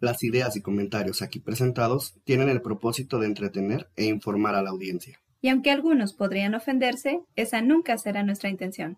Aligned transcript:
Las 0.00 0.22
ideas 0.22 0.54
y 0.54 0.62
comentarios 0.62 1.22
aquí 1.22 1.40
presentados 1.40 2.14
tienen 2.22 2.48
el 2.48 2.62
propósito 2.62 3.18
de 3.18 3.26
entretener 3.26 3.88
e 3.96 4.04
informar 4.04 4.54
a 4.54 4.62
la 4.62 4.70
audiencia. 4.70 5.18
Y 5.40 5.48
aunque 5.48 5.72
algunos 5.72 6.12
podrían 6.12 6.54
ofenderse, 6.54 7.20
esa 7.34 7.62
nunca 7.62 7.98
será 7.98 8.22
nuestra 8.22 8.48
intención. 8.48 8.96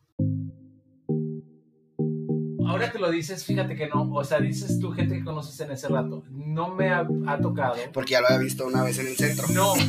Ahora 2.66 2.92
que 2.92 2.98
lo 2.98 3.10
dices, 3.10 3.46
fíjate 3.46 3.76
que 3.76 3.88
no, 3.88 4.12
o 4.12 4.24
sea, 4.24 4.40
dices 4.40 4.78
tú 4.78 4.92
gente 4.92 5.16
que 5.16 5.24
conoces 5.24 5.58
en 5.60 5.70
ese 5.70 5.88
rato, 5.88 6.22
no 6.30 6.74
me 6.74 6.90
ha, 6.90 7.06
ha 7.26 7.38
tocado. 7.40 7.76
Porque 7.94 8.12
ya 8.12 8.20
lo 8.20 8.26
había 8.28 8.40
visto 8.40 8.66
una 8.66 8.84
vez 8.84 8.98
en 8.98 9.06
el 9.06 9.16
centro. 9.16 9.46
No. 9.54 9.72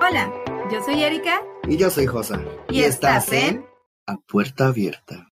Hola, 0.00 0.32
yo 0.72 0.82
soy 0.82 1.02
Erika. 1.02 1.42
Y 1.68 1.76
yo 1.76 1.90
soy 1.90 2.06
Josa. 2.06 2.40
Y 2.70 2.80
estás 2.80 3.30
en 3.32 3.66
A 4.06 4.16
Puerta 4.16 4.68
Abierta. 4.68 5.33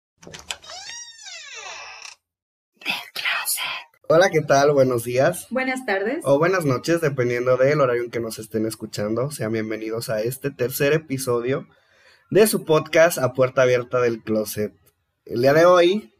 Hola, 4.11 4.31
¿qué 4.31 4.41
tal? 4.41 4.71
Buenos 4.71 5.03
días. 5.03 5.45
Buenas 5.51 5.85
tardes. 5.85 6.21
O 6.23 6.39
buenas 6.39 6.65
noches, 6.65 6.99
dependiendo 6.99 7.57
del 7.57 7.79
horario 7.79 8.03
en 8.03 8.09
que 8.09 8.19
nos 8.19 8.39
estén 8.39 8.65
escuchando. 8.65 9.29
Sean 9.29 9.51
bienvenidos 9.51 10.09
a 10.09 10.21
este 10.23 10.49
tercer 10.49 10.93
episodio 10.93 11.67
de 12.31 12.47
su 12.47 12.65
podcast 12.65 13.19
A 13.19 13.33
Puerta 13.33 13.61
Abierta 13.61 14.01
del 14.01 14.23
Closet. 14.23 14.73
El 15.25 15.41
día 15.43 15.53
de 15.53 15.65
hoy 15.65 16.11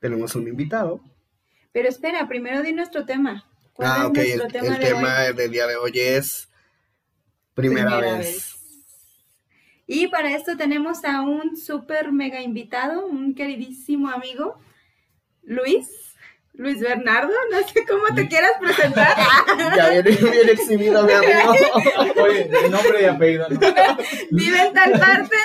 tenemos 0.00 0.34
un 0.36 0.48
invitado. 0.48 1.02
Pero 1.72 1.88
espera, 1.88 2.26
primero 2.28 2.62
di 2.62 2.72
nuestro 2.72 3.04
tema. 3.04 3.44
¿Cuál 3.74 3.88
Ah, 3.90 3.98
es 4.00 4.04
ok. 4.06 4.16
nuestro 4.16 4.46
El, 4.46 4.52
tema 4.52 4.66
el 4.66 4.80
de 4.80 4.86
tema 4.86 5.16
hoy? 5.28 5.34
del 5.34 5.50
día 5.50 5.66
de 5.66 5.76
hoy 5.76 5.92
es 5.94 6.48
primera, 7.52 7.90
Primera 7.98 8.16
vez. 8.18 8.26
vez. 8.26 8.54
Y 9.86 10.08
para 10.08 10.34
esto 10.34 10.56
tenemos 10.56 11.04
a 11.04 11.20
un 11.20 11.56
súper 11.58 12.10
mega 12.10 12.40
invitado, 12.40 13.06
un 13.06 13.34
queridísimo 13.34 14.08
amigo, 14.08 14.58
Luis. 15.42 16.07
Luis 16.58 16.80
Bernardo, 16.80 17.32
no 17.52 17.58
sé 17.68 17.84
cómo 17.86 18.14
te 18.14 18.28
quieras 18.28 18.50
presentar. 18.60 19.16
Ya 19.76 19.90
viene 19.90 20.10
bien 20.10 20.48
exhibido, 20.50 21.04
mi 21.04 21.12
amigo. 21.12 21.52
Oye, 22.22 22.50
nombre 22.70 23.02
y 23.02 23.04
apellido, 23.06 23.48
no. 23.48 23.60
Vive 24.32 24.66
en 24.66 24.74
tal 24.74 24.92
parte. 24.98 25.36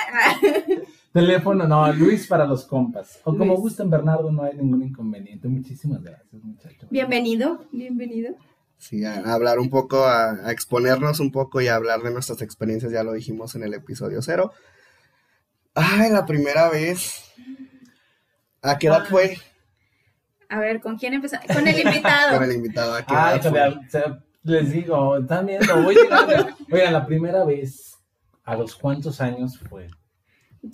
Teléfono, 1.12 1.66
no, 1.68 1.92
Luis 1.92 2.26
para 2.26 2.44
los 2.44 2.64
compas. 2.66 3.20
O 3.22 3.30
como 3.36 3.52
Luis. 3.52 3.60
gusten, 3.60 3.88
Bernardo, 3.90 4.32
no 4.32 4.42
hay 4.42 4.56
ningún 4.56 4.82
inconveniente. 4.82 5.46
Muchísimas 5.46 6.02
gracias, 6.02 6.42
muchacho. 6.42 6.86
Bienvenido, 6.90 7.64
bienvenido. 7.70 8.34
Sí, 8.78 9.04
a, 9.04 9.14
a 9.20 9.34
hablar 9.34 9.60
un 9.60 9.70
poco, 9.70 10.04
a, 10.04 10.32
a 10.48 10.50
exponernos 10.50 11.20
un 11.20 11.30
poco 11.30 11.60
y 11.60 11.68
a 11.68 11.76
hablar 11.76 12.02
de 12.02 12.10
nuestras 12.10 12.42
experiencias, 12.42 12.90
ya 12.90 13.04
lo 13.04 13.12
dijimos 13.12 13.54
en 13.54 13.62
el 13.62 13.72
episodio 13.74 14.20
cero. 14.20 14.52
Ay, 15.74 16.10
la 16.10 16.26
primera 16.26 16.68
vez. 16.68 17.22
¿A 18.62 18.76
qué 18.78 18.88
edad 18.88 19.02
Ah. 19.04 19.08
fue? 19.08 19.38
A 20.48 20.58
ver, 20.58 20.80
¿con 20.80 20.96
quién 20.98 21.14
empezamos? 21.14 21.46
Con 21.46 21.66
el 21.66 21.78
invitado. 21.80 22.34
Con 22.38 22.44
el 22.44 22.52
invitado, 22.56 22.94
¿a 22.94 23.02
qué 23.04 23.14
Ay, 23.16 23.34
edad 23.38 23.42
fue? 23.42 23.50
todavía, 23.50 23.78
o 23.86 23.90
sea, 23.90 24.18
les 24.42 24.70
digo, 24.72 25.16
están 25.18 25.46
viendo. 25.46 25.74
Oigan, 25.86 26.92
la 26.92 27.06
primera 27.06 27.44
vez, 27.44 27.96
¿a 28.44 28.54
los 28.56 28.74
cuántos 28.74 29.20
años 29.20 29.58
fue? 29.68 29.88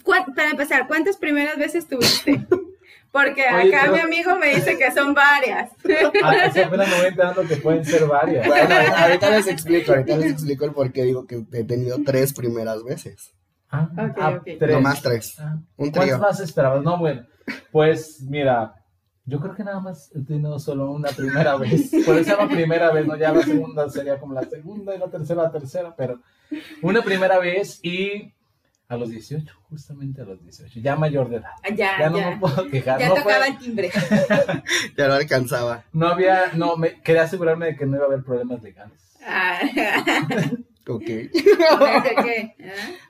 ¿Cuán- 0.05 0.35
Para 0.35 0.51
empezar, 0.51 0.87
¿cuántas 0.87 1.17
primeras 1.17 1.57
veces 1.57 1.87
tuviste? 1.89 2.47
Porque 3.12 3.43
Oye, 3.53 3.75
acá 3.75 3.91
mi 3.91 3.99
amigo 3.99 4.37
me 4.37 4.55
dice 4.55 4.79
que 4.79 4.93
son 4.93 5.15
varias. 5.15 5.71
Ah, 6.23 6.33
apenas 6.65 6.89
me 6.89 6.97
voy 6.97 7.07
enterando 7.09 7.43
que 7.43 7.57
pueden 7.57 7.84
ser 7.84 8.07
varias. 8.07 8.47
Bueno, 8.47 8.73
ahorita 8.97 9.31
les 9.31 9.47
explico, 9.49 9.91
ahorita 9.93 10.17
les 10.17 10.31
explico 10.33 10.65
el 10.65 10.73
por 10.73 10.93
qué 10.93 11.03
digo 11.03 11.27
que 11.27 11.43
he 11.53 11.65
tenido 11.65 11.99
tres 12.07 12.33
primeras 12.33 12.84
veces. 12.84 13.33
Ah, 13.69 13.89
Ok, 13.93 14.17
ah, 14.21 14.29
ok. 14.31 14.45
tres. 14.61 14.71
No 14.73 14.81
más 14.81 15.03
tres. 15.03 15.34
Ah, 15.41 15.55
Un 15.77 15.91
¿Cuántas 15.91 16.03
trío. 16.05 16.19
más 16.19 16.41
esperabas? 16.41 16.83
No, 16.84 16.99
bueno, 16.99 17.27
pues 17.73 18.21
mira, 18.23 18.75
yo 19.27 19.39
creo 19.41 19.55
que 19.55 19.65
nada 19.65 19.81
más 19.81 20.11
he 20.15 20.21
tenido 20.21 20.59
solo 20.59 20.91
una 20.91 21.11
primera 21.11 21.57
vez. 21.57 21.91
Por 22.05 22.17
eso 22.19 22.37
la 22.37 22.49
primera 22.49 22.91
vez, 22.93 23.07
¿no? 23.07 23.17
Ya 23.17 23.33
la 23.33 23.43
segunda 23.43 23.89
sería 23.91 24.19
como 24.19 24.35
la 24.35 24.43
segunda 24.45 24.95
y 24.95 24.99
la 24.99 25.09
tercera 25.09 25.43
la 25.44 25.53
tercera, 25.53 25.94
pero 25.97 26.21
una 26.83 27.03
primera 27.03 27.39
vez 27.39 27.78
y 27.83 28.33
a 28.89 28.97
los 28.97 29.11
18, 29.11 29.55
justamente 29.69 30.21
a 30.21 30.25
los 30.25 30.43
18, 30.43 30.81
ya 30.81 30.97
mayor 30.97 31.28
de 31.28 31.37
edad. 31.37 31.50
Ya, 31.77 31.97
Ya 32.00 32.11
no 32.11 32.19
ya. 32.19 32.31
me 32.31 32.37
puedo 32.39 32.67
quejar. 32.69 32.99
Ya 32.99 33.09
no, 33.09 33.15
tocaba 33.15 33.37
fue- 33.37 33.49
el 33.49 33.59
timbre. 33.59 33.91
Ya 34.97 35.06
no 35.06 35.15
alcanzaba. 35.15 35.84
no 35.93 36.09
había, 36.09 36.53
no, 36.55 36.77
me, 36.77 37.00
quería 37.00 37.23
asegurarme 37.23 37.67
de 37.67 37.77
que 37.77 37.87
no 37.87 37.97
iba 37.97 38.05
a 38.06 38.09
haber 38.09 38.25
problemas 38.25 38.61
legales. 38.62 39.00
Ah, 39.25 39.61
Ok. 40.89 41.05
¿qué? 41.05 42.55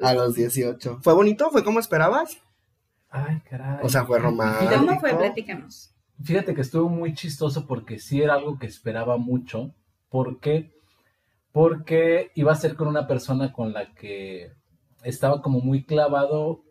¿Ah? 0.03 0.09
A 0.11 0.13
los 0.15 0.35
18. 0.35 0.99
¿Fue 1.03 1.15
bonito? 1.15 1.51
¿Fue 1.51 1.65
como 1.65 1.81
esperabas? 1.81 2.37
Ay, 3.09 3.41
caray. 3.49 3.79
O 3.83 3.89
sea, 3.89 4.05
fue 4.05 4.19
romántico. 4.19 4.71
¿Cómo 4.75 5.01
fue? 5.01 5.15
Platícanos. 5.15 5.95
Fíjate 6.23 6.55
que 6.55 6.61
estuvo 6.61 6.89
muy 6.89 7.15
chistoso 7.15 7.67
porque 7.67 7.99
sí 7.99 8.21
era 8.23 8.35
algo 8.35 8.59
que 8.59 8.67
esperaba 8.67 9.17
mucho. 9.17 9.75
¿Por 10.09 10.41
qué? 10.41 10.73
Porque 11.53 12.31
iba 12.35 12.53
a 12.53 12.57
ser 12.57 12.77
con 12.77 12.89
una 12.89 13.07
persona 13.07 13.53
con 13.53 13.73
la 13.73 13.95
que 13.95 14.53
estaba 15.03 15.43
como 15.43 15.61
muy 15.61 15.85
clavado. 15.85 16.63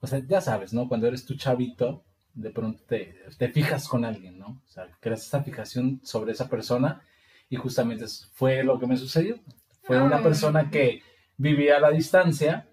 O 0.00 0.06
sea, 0.06 0.20
ya 0.26 0.40
sabes, 0.40 0.72
¿no? 0.72 0.88
Cuando 0.88 1.06
eres 1.06 1.24
tu 1.26 1.36
chavito, 1.36 2.04
de 2.34 2.50
pronto 2.50 2.82
te, 2.86 3.16
te 3.36 3.48
fijas 3.48 3.88
con 3.88 4.04
alguien, 4.04 4.38
¿no? 4.38 4.62
O 4.64 4.68
sea, 4.68 4.86
creas 5.00 5.26
esa 5.26 5.42
fijación 5.42 6.00
sobre 6.04 6.32
esa 6.32 6.48
persona 6.48 7.02
y 7.50 7.56
justamente 7.56 8.04
fue 8.32 8.62
lo 8.62 8.78
que 8.78 8.86
me 8.86 8.96
sucedió. 8.96 9.36
Fue 9.82 10.00
una 10.02 10.16
Ah. 10.18 10.22
persona 10.22 10.70
que 10.70 11.02
vivía 11.36 11.76
a 11.76 11.80
la 11.80 11.90
distancia, 11.90 12.68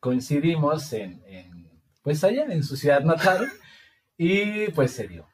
coincidimos 0.00 0.92
en, 0.92 1.22
en, 1.26 1.68
pues 2.02 2.22
allá 2.24 2.44
en 2.46 2.62
su 2.64 2.76
ciudad 2.76 3.02
natal 3.02 3.46
y 4.16 4.68
pues 4.72 4.92
se 4.92 5.06
dio. 5.08 5.27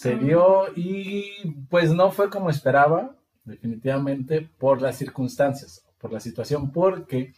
Se 0.00 0.14
dio 0.16 0.66
y 0.76 1.24
pues 1.68 1.90
no 1.92 2.12
fue 2.12 2.30
como 2.30 2.50
esperaba, 2.50 3.16
definitivamente, 3.44 4.48
por 4.58 4.80
las 4.80 4.96
circunstancias, 4.96 5.84
por 6.00 6.12
la 6.12 6.20
situación, 6.20 6.70
porque 6.70 7.32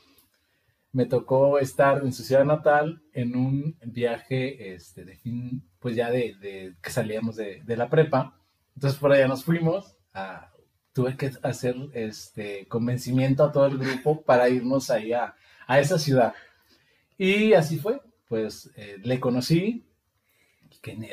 me 0.92 1.06
tocó 1.06 1.58
estar 1.58 2.02
en 2.04 2.12
su 2.12 2.22
ciudad 2.22 2.44
natal 2.44 3.00
en 3.14 3.34
un 3.34 3.76
viaje 3.86 4.74
este, 4.74 5.06
de 5.06 5.16
fin, 5.16 5.62
pues 5.78 5.96
ya 5.96 6.10
de, 6.10 6.34
de 6.34 6.74
que 6.82 6.90
salíamos 6.90 7.36
de, 7.36 7.62
de 7.64 7.76
la 7.78 7.88
prepa. 7.88 8.38
Entonces 8.74 8.98
por 9.00 9.10
allá 9.12 9.26
nos 9.26 9.42
fuimos, 9.42 9.96
a- 10.12 10.50
tuve 10.92 11.16
que 11.16 11.30
hacer 11.42 11.76
este 11.94 12.66
convencimiento 12.68 13.42
a 13.44 13.52
todo 13.52 13.64
el 13.68 13.78
grupo 13.78 14.20
para 14.20 14.50
irnos 14.50 14.90
ahí 14.90 15.14
a, 15.14 15.34
a 15.66 15.80
esa 15.80 15.98
ciudad. 15.98 16.34
Y 17.16 17.54
así 17.54 17.78
fue, 17.78 18.02
pues 18.28 18.70
eh, 18.76 18.98
le 19.02 19.18
conocí. 19.18 19.86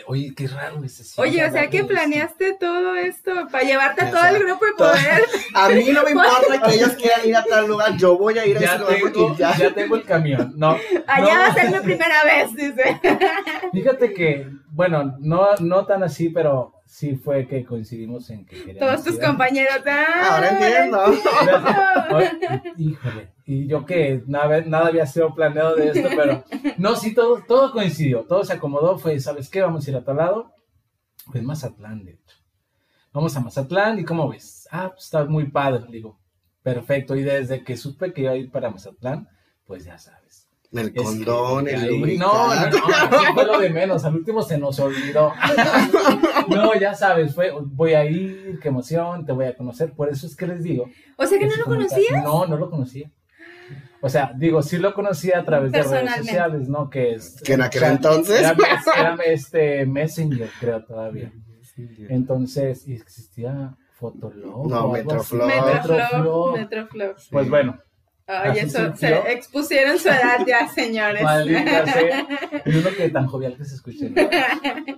Oye, 0.08 0.34
qué 0.36 0.48
raro 0.48 0.82
ese 0.84 1.04
sí, 1.04 1.20
Oye, 1.20 1.44
o 1.44 1.52
sea 1.52 1.70
que 1.70 1.78
esto. 1.80 1.90
planeaste 1.90 2.54
todo 2.60 2.96
esto 2.96 3.32
para 3.52 3.64
llevarte 3.66 4.02
a 4.06 4.10
todo 4.12 4.22
sea, 4.22 4.30
el 4.32 4.40
grupo 4.44 4.66
y 4.66 4.78
poder. 4.78 5.24
A 5.54 5.70
mí 5.70 5.90
no 5.92 6.04
me 6.04 6.12
importa 6.12 6.62
que 6.66 6.76
ellos 6.76 6.92
quieran 6.94 7.28
ir 7.28 7.36
a 7.36 7.44
tal 7.44 7.68
lugar. 7.68 7.98
Yo 7.98 8.18
voy 8.18 8.38
a 8.40 8.46
ir 8.46 8.58
a 8.58 8.60
ese 8.60 8.66
Ya 8.68 8.78
lugar 8.78 8.96
tengo, 8.96 9.28
porque 9.28 9.40
ya. 9.42 9.58
ya 9.58 9.74
tengo 9.74 9.96
el 9.98 10.04
camión. 10.04 10.54
No, 10.56 10.78
Allá 11.08 11.34
No. 11.34 11.40
va 11.40 11.46
a 11.48 11.54
ser 11.54 11.72
mi 11.72 11.80
primera 11.80 12.24
vez, 12.24 12.56
dice. 12.56 13.00
Fíjate 13.74 14.14
que, 14.14 14.48
bueno, 14.70 15.16
no, 15.20 15.56
no 15.60 15.86
tan 15.86 16.04
así, 16.04 16.30
pero 16.30 16.74
sí 16.86 17.16
fue 17.18 17.46
que 17.48 17.66
coincidimos 17.66 18.30
en 18.30 18.46
que 18.46 18.64
queríamos 18.64 18.80
Todos 18.80 19.04
tus 19.04 19.16
ir 19.16 19.22
compañeros. 19.22 19.82
ah, 19.86 20.36
Ahora 20.36 20.50
entiendo. 20.50 21.04
Oye, 22.16 22.72
Híjole, 22.78 23.30
y 23.48 23.66
yo 23.68 23.86
que 23.86 24.22
nada, 24.28 24.62
nada 24.62 24.88
había 24.88 25.06
sido 25.08 25.34
planeado 25.34 25.76
de 25.76 25.88
esto, 25.90 26.10
pero 26.16 26.44
no, 26.78 26.96
sí, 26.96 27.14
todo, 27.16 27.42
todo 27.48 27.72
coincidió, 27.72 28.24
todo 28.26 28.44
se 28.44 28.54
acomodó, 28.54 29.00
fue, 29.00 29.20
¿sabes 29.20 29.50
qué? 29.50 29.62
Vamos 29.62 29.88
a 29.88 29.90
ir 29.90 29.96
a 29.98 30.04
tal 30.04 30.18
lado, 30.18 30.52
pues 31.32 31.42
Mazatlán, 31.44 32.04
de 32.06 32.12
hecho. 32.12 32.36
Vamos 33.14 33.36
a 33.36 33.40
Mazatlán, 33.40 33.98
¿y 34.00 34.04
cómo 34.04 34.28
ves? 34.30 34.68
Ah, 34.70 34.90
pues 34.92 35.06
está 35.06 35.26
muy 35.26 35.50
padre, 35.50 35.86
digo, 35.90 36.20
perfecto, 36.62 37.16
y 37.16 37.24
desde 37.24 37.64
que 37.64 37.76
supe 37.78 38.14
que 38.14 38.22
iba 38.22 38.32
a 38.32 38.36
ir 38.36 38.52
para 38.52 38.70
Mazatlán, 38.70 39.28
pues 39.66 39.86
ya 39.86 39.98
sabes. 39.98 40.48
El 40.74 40.92
Es 40.94 41.02
condón, 41.02 41.66
el 41.70 41.76
ahí- 41.76 42.18
No, 42.18 42.54
no, 42.54 42.66
lubricante. 42.66 42.78
no, 43.10 43.34
fue 43.34 43.46
lo 43.46 43.58
de 43.60 43.70
menos. 43.70 44.04
Al 44.04 44.16
último 44.18 44.42
se 44.44 44.58
nos 44.58 44.78
olvidó. 44.80 45.32
No, 46.50 46.74
ya 46.80 46.94
sabes, 46.94 47.34
fue, 47.36 47.52
voy 47.52 47.94
a 47.94 48.06
ir, 48.06 48.60
qué 48.62 48.68
emoción, 48.70 49.26
te 49.26 49.32
voy 49.32 49.46
a 49.46 49.56
conocer. 49.56 49.94
Por 49.94 50.10
eso 50.10 50.28
es 50.28 50.36
que 50.36 50.46
les 50.48 50.64
digo. 50.64 50.90
O 51.18 51.26
sea 51.26 51.40
que 51.40 51.48
no 51.48 51.56
lo 51.56 51.66
conocías. 51.66 52.24
No, 52.24 52.46
no 52.48 52.58
lo 52.58 52.70
conocía. 52.70 53.10
O 54.02 54.10
sea, 54.10 54.32
digo, 54.36 54.62
sí 54.62 54.78
lo 54.78 54.94
conocía 54.94 55.40
a 55.40 55.44
través 55.46 55.72
de 55.72 55.82
redes 55.82 56.16
sociales, 56.18 56.70
¿no? 56.70 56.90
Que 56.90 57.14
es. 57.14 57.42
Que 57.44 57.54
en 57.54 57.62
aquel 57.62 57.82
chat, 57.82 57.92
entonces. 57.94 58.40
Era, 58.42 58.56
era 58.98 59.16
este 59.26 59.86
Messenger, 59.86 60.50
creo, 60.60 60.84
todavía. 60.86 61.32
Entonces, 62.10 62.88
y 62.88 62.94
existía 62.96 63.76
Fotolog. 63.94 64.70
No. 64.70 64.90
Metroflog. 64.90 65.48
Metroflow. 65.48 65.98
Metroflog. 65.98 66.58
Metroflow. 66.58 67.16
Pues 67.32 67.50
bueno, 67.50 67.80
Ay, 68.28 68.60
eso, 68.60 68.80
surgió. 68.80 68.96
se 69.24 69.32
expusieron 69.32 69.98
su 69.98 70.10
edad 70.10 70.46
ya, 70.46 70.68
señores. 70.76 71.24
Maldita 71.24 71.86
sea. 71.94 72.28
Y 72.66 72.76
uno 72.78 72.90
que 72.96 73.10
tan 73.10 73.28
jovial 73.28 73.56
que 73.58 73.66
se 73.66 73.76
escuche. 73.76 74.10
¿no? 74.10 74.30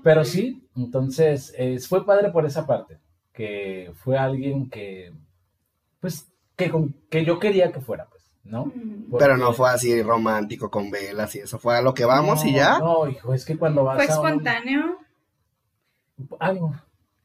Pero 0.03 0.25
sí, 0.25 0.67
entonces 0.75 1.53
eh, 1.57 1.79
fue 1.79 2.05
padre 2.05 2.31
por 2.31 2.45
esa 2.45 2.65
parte. 2.67 2.99
Que 3.33 3.91
fue 3.95 4.17
alguien 4.17 4.69
que, 4.69 5.13
pues, 6.01 6.27
que, 6.57 6.69
con- 6.69 6.93
que 7.09 7.23
yo 7.23 7.39
quería 7.39 7.71
que 7.71 7.79
fuera, 7.79 8.05
pues, 8.09 8.18
¿no? 8.49 8.71
Pero 9.17 9.37
no 9.37 9.53
fue 9.53 9.69
así 9.69 10.01
romántico 10.01 10.69
con 10.69 10.89
velas 10.91 11.33
y 11.35 11.39
eso. 11.39 11.59
Fue 11.59 11.77
a 11.77 11.81
lo 11.81 11.93
que 11.93 12.05
vamos 12.05 12.43
y 12.45 12.53
ya. 12.53 12.79
No, 12.79 13.07
hijo, 13.07 13.33
es 13.33 13.45
que 13.45 13.57
cuando 13.57 13.83
vas 13.83 13.95
Fue 13.95 14.05
a 14.13 14.19
un- 14.19 14.27
espontáneo. 14.27 14.97
Algo. 16.39 16.75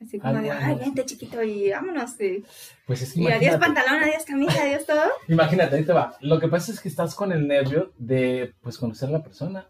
Así 0.01 0.19
como 0.19 0.35
de, 0.35 0.51
ay, 0.51 0.75
vente 0.77 1.05
chiquito 1.07 1.43
y 1.43 1.71
vámonos. 1.71 2.21
Y, 2.21 2.45
Pues 2.87 3.03
es 3.03 3.13
que 3.15 3.21
y 3.23 3.27
adiós 3.29 3.57
pantalón, 3.57 4.03
adiós 4.03 4.25
camisa, 4.27 4.63
adiós 4.63 4.85
todo. 4.87 5.03
imagínate, 5.29 5.77
ahí 5.77 5.85
te 5.85 5.93
va. 5.93 6.15
Lo 6.21 6.39
que 6.39 6.49
pasa 6.49 6.73
es 6.73 6.81
que 6.81 6.89
estás 6.89 7.15
con 7.15 7.33
el 7.33 7.49
nervio 7.49 7.93
de, 7.97 8.55
pues, 8.61 8.77
conocer 8.77 9.09
a 9.09 9.13
la 9.13 9.23
persona 9.23 9.67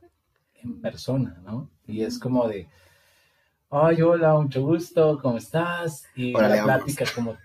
en 0.62 0.80
persona, 0.80 1.40
¿no? 1.44 1.70
Y 1.86 2.02
es 2.02 2.18
como 2.18 2.48
de, 2.48 2.68
ay, 3.70 4.02
hola, 4.02 4.34
mucho 4.34 4.62
gusto, 4.62 5.20
¿cómo 5.22 5.38
estás? 5.38 6.04
Y 6.16 6.34
Órale, 6.34 6.56
la 6.56 6.64
plática 6.64 7.04
como 7.14 7.36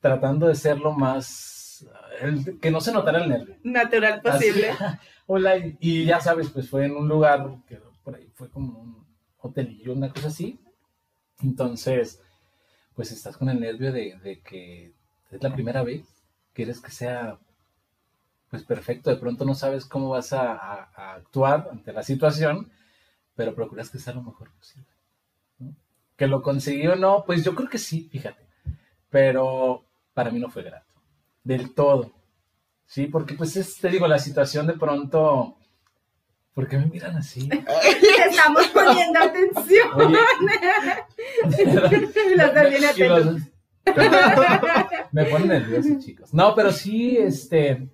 tratando 0.00 0.46
de 0.46 0.54
ser 0.54 0.78
lo 0.78 0.92
más, 0.92 1.26
el- 2.20 2.58
que 2.60 2.70
no 2.70 2.80
se 2.80 2.92
notara 2.92 3.22
el 3.22 3.28
nervio. 3.28 3.56
Natural 3.62 4.20
posible. 4.22 4.70
Así, 4.70 4.98
hola, 5.26 5.56
y, 5.56 5.76
y 5.80 6.04
ya 6.04 6.20
sabes, 6.20 6.50
pues 6.50 6.68
fue 6.68 6.86
en 6.86 6.96
un 6.96 7.08
lugar 7.08 7.56
que 7.66 7.76
por 8.04 8.14
ahí 8.14 8.28
fue 8.34 8.48
como 8.48 8.78
un 8.80 9.06
hotelillo, 9.40 9.92
una 9.92 10.10
cosa 10.10 10.28
así. 10.28 10.58
Entonces, 11.42 12.20
pues 12.94 13.12
estás 13.12 13.36
con 13.36 13.48
el 13.48 13.60
nervio 13.60 13.92
de, 13.92 14.16
de 14.22 14.40
que 14.40 14.92
es 15.30 15.42
la 15.42 15.52
primera 15.54 15.82
vez, 15.82 16.04
quieres 16.52 16.80
que 16.80 16.90
sea 16.90 17.38
pues 18.50 18.64
perfecto, 18.64 19.10
de 19.10 19.16
pronto 19.16 19.44
no 19.44 19.54
sabes 19.54 19.84
cómo 19.86 20.08
vas 20.08 20.32
a, 20.32 20.52
a- 20.52 20.90
a 20.96 21.14
actuar 21.14 21.68
ante 21.70 21.92
la 21.92 22.02
situación, 22.02 22.70
pero 23.36 23.54
procuras 23.54 23.90
que 23.90 23.98
sea 24.00 24.12
lo 24.12 24.22
mejor 24.22 24.50
posible. 24.50 24.88
¿no? 25.60 25.72
Que 26.16 26.26
lo 26.26 26.42
consiguió 26.42 26.94
o 26.94 26.96
no, 26.96 27.22
pues 27.24 27.44
yo 27.44 27.54
creo 27.54 27.68
que 27.68 27.78
sí, 27.78 28.08
fíjate, 28.10 28.44
pero 29.08 29.84
para 30.14 30.30
mí 30.32 30.40
no 30.40 30.50
fue 30.50 30.64
grato, 30.64 30.84
del 31.44 31.74
todo. 31.74 32.12
Sí, 32.86 33.06
porque 33.06 33.34
pues 33.34 33.56
es, 33.56 33.76
te 33.78 33.88
digo, 33.88 34.06
la 34.08 34.18
situación 34.18 34.66
de 34.66 34.72
pronto, 34.74 35.56
¿por 36.54 36.66
qué 36.68 36.76
me 36.78 36.86
miran 36.86 37.16
así? 37.16 37.48
Estamos 38.28 38.66
poniendo 38.68 39.18
atención. 39.20 39.88
Oye, 39.94 40.18
y 42.32 42.36
los 42.36 42.50
atentos. 42.50 43.42
me 45.12 45.24
ponen 45.26 45.48
nervioso, 45.48 45.88
chicos. 45.98 46.32
No, 46.34 46.54
pero 46.54 46.70
sí, 46.72 47.16
este, 47.16 47.88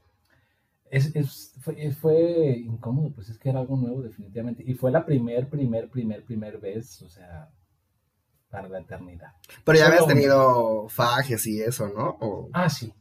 es, 0.90 1.14
es- 1.14 1.52
fue, 1.60 1.90
fue 1.93 2.58
incómodo, 2.58 3.10
pues 3.14 3.28
es 3.28 3.38
que 3.38 3.50
era 3.50 3.60
algo 3.60 3.76
nuevo 3.76 4.00
definitivamente. 4.02 4.62
Y 4.66 4.75
fue 4.75 4.90
la 4.93 5.04
primer, 5.04 5.48
primer, 5.48 5.88
primer, 5.90 6.25
primer 6.25 6.58
vez, 6.58 7.02
o 7.02 7.08
sea, 7.08 7.48
para 8.50 8.69
la 8.69 8.78
eternidad. 8.81 9.32
Pero 9.64 9.78
ya 9.78 9.87
Solo 9.87 9.96
habías 9.96 10.06
tenido 10.14 10.88
fajes 10.88 11.46
y 11.46 11.60
eso, 11.60 11.88
¿no? 11.88 12.16
O, 12.20 12.48
Ah, 12.52 12.70
sí. 12.70 12.93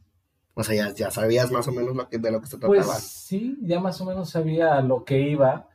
O 0.58 0.64
sea, 0.64 0.74
ya, 0.74 0.94
ya 0.94 1.10
sabías 1.10 1.52
más 1.52 1.68
o 1.68 1.72
menos 1.72 1.94
lo 1.94 2.08
que, 2.08 2.16
de 2.16 2.30
lo 2.32 2.40
que 2.40 2.46
se 2.46 2.56
trataba. 2.56 2.74
Pues 2.82 3.02
sí, 3.02 3.58
ya 3.60 3.78
más 3.78 4.00
o 4.00 4.06
menos 4.06 4.30
sabía 4.30 4.80
lo 4.80 5.04
que 5.04 5.20
iba, 5.20 5.68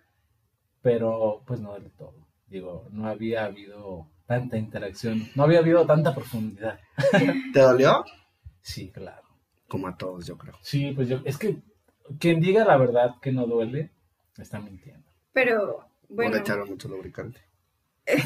pero 0.81 1.43
pues 1.45 1.59
no 1.59 1.73
del 1.75 1.91
todo. 1.91 2.15
Digo, 2.47 2.87
no 2.91 3.07
había 3.07 3.45
habido 3.45 4.07
tanta 4.25 4.57
interacción, 4.57 5.29
no 5.35 5.43
había 5.43 5.59
habido 5.59 5.85
tanta 5.85 6.15
profundidad. 6.15 6.79
¿Te 7.53 7.59
dolió? 7.59 8.03
Sí, 8.61 8.89
claro. 8.89 9.27
Como 9.67 9.87
a 9.87 9.95
todos, 9.95 10.25
yo 10.25 10.35
creo. 10.37 10.55
Sí, 10.61 10.91
pues 10.95 11.07
yo, 11.07 11.19
es 11.25 11.37
que 11.37 11.57
quien 12.19 12.41
diga 12.41 12.65
la 12.65 12.75
verdad 12.77 13.15
que 13.21 13.31
no 13.31 13.45
duele, 13.45 13.91
está 14.37 14.59
mintiendo. 14.59 15.07
Pero, 15.31 15.75
O 15.77 15.85
bueno, 16.09 16.33
le 16.33 16.39
echaron 16.39 16.67
mucho 16.69 16.87
lubricante. 16.89 17.39
es 18.05 18.25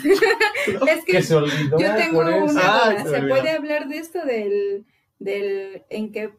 Que 1.06 1.12
que 1.12 1.22
se 1.22 1.36
olvidó. 1.36 1.78
yo 1.78 1.96
tengo 1.96 2.22
una 2.22 2.38
duda. 2.40 2.98
se 3.04 3.10
¿Se 3.10 3.16
olvidó. 3.18 3.36
puede 3.36 3.52
hablar 3.52 3.88
de 3.90 3.98
esto 3.98 4.26
del, 4.26 4.86
del 5.20 5.84
en 5.90 6.12
qué, 6.14 6.34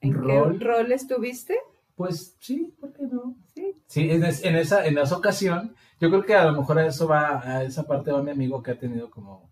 en 0.00 0.14
Rol. 0.14 0.58
qué 0.58 0.64
rol 0.64 0.92
estuviste? 0.92 1.58
Pues 1.96 2.36
sí, 2.40 2.74
¿por 2.80 2.92
qué 2.92 3.02
no? 3.02 3.36
Sí. 3.54 3.74
Sí, 3.86 4.10
en, 4.10 4.24
es- 4.24 4.42
en 4.44 4.56
esa, 4.56 4.86
en 4.86 4.96
esa 4.98 5.16
ocasión, 5.16 5.74
yo 6.00 6.08
creo 6.08 6.24
que 6.24 6.34
a 6.34 6.44
lo 6.46 6.52
mejor 6.58 6.78
a 6.78 6.86
eso 6.86 7.06
va, 7.06 7.40
a 7.44 7.62
esa 7.64 7.82
parte 7.84 8.10
va 8.10 8.22
mi 8.22 8.30
amigo 8.30 8.62
que 8.62 8.70
ha 8.70 8.78
tenido 8.78 9.10
como 9.10 9.50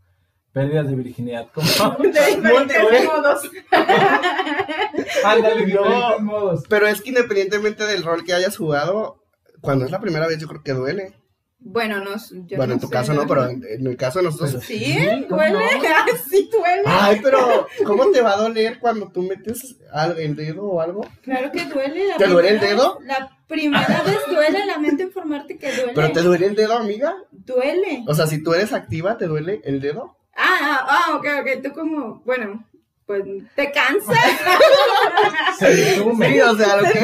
pérdidas 0.53 0.89
de 0.89 0.97
virginidad. 0.97 1.49
Como, 1.53 1.67
De 2.03 2.09
diferentes 2.37 3.05
modos. 3.05 3.51
Ándale, 5.25 5.67
No. 5.67 6.19
modos. 6.21 6.65
Pero 6.69 6.87
es 6.87 7.03
que 7.03 7.11
independientemente 7.11 7.85
del 7.85 8.03
rol 8.03 8.25
que 8.25 8.33
hayas 8.35 8.57
jugado, 8.57 9.23
cuando 9.61 9.85
es 9.85 9.91
la 9.91 10.01
primera 10.01 10.27
vez, 10.27 10.39
yo 10.39 10.49
creo 10.49 10.63
que 10.63 10.73
duele. 10.73 11.15
Bueno, 11.61 11.99
no, 12.03 12.11
yo 12.47 12.57
bueno, 12.57 12.67
no 12.69 12.73
en 12.75 12.81
tu 12.81 12.87
sé, 12.87 12.93
caso 12.93 13.13
no, 13.13 13.27
pero 13.27 13.49
en, 13.49 13.63
en 13.69 13.87
el 13.87 13.97
caso 13.97 14.21
de 14.21 14.27
nosotros. 14.27 14.63
Sí, 14.65 14.79
Sí, 14.79 15.27
¿cómo 15.29 15.41
duele. 15.43 15.53
no? 15.59 16.17
sí 16.31 16.49
duele. 16.53 16.83
Ay, 16.87 17.21
pero 17.23 17.67
¿cómo 17.85 18.11
te 18.11 18.21
va 18.23 18.35
a 18.35 18.37
doler 18.37 18.79
cuando 18.79 19.09
tú 19.09 19.23
metes 19.23 19.77
al- 19.93 20.19
el 20.19 20.37
dedo 20.37 20.65
o 20.65 20.81
algo? 20.81 21.05
Claro 21.23 21.51
que 21.53 21.65
duele. 21.67 22.07
la 22.09 22.17
¿Te 22.17 22.27
duele 22.29 22.51
el 22.51 22.61
dedo? 22.61 22.99
vez- 23.01 23.09
La 23.09 23.37
primera 23.49 24.03
vez 24.07 24.19
duele, 24.29 24.67
lamento 24.67 25.03
informarte 25.03 25.59
que 25.59 25.73
duele. 25.73 25.93
¿Pero 25.95 26.13
te 26.13 26.23
duele 26.23 26.47
el 26.47 26.55
dedo, 26.55 26.75
amiga? 26.75 27.15
Duele. 27.33 28.05
O 28.07 28.15
sea, 28.15 28.27
si 28.29 28.43
tú 28.43 28.55
eres 28.55 28.73
activa, 28.73 29.19
¿te 29.19 29.27
duele 29.27 29.61
el 29.65 29.81
dedo? 29.81 30.17
Ah, 30.37 30.59
ah, 30.61 30.87
ah, 31.09 31.17
ok, 31.17 31.27
ok. 31.41 31.63
Tú 31.65 31.73
como, 31.73 32.23
bueno, 32.25 32.65
pues 33.09 33.25
te 33.57 33.73
cansas. 33.73 34.17
Se 35.59 35.67
resume. 35.67 36.29
Sí, 36.35 36.41
o 36.41 36.55
sea, 36.57 36.77
lo 36.77 36.83
que... 36.93 37.01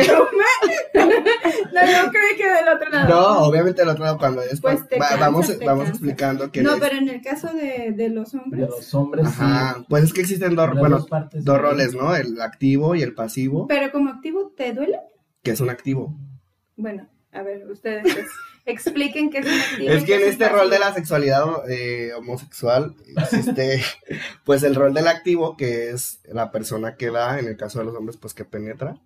no, 0.94 1.80
yo 1.86 2.10
creí 2.12 2.36
que 2.36 2.48
del 2.48 2.68
otro 2.68 2.90
lado. 2.90 3.08
No, 3.08 3.38
obviamente 3.46 3.82
el 3.82 3.88
otro 3.88 4.04
lado 4.04 4.18
cuando 4.18 4.42
es... 4.42 4.60
Pues 4.60 4.86
te 4.88 4.96
va- 4.98 5.08
cansas, 5.08 5.20
vamos 5.20 5.58
te 5.58 5.64
vamos 5.66 5.88
explicando 5.88 6.52
que... 6.52 6.62
No, 6.62 6.74
es- 6.74 6.80
pero 6.80 6.96
en 6.98 7.08
el 7.08 7.20
caso 7.22 7.48
de, 7.52 7.92
de 7.96 8.08
los 8.10 8.32
De 8.32 8.38
hombres. 8.38 8.68
los 8.68 8.94
hombres, 8.94 9.26
Ajá, 9.26 9.74
sí. 9.78 9.86
pues 9.88 10.04
es 10.04 10.12
que 10.12 10.20
existen 10.20 10.54
dos, 10.54 10.70
bueno, 10.78 10.98
dos 10.98 11.08
partes 11.08 11.44
dos 11.44 11.56
de- 11.56 11.62
roles, 11.62 11.94
¿no? 11.94 12.14
El 12.14 12.40
activo 12.40 12.94
y 12.94 13.02
el 13.02 13.14
pasivo, 13.14 13.66
Pero 13.66 13.90
como 13.90 14.10
activo, 14.10 14.52
¿te 14.56 14.72
duele? 14.72 15.00
que 15.42 15.50
es 15.52 15.60
un 15.60 15.70
activo. 15.70 16.14
Bueno, 16.76 17.08
a 17.32 17.42
ver, 17.42 17.66
ustedes 17.70 18.02
pues, 18.02 18.26
expliquen 18.66 19.30
qué 19.30 19.38
es 19.38 19.46
un. 19.46 19.88
Es 19.88 20.04
que 20.04 20.16
en 20.16 20.28
este 20.28 20.48
rol 20.48 20.70
de 20.70 20.78
la 20.78 20.94
sexualidad 20.94 21.70
eh, 21.70 22.12
homosexual 22.14 22.96
existe 23.16 23.82
pues 24.44 24.62
el 24.62 24.74
rol 24.74 24.94
del 24.94 25.08
activo 25.08 25.56
que 25.56 25.90
es 25.90 26.20
la 26.24 26.50
persona 26.50 26.96
que 26.96 27.10
da, 27.10 27.38
en 27.38 27.46
el 27.46 27.56
caso 27.56 27.78
de 27.78 27.86
los 27.86 27.94
hombres 27.94 28.16
pues 28.16 28.34
que 28.34 28.44
penetra 28.44 29.00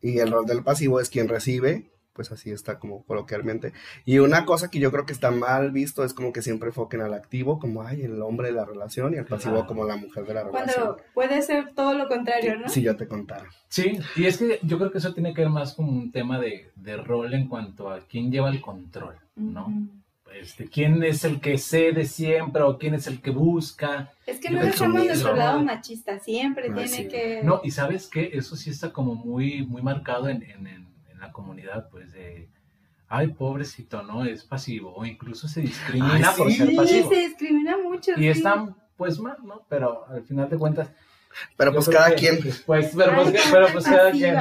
y 0.00 0.18
el 0.18 0.30
rol 0.30 0.46
del 0.46 0.62
pasivo 0.62 1.00
es 1.00 1.10
quien 1.10 1.28
recibe, 1.28 1.90
pues 2.18 2.32
así 2.32 2.50
está 2.50 2.80
como 2.80 3.04
coloquialmente. 3.04 3.72
Y 4.04 4.18
una 4.18 4.44
cosa 4.44 4.72
que 4.72 4.80
yo 4.80 4.90
creo 4.90 5.06
que 5.06 5.12
está 5.12 5.30
mal 5.30 5.70
visto 5.70 6.02
es 6.02 6.12
como 6.14 6.32
que 6.32 6.42
siempre 6.42 6.70
enfoquen 6.70 7.00
al 7.00 7.14
activo 7.14 7.60
como 7.60 7.82
ay 7.84 8.02
el 8.02 8.20
hombre 8.22 8.48
de 8.48 8.54
la 8.54 8.64
relación 8.64 9.14
y 9.14 9.18
al 9.18 9.24
pasivo 9.24 9.64
como 9.68 9.84
la 9.84 9.94
mujer 9.94 10.24
de 10.26 10.34
la 10.34 10.42
relación. 10.42 10.74
Cuando 10.86 11.02
puede 11.14 11.40
ser 11.42 11.72
todo 11.76 11.94
lo 11.94 12.08
contrario, 12.08 12.58
¿no? 12.58 12.68
Si 12.68 12.82
yo 12.82 12.96
te 12.96 13.06
contara. 13.06 13.46
Sí, 13.68 14.00
y 14.16 14.26
es 14.26 14.38
que 14.38 14.58
yo 14.64 14.78
creo 14.78 14.90
que 14.90 14.98
eso 14.98 15.14
tiene 15.14 15.32
que 15.32 15.42
ver 15.42 15.50
más 15.50 15.74
como 15.74 15.92
un 15.92 16.10
tema 16.10 16.40
de, 16.40 16.72
de 16.74 16.96
rol 16.96 17.32
en 17.34 17.46
cuanto 17.46 17.88
a 17.88 18.00
quién 18.00 18.32
lleva 18.32 18.50
el 18.50 18.60
control, 18.60 19.14
¿no? 19.36 19.72
Este, 20.38 20.68
quién 20.68 21.02
es 21.02 21.24
el 21.24 21.40
que 21.40 21.56
cede 21.56 22.04
siempre 22.04 22.62
o 22.62 22.76
quién 22.78 22.94
es 22.94 23.06
el 23.06 23.20
que 23.22 23.30
busca. 23.30 24.12
Es 24.26 24.38
que 24.38 24.50
no 24.50 24.60
que 24.60 24.66
dejamos 24.66 25.04
nuestro 25.06 25.34
lado 25.34 25.64
machista, 25.64 26.18
siempre 26.18 26.68
Ah, 26.70 26.74
tiene 26.74 26.88
sí. 26.88 27.08
que... 27.08 27.40
No, 27.42 27.60
y 27.64 27.70
sabes 27.70 28.08
que 28.08 28.30
eso 28.34 28.54
sí 28.54 28.68
está 28.68 28.92
como 28.92 29.14
muy, 29.14 29.64
muy 29.66 29.80
marcado 29.82 30.28
en, 30.28 30.42
en- 30.42 30.66
en- 30.66 30.87
en 31.18 31.26
la 31.26 31.32
comunidad, 31.32 31.88
pues 31.90 32.12
de, 32.12 32.48
ay, 33.08 33.28
pobrecito, 33.28 34.02
¿no? 34.02 34.24
Es 34.24 34.44
pasivo, 34.44 34.94
o 34.94 35.04
incluso 35.04 35.48
se 35.48 35.60
discrimina 35.62 36.30
Ay, 36.30 36.36
por 36.36 36.50
sí, 36.50 36.56
ser 36.58 36.68
Sí, 36.68 36.76
pasivo. 36.76 37.08
se 37.10 37.16
discrimina 37.16 37.76
mucho. 37.78 38.12
Y 38.12 38.22
sí. 38.22 38.28
están, 38.28 38.76
pues 38.96 39.18
mal, 39.18 39.36
¿no? 39.44 39.66
Pero 39.68 40.06
al 40.08 40.22
final 40.22 40.48
de 40.48 40.56
cuentas. 40.56 40.90
Pero 41.56 41.72
pues 41.72 41.88
cada 41.88 42.10
que 42.10 42.14
quien. 42.16 42.40
Después, 42.40 42.92
pero 42.96 43.14
pues, 43.16 43.28
Ay, 43.34 43.40
pero 43.52 43.66
pues 43.72 43.84
cada 43.84 44.10
quien. 44.12 44.36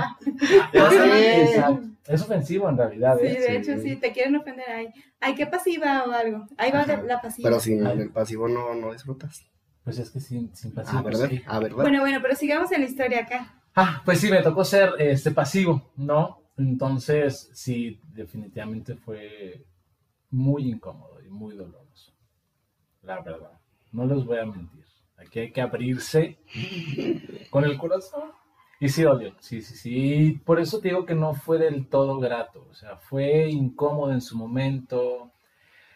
Es 2.08 2.22
ofensivo 2.22 2.70
en 2.70 2.78
realidad, 2.78 3.18
Sí, 3.20 3.28
¿eh? 3.28 3.40
de 3.40 3.58
hecho, 3.58 3.78
sí, 3.82 3.98
te 3.98 4.14
quieren 4.14 4.36
ofender. 4.38 4.66
Ay, 4.70 4.88
ay, 5.20 5.36
qué 5.36 5.46
pasiva 5.46 6.06
o 6.08 6.12
algo. 6.12 6.48
Ahí 6.58 6.72
va 6.72 6.82
Ajá. 6.82 7.02
la 7.04 7.22
pasiva. 7.22 7.50
Pero 7.50 7.60
sin 7.60 7.86
Ay. 7.86 8.00
el 8.00 8.10
pasivo 8.12 8.48
no, 8.48 8.74
no 8.76 8.94
disfrutas. 8.94 9.46
Pues 9.84 10.00
es 10.00 10.10
que 10.12 10.20
sin, 10.22 10.56
sin 10.56 10.74
pasivo. 10.74 11.00
Ah, 11.00 11.04
pues, 11.04 11.20
¿verdad? 11.20 11.36
sí. 11.36 11.44
Ah, 11.46 11.60
¿verdad? 11.60 11.76
Bueno, 11.76 12.00
bueno, 12.00 12.20
pero 12.22 12.36
sigamos 12.36 12.72
en 12.72 12.82
la 12.82 12.88
historia 12.88 13.22
acá. 13.24 13.54
Ah, 13.76 14.02
pues 14.06 14.20
sí, 14.22 14.32
me 14.32 14.42
tocó 14.42 14.64
ser 14.64 14.92
este 15.00 15.32
pasivo, 15.32 15.92
¿no? 15.98 16.42
Entonces, 16.58 17.50
sí, 17.54 18.00
definitivamente 18.14 18.96
fue 18.96 19.66
muy 20.32 20.70
incómodo 20.70 21.22
y 21.24 21.30
muy 21.30 21.56
doloroso. 21.56 22.14
La 23.04 23.22
verdad. 23.22 23.60
No 23.92 24.06
les 24.06 24.26
voy 24.26 24.40
a 24.40 24.46
mentir. 24.46 24.86
Aquí 25.18 25.40
hay 25.40 25.52
que 25.52 25.62
abrirse 25.62 26.40
con 27.50 27.64
el 27.64 27.78
corazón. 27.78 28.32
Y 28.80 28.90
sí 28.90 29.02
dolió, 29.02 29.34
sí, 29.40 29.62
sí, 29.64 29.76
sí. 29.76 30.42
Por 30.46 30.60
eso 30.60 30.80
te 30.80 30.90
digo 30.90 31.06
que 31.06 31.16
no 31.16 31.34
fue 31.34 31.58
del 31.58 31.88
todo 31.88 32.20
grato. 32.20 32.68
O 32.70 32.76
sea, 32.76 32.98
fue 32.98 33.50
incómodo 33.50 34.12
en 34.12 34.22
su 34.22 34.38
momento. 34.38 35.32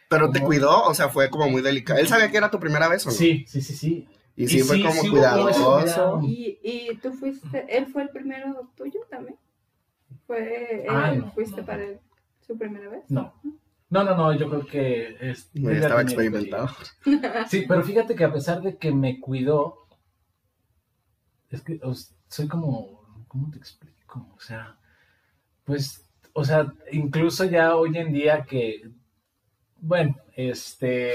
Pero 0.10 0.32
te 0.32 0.42
cuidó, 0.42 0.86
o 0.86 0.94
sea, 0.94 1.10
fue 1.10 1.30
como 1.30 1.48
muy 1.48 1.62
delicado. 1.62 2.00
¿Él 2.00 2.08
sabía 2.08 2.32
que 2.32 2.38
era 2.38 2.50
tu 2.50 2.60
primera 2.60 2.88
vez 2.88 3.06
o 3.06 3.10
no? 3.10 3.16
Sí, 3.16 3.46
sí, 3.48 3.62
sí, 3.62 3.76
sí. 3.76 4.08
Y 4.36 4.48
sí 4.48 4.62
fue 4.62 4.78
sí, 4.78 4.84
como 4.84 5.02
sí 5.02 5.10
cuidadoso. 5.10 5.80
cuidado. 5.82 6.22
Y, 6.24 6.60
y 6.64 6.96
tú 6.98 7.14
fuiste, 7.14 7.66
él 7.70 7.86
fue 7.88 8.04
el 8.04 8.10
primero 8.10 8.72
tuyo 8.76 9.00
también. 9.10 9.38
Fue, 10.28 10.86
Ah, 10.90 11.12
él, 11.14 11.20
no, 11.22 11.32
fuiste 11.32 11.62
no. 11.62 11.66
para 11.68 11.84
él 11.84 12.00
su 12.46 12.58
primera 12.58 12.90
vez. 12.90 13.04
No. 13.10 13.34
No, 13.90 14.04
no, 14.06 14.16
no, 14.16 14.34
yo 14.34 14.48
creo 14.50 14.66
que 14.66 15.18
es, 15.20 15.50
estaba 15.54 16.02
experimentado. 16.02 16.70
Sí, 17.50 17.66
pero 17.68 17.84
fíjate 17.84 18.16
que 18.16 18.24
a 18.24 18.32
pesar 18.32 18.62
de 18.62 18.78
que 18.78 18.92
me 18.94 19.20
cuidó, 19.20 19.86
es 21.50 21.62
que 21.62 21.80
os- 21.84 22.14
soy 22.30 22.48
como, 22.48 23.02
¿cómo 23.28 23.52
te 23.52 23.58
explico? 23.58 24.28
O 24.36 24.40
sea, 24.40 24.78
pues, 25.66 26.06
o 26.34 26.46
sea, 26.46 26.72
incluso 26.94 27.44
ya 27.46 27.76
hoy 27.76 27.98
en 27.98 28.14
día 28.14 28.44
que 28.44 28.90
bueno, 29.84 30.16
este, 30.36 31.12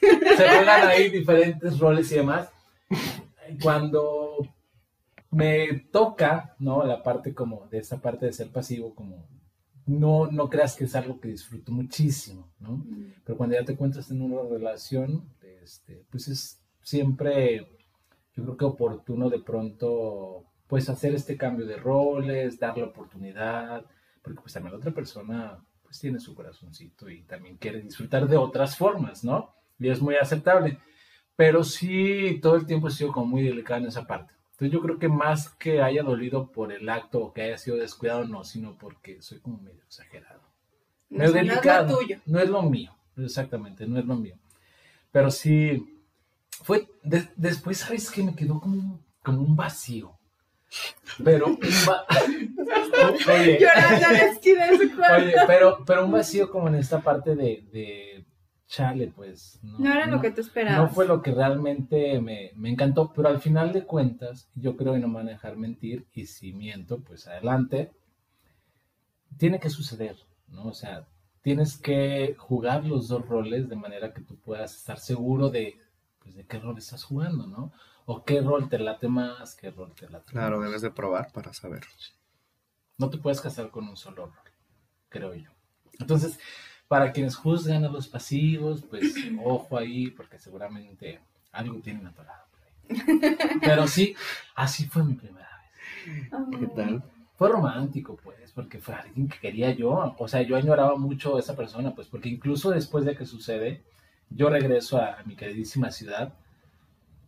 se 0.00 0.36
juegan 0.48 0.86
ahí 0.86 1.08
diferentes 1.08 1.78
roles 1.78 2.12
y 2.12 2.16
demás. 2.16 2.48
Cuando 3.62 4.46
me 5.34 5.80
toca, 5.90 6.54
¿no? 6.58 6.84
La 6.84 7.02
parte 7.02 7.34
como 7.34 7.66
de 7.68 7.78
esta 7.78 8.00
parte 8.00 8.26
de 8.26 8.32
ser 8.32 8.50
pasivo, 8.50 8.94
como 8.94 9.26
no, 9.86 10.26
no 10.30 10.48
creas 10.48 10.76
que 10.76 10.84
es 10.84 10.94
algo 10.94 11.20
que 11.20 11.28
disfruto 11.28 11.72
muchísimo, 11.72 12.52
¿no? 12.60 12.84
Pero 13.24 13.36
cuando 13.36 13.56
ya 13.56 13.64
te 13.64 13.72
encuentras 13.72 14.10
en 14.10 14.22
una 14.22 14.48
relación, 14.48 15.28
este, 15.62 16.04
pues 16.10 16.28
es 16.28 16.62
siempre, 16.82 17.66
yo 18.34 18.44
creo 18.44 18.56
que 18.56 18.64
oportuno 18.64 19.28
de 19.28 19.40
pronto, 19.40 20.44
pues 20.68 20.88
hacer 20.88 21.14
este 21.14 21.36
cambio 21.36 21.66
de 21.66 21.76
roles, 21.76 22.58
dar 22.58 22.78
la 22.78 22.86
oportunidad, 22.86 23.84
porque 24.22 24.40
pues 24.40 24.54
también 24.54 24.72
la 24.72 24.78
otra 24.78 24.92
persona, 24.92 25.64
pues 25.82 25.98
tiene 25.98 26.20
su 26.20 26.34
corazoncito 26.34 27.10
y 27.10 27.22
también 27.22 27.56
quiere 27.56 27.82
disfrutar 27.82 28.28
de 28.28 28.36
otras 28.36 28.76
formas, 28.76 29.24
¿no? 29.24 29.54
Y 29.78 29.88
es 29.88 30.00
muy 30.00 30.14
aceptable. 30.14 30.78
Pero 31.36 31.64
sí, 31.64 32.38
todo 32.40 32.54
el 32.54 32.66
tiempo 32.66 32.88
he 32.88 32.92
sido 32.92 33.12
como 33.12 33.26
muy 33.26 33.42
delicado 33.42 33.80
en 33.80 33.88
esa 33.88 34.06
parte. 34.06 34.32
Entonces 34.54 34.72
yo 34.72 34.80
creo 34.82 34.98
que 34.98 35.08
más 35.08 35.48
que 35.50 35.82
haya 35.82 36.02
dolido 36.02 36.50
por 36.52 36.72
el 36.72 36.88
acto 36.88 37.18
o 37.20 37.32
que 37.32 37.42
haya 37.42 37.58
sido 37.58 37.76
descuidado, 37.76 38.24
no, 38.24 38.44
sino 38.44 38.76
porque 38.78 39.20
soy 39.20 39.40
como 39.40 39.58
medio 39.58 39.82
exagerado. 39.84 40.40
No 41.10 41.24
es 41.24 41.32
lo 41.32 41.86
tuyo. 41.98 42.18
No 42.26 42.38
es 42.40 42.48
lo 42.48 42.62
mío, 42.62 42.94
exactamente, 43.16 43.86
no 43.86 43.98
es 43.98 44.04
lo 44.04 44.14
mío. 44.16 44.36
Pero 45.12 45.30
sí, 45.30 46.00
fue, 46.62 46.88
de- 47.02 47.28
después, 47.36 47.78
¿sabes 47.78 48.10
qué? 48.10 48.22
Me 48.22 48.34
quedó 48.34 48.60
como, 48.60 49.00
como 49.22 49.40
un 49.42 49.56
vacío. 49.56 50.16
Pero 51.22 51.46
un 51.46 51.58
va- 51.88 52.04
Oye, 53.32 53.58
Llorando 53.60 54.06
en 54.06 54.12
la 54.12 54.24
esquina 54.32 54.66
de 54.70 54.78
su 54.78 54.96
cuarto. 54.96 55.24
oye, 55.24 55.34
pero, 55.46 55.84
pero 55.84 56.04
un 56.04 56.12
vacío 56.12 56.50
como 56.50 56.68
en 56.68 56.76
esta 56.76 57.00
parte 57.00 57.34
de, 57.36 57.64
de 57.72 58.13
chale, 58.74 59.12
pues. 59.14 59.60
No, 59.62 59.78
no 59.78 59.92
era 59.92 60.06
lo 60.06 60.20
que 60.20 60.30
tú 60.30 60.40
esperabas. 60.40 60.78
no 60.78 60.88
fue 60.88 61.06
lo 61.06 61.22
que 61.22 61.32
realmente 61.32 62.20
me, 62.20 62.50
me 62.56 62.70
encantó, 62.70 63.12
pero 63.12 63.28
al 63.28 63.40
final 63.40 63.72
de 63.72 63.84
cuentas, 63.84 64.48
yo 64.54 64.76
creo 64.76 64.94
que 64.94 64.98
no 64.98 65.08
me 65.08 65.14
van 65.14 65.28
a 65.28 65.32
dejar 65.32 65.56
mentir, 65.56 66.06
y 66.12 66.26
si 66.26 66.52
miento, 66.52 66.98
pues 67.00 67.26
adelante. 67.26 67.92
Tiene 69.36 69.58
que 69.58 69.70
suceder, 69.70 70.16
¿no? 70.48 70.66
O 70.66 70.74
sea, 70.74 71.06
tienes 71.42 71.76
que 71.76 72.36
jugar 72.38 72.84
los 72.84 73.08
dos 73.08 73.28
roles 73.28 73.68
de 73.68 73.76
manera 73.76 74.12
que 74.12 74.22
tú 74.22 74.36
puedas 74.36 74.76
estar 74.76 74.98
seguro 74.98 75.50
de, 75.50 75.78
pues, 76.20 76.34
de 76.34 76.44
qué 76.44 76.58
rol 76.58 76.78
estás 76.78 77.04
jugando, 77.04 77.46
¿no? 77.46 77.72
O 78.06 78.24
qué 78.24 78.40
rol 78.40 78.68
te 78.68 78.78
late 78.78 79.08
más, 79.08 79.54
qué 79.54 79.70
rol 79.70 79.92
te 79.94 80.08
late 80.08 80.30
Claro, 80.30 80.60
debes 80.60 80.82
de 80.82 80.90
probar 80.90 81.32
para 81.32 81.52
saber. 81.52 81.82
No 82.98 83.10
te 83.10 83.18
puedes 83.18 83.40
casar 83.40 83.70
con 83.70 83.88
un 83.88 83.96
solo 83.96 84.26
rol, 84.26 84.52
creo 85.08 85.34
yo. 85.34 85.50
Entonces, 85.98 86.38
para 86.88 87.12
quienes 87.12 87.36
juzgan 87.36 87.84
a 87.84 87.88
los 87.88 88.08
pasivos, 88.08 88.82
pues 88.88 89.14
ojo 89.44 89.78
ahí, 89.78 90.10
porque 90.10 90.38
seguramente 90.38 91.20
algo 91.52 91.80
tienen 91.80 92.06
atorado. 92.06 92.44
por 92.50 92.96
ahí. 92.96 93.36
Pero 93.60 93.86
sí, 93.86 94.14
así 94.54 94.86
fue 94.86 95.04
mi 95.04 95.14
primera 95.14 95.48
vez. 96.06 96.30
¿Qué 96.60 96.66
tal? 96.68 97.02
Fue 97.36 97.48
romántico, 97.48 98.16
pues, 98.22 98.52
porque 98.52 98.78
fue 98.78 98.94
alguien 98.94 99.28
que 99.28 99.38
quería 99.38 99.72
yo. 99.72 100.14
O 100.18 100.28
sea, 100.28 100.42
yo 100.42 100.56
añoraba 100.56 100.96
mucho 100.96 101.36
a 101.36 101.40
esa 101.40 101.56
persona, 101.56 101.94
pues, 101.94 102.06
porque 102.06 102.28
incluso 102.28 102.70
después 102.70 103.04
de 103.04 103.16
que 103.16 103.26
sucede, 103.26 103.82
yo 104.30 104.48
regreso 104.50 104.98
a, 104.98 105.18
mi 105.24 105.34
queridísima 105.34 105.90
ciudad 105.90 106.32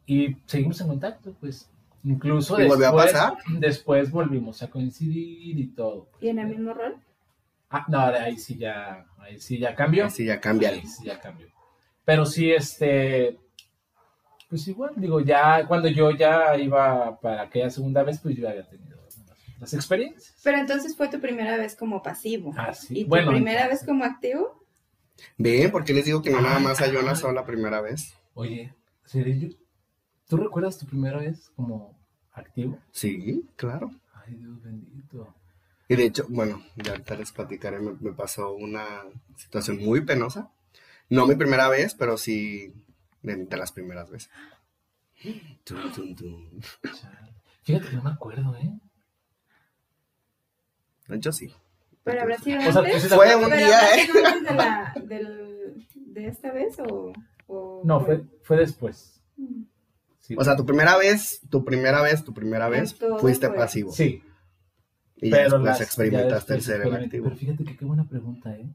y 0.07 0.37
seguimos 0.47 0.81
en 0.81 0.89
contacto, 0.89 1.35
pues. 1.41 1.69
Incluso 2.05 2.61
¿Y 2.61 2.69
volvió 2.69 2.87
a 2.87 2.93
después, 2.93 3.13
pasar? 3.13 3.35
después 3.59 4.11
volvimos 4.13 4.63
a 4.63 4.71
coincidir 4.71 5.59
y 5.59 5.67
todo. 5.67 6.07
pues, 6.13 6.23
¿Y 6.23 6.29
en 6.29 6.39
el 6.39 6.47
mismo 6.47 6.73
rol? 6.73 6.95
Ah, 7.71 7.85
no, 7.89 7.99
ahí 7.99 8.39
sí 8.39 8.57
ya, 8.57 9.07
ahí 9.19 9.41
sí 9.41 9.59
ya 9.59 9.75
cambió. 9.75 10.07
Así 10.07 10.25
ya 10.25 10.41
cambia. 10.41 10.71
Ahí 10.71 10.87
sí 10.87 11.05
ya 11.05 11.19
cambió. 11.19 11.49
Pero 12.05 12.25
sí, 12.25 12.53
este, 12.53 13.39
pues 14.49 14.69
igual, 14.69 14.93
digo, 14.97 15.21
ya 15.21 15.67
cuando 15.67 15.89
yo 15.89 16.13
ya 16.13 16.57
iba 16.57 17.19
para 17.21 17.43
aquella 17.43 17.69
segunda 17.69 18.05
vez, 18.05 18.21
pues 18.21 18.37
yo 18.37 18.43
ya 18.43 18.51
había 18.51 18.69
tenido 18.69 18.97
las, 19.59 19.75
experiencias. 19.75 20.37
Pero 20.45 20.59
entonces 20.59 20.97
fue 20.97 21.09
tu 21.09 21.21
primera 21.21 21.57
vez 21.57 21.75
como 21.75 22.03
pasivo. 22.03 22.55
Ah, 22.57 22.73
sí. 22.73 23.01
¿Y 23.01 23.05
tu 23.05 23.27
primera 23.27 23.67
vez 23.67 23.85
como 23.85 24.05
activo? 24.05 24.65
Ven, 25.37 25.71
porque 25.73 25.93
les 25.93 26.05
digo 26.05 26.23
que 26.23 26.31
no 26.31 26.41
nada 26.41 26.61
más 26.61 26.81
hay 26.81 26.95
una 26.95 27.17
sola 27.17 27.45
primera 27.45 27.81
vez. 27.81 28.15
Oye, 28.35 28.73
¿serio? 29.05 29.51
¿Tú 30.29 30.37
recuerdas 30.37 30.79
tu 30.79 30.87
primera 30.87 31.19
vez 31.19 31.51
como 31.57 31.99
activo? 32.33 32.79
Sí, 32.93 33.49
claro. 33.57 33.91
Ay, 34.13 34.35
Dios 34.35 34.63
bendito. 34.63 35.35
Y 35.89 35.97
de 35.97 36.05
hecho, 36.05 36.27
bueno, 36.29 36.65
ya 36.77 36.93
ahorita 36.93 37.15
les 37.17 37.33
platicaré, 37.33 37.79
me, 37.81 37.93
me 38.01 38.13
pasó 38.13 38.53
una 38.55 38.85
situación 39.37 39.79
muy 39.79 40.01
penosa. 40.01 40.51
No 41.09 41.27
mi 41.27 41.37
primera 41.37 41.69
vez, 41.69 41.95
pero 41.95 42.17
sí 42.19 42.73
de, 43.23 43.37
de 43.37 43.57
las 43.57 43.71
primeras 43.73 44.11
veces. 44.11 44.31
Tum, 45.65 45.93
tum, 45.95 46.15
tum. 46.17 46.61
Fíjate 47.63 47.89
que 47.89 47.97
no 47.97 48.03
me 48.03 48.11
acuerdo, 48.11 48.57
¿eh? 48.57 48.71
De 51.09 51.17
hecho, 51.17 51.33
sí. 51.33 51.53
¿Pero 52.05 52.23
habrá 52.23 52.39
sido 52.39 52.59
O 52.69 52.73
sea, 52.73 53.01
sí 53.01 53.09
Fue 53.09 53.35
un 53.37 53.45
¿Pero 53.49 53.57
día, 53.57 53.97
¿eh? 53.97 54.09
de, 54.13 54.55
la, 54.55 54.95
del, 55.05 55.87
de 55.95 56.27
esta 56.29 56.53
vez 56.53 56.79
o...? 56.81 57.13
o 57.47 57.83
No, 57.85 58.05
fue, 58.05 58.23
fue 58.43 58.57
después. 58.57 59.21
Mm. 59.37 59.63
Sí. 60.21 60.35
O 60.37 60.43
sea, 60.45 60.57
tu 60.57 60.67
primera 60.67 60.97
vez, 60.97 61.41
tu 61.49 61.65
primera 61.65 62.03
vez, 62.03 62.25
tu 62.25 62.35
primera 62.35 62.69
vez, 62.69 62.97
fuiste 63.21 63.47
fue- 63.49 63.57
pasivo. 63.57 63.93
sí, 63.93 64.21
Y 65.17 65.31
pero 65.31 65.43
después 65.45 65.63
las- 65.65 65.81
experimentaste 65.81 66.53
ya 66.53 66.57
el 66.57 66.63
ser 66.63 66.75
el 66.77 66.81
después 66.83 67.05
activo. 67.05 67.25
Pero 67.25 67.37
fíjate 67.37 67.65
que 67.65 67.77
qué 67.77 67.85
buena 67.85 68.09
pregunta, 68.09 68.55
¿eh? 68.55 68.69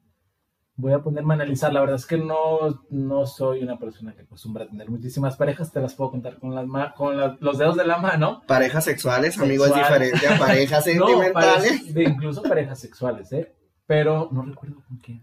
Voy 0.77 0.93
a 0.93 0.99
ponerme 0.99 1.33
a 1.33 1.35
analizar. 1.35 1.71
La 1.71 1.81
verdad 1.81 1.97
es 1.97 2.05
que 2.07 2.17
no, 2.17 2.83
no 2.89 3.27
soy 3.27 3.61
una 3.61 3.77
persona 3.77 4.13
que 4.15 4.21
acostumbra 4.21 4.63
a 4.63 4.67
tener 4.67 4.89
muchísimas 4.89 5.35
parejas. 5.35 5.71
Te 5.71 5.79
las 5.79 5.93
puedo 5.93 6.09
contar 6.11 6.39
con, 6.39 6.55
las 6.55 6.65
ma- 6.65 6.93
con 6.93 7.17
la- 7.17 7.37
los 7.39 7.57
dedos 7.59 7.75
de 7.77 7.85
la 7.85 7.97
mano. 7.97 8.41
Parejas 8.47 8.85
sexuales, 8.85 9.37
amigo, 9.37 9.65
es 9.65 9.73
Sexual. 9.73 9.99
diferente 10.01 10.27
a 10.27 10.39
parejas 10.39 10.85
No, 10.95 11.07
sentimentales. 11.07 11.71
parejas- 11.71 11.93
de 11.93 12.03
incluso 12.03 12.41
parejas 12.41 12.79
sexuales, 12.79 13.31
¿eh? 13.33 13.53
Pero 13.85 14.29
no 14.31 14.41
recuerdo 14.43 14.77
con 14.87 14.97
quién. 14.97 15.21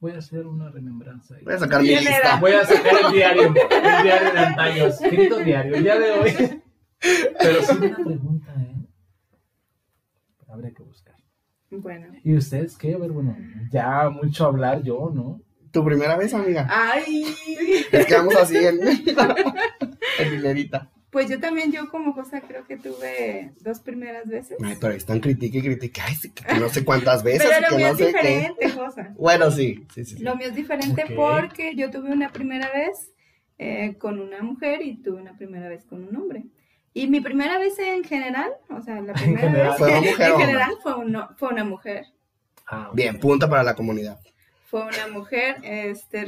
Voy 0.00 0.12
a 0.12 0.18
hacer 0.18 0.46
una 0.46 0.70
remembranza. 0.70 1.34
Voy 1.42 1.52
a 1.54 1.58
sacar 1.58 1.80
mi 1.82 1.88
¿Quién 1.88 2.00
lista. 2.00 2.16
era? 2.16 2.36
Voy 2.40 2.52
a 2.52 2.64
sacar 2.64 2.92
el 3.06 3.12
diario, 3.12 3.42
el 3.48 4.02
diario 4.02 4.32
de 4.32 4.38
antaños. 4.46 4.98
Querido 5.00 5.38
diario, 5.40 5.74
el 5.76 5.82
día 5.82 5.98
de 5.98 6.10
hoy. 6.12 6.62
Pero 7.40 7.62
sí 7.62 7.76
una 7.76 7.96
pregunta, 7.96 8.54
¿eh? 8.58 8.63
Habrá 10.54 10.70
que 10.70 10.84
buscar. 10.84 11.16
Bueno. 11.70 12.06
¿Y 12.22 12.36
ustedes 12.36 12.78
qué? 12.78 12.94
A 12.94 12.98
ver, 12.98 13.10
bueno, 13.10 13.36
ya 13.72 14.08
mucho 14.08 14.46
hablar 14.46 14.82
yo, 14.82 15.10
¿no? 15.12 15.40
Tu 15.72 15.84
primera 15.84 16.16
vez, 16.16 16.32
amiga. 16.32 16.68
¡Ay! 16.70 17.24
Es 17.90 18.06
que 18.06 18.14
vamos 18.14 18.36
así 18.36 18.56
en, 18.56 18.78
en 20.18 20.34
hilerita. 20.34 20.92
Pues 21.10 21.28
yo 21.28 21.40
también, 21.40 21.72
yo 21.72 21.90
como 21.90 22.14
cosa 22.14 22.40
creo 22.40 22.64
que 22.66 22.76
tuve 22.76 23.52
dos 23.60 23.80
primeras 23.80 24.28
veces. 24.28 24.56
Ay, 24.62 24.76
pero 24.80 24.92
ahí 24.92 24.98
están 24.98 25.18
critique 25.18 25.58
y 25.58 25.62
critique. 25.62 26.00
Ay, 26.04 26.14
sí, 26.14 26.30
que 26.30 26.54
no 26.54 26.68
sé 26.68 26.84
cuántas 26.84 27.24
veces 27.24 27.48
Pero 27.48 27.60
lo 27.62 27.68
que 27.68 27.76
mío 27.76 27.86
no 27.86 27.92
es 27.92 27.98
diferente, 27.98 28.70
cosa. 28.74 29.14
Bueno, 29.16 29.50
sí, 29.50 29.84
sí, 29.92 30.04
sí. 30.04 30.16
sí. 30.16 30.22
Lo 30.22 30.36
mío 30.36 30.48
es 30.48 30.54
diferente 30.54 31.02
Ok. 31.04 31.10
porque 31.16 31.74
yo 31.74 31.90
tuve 31.90 32.12
una 32.12 32.30
primera 32.30 32.70
vez 32.72 33.12
eh, 33.58 33.96
con 33.98 34.20
una 34.20 34.42
mujer 34.42 34.82
y 34.82 35.02
tuve 35.02 35.20
una 35.20 35.36
primera 35.36 35.68
vez 35.68 35.84
con 35.84 36.04
un 36.04 36.14
hombre. 36.16 36.46
Y 36.94 37.08
mi 37.08 37.20
primera 37.20 37.58
vez 37.58 37.76
en 37.80 38.04
general, 38.04 38.52
o 38.70 38.80
sea, 38.80 39.00
la 39.00 39.12
primera 39.14 39.40
general. 39.50 39.68
vez 39.70 39.78
¿Fue 39.78 39.88
una 39.90 40.00
mujer 40.00 40.30
o 40.30 40.34
en 40.34 40.40
general 40.40 40.72
fue, 40.82 40.94
uno- 40.94 41.28
fue 41.36 41.48
una 41.48 41.64
mujer. 41.64 42.06
Ah. 42.66 42.90
Bien, 42.94 43.18
punta 43.18 43.48
para 43.48 43.62
la 43.62 43.74
comunidad. 43.74 44.18
Fue 44.68 44.82
una 44.82 45.06
mujer, 45.12 45.56
este, 45.62 46.24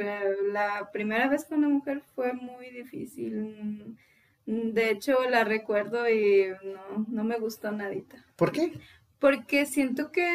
la 0.53 0.91
primera 0.93 1.29
vez 1.29 1.45
con 1.47 1.59
una 1.59 1.69
mujer 1.69 2.03
fue 2.15 2.33
muy 2.33 2.71
difícil. 2.71 3.97
De 4.45 4.91
hecho, 4.91 5.19
la 5.29 5.43
recuerdo 5.45 6.09
y 6.09 6.47
no, 6.65 7.07
no 7.09 7.25
me 7.25 7.39
gustó 7.39 7.73
nadita. 7.73 8.17
¿Por 8.37 8.53
qué? 8.53 8.73
Porque 9.19 9.67
siento 9.67 10.13
que 10.13 10.29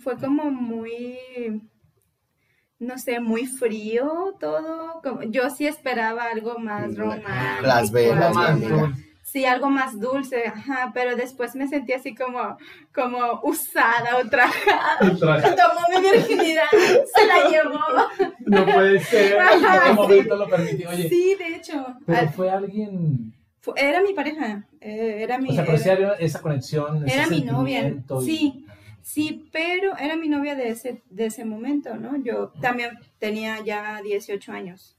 fue 0.00 0.16
como 0.18 0.50
muy, 0.50 1.16
no 2.78 2.98
sé, 2.98 3.20
muy 3.20 3.46
frío 3.46 4.34
todo. 4.40 5.00
Como, 5.02 5.22
yo 5.22 5.48
sí 5.50 5.66
esperaba 5.66 6.24
algo 6.24 6.58
más 6.58 6.94
romántico. 6.96 7.30
las 7.62 7.90
velas, 7.92 8.34
Sí, 9.32 9.46
algo 9.46 9.70
más 9.70 9.98
dulce, 9.98 10.44
ajá, 10.46 10.90
pero 10.92 11.16
después 11.16 11.54
me 11.54 11.66
sentí 11.66 11.94
así 11.94 12.14
como, 12.14 12.58
como 12.94 13.40
usada 13.44 14.18
o 14.18 14.28
trajada. 14.28 14.98
Tomó 15.00 15.80
mi 15.90 16.10
virginidad, 16.10 16.64
se 16.70 17.26
la 17.26 17.48
llevó. 17.48 17.78
No 18.44 18.66
puede 18.66 19.00
ser. 19.00 19.38
¿En 19.40 19.60
qué 19.86 19.92
momento 19.94 20.36
lo 20.36 20.48
permitió? 20.50 20.90
Oye, 20.90 21.08
Sí, 21.08 21.34
de 21.38 21.56
hecho, 21.56 21.86
pero 22.04 22.18
al- 22.18 22.28
fue 22.34 22.50
alguien. 22.50 23.32
era 23.76 24.02
mi 24.02 24.12
pareja, 24.12 24.64
eh, 24.82 25.20
era 25.22 25.38
mi... 25.38 25.48
O 25.48 25.52
sea, 25.54 25.64
pero 25.64 25.78
sí 25.78 25.88
era- 25.88 25.94
había 25.94 26.12
esa 26.26 26.42
conexión. 26.42 27.06
ese 27.08 27.16
Era 27.16 27.26
mi 27.28 27.40
novia, 27.42 27.88
y- 27.88 28.02
sí. 28.26 28.66
Sí, 29.00 29.48
pero 29.50 29.96
era 29.96 30.14
mi 30.16 30.28
novia 30.28 30.54
de 30.56 30.68
ese, 30.68 31.00
de 31.08 31.26
ese 31.26 31.46
momento, 31.46 31.94
¿no? 31.96 32.22
Yo 32.22 32.52
también 32.60 32.98
tenía 33.18 33.60
ya 33.64 34.00
18 34.02 34.52
años, 34.52 34.96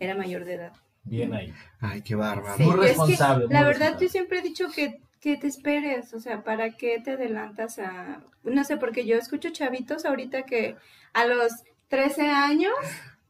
era 0.00 0.14
mayor 0.14 0.44
de 0.46 0.54
edad. 0.54 0.72
Bien 1.06 1.32
ahí. 1.34 1.52
Ay, 1.80 2.02
qué 2.02 2.14
bárbaro. 2.14 2.56
Sí, 2.56 2.62
Muy 2.64 2.76
yo 2.76 2.82
es 2.82 2.90
que, 2.92 2.98
responsable, 2.98 3.44
muy 3.46 3.54
la 3.54 3.60
verdad, 3.62 3.72
responsable. 3.78 4.06
yo 4.06 4.10
siempre 4.12 4.38
he 4.38 4.42
dicho 4.42 4.68
que, 4.70 5.00
que 5.20 5.36
te 5.36 5.46
esperes, 5.46 6.12
o 6.14 6.20
sea, 6.20 6.42
¿para 6.44 6.70
qué 6.72 7.00
te 7.02 7.12
adelantas 7.12 7.78
a...? 7.78 8.20
No 8.44 8.62
sé, 8.64 8.76
porque 8.76 9.06
yo 9.06 9.16
escucho 9.16 9.50
chavitos 9.50 10.04
ahorita 10.04 10.42
que 10.42 10.76
a 11.14 11.26
los 11.26 11.52
13 11.88 12.28
años, 12.30 12.74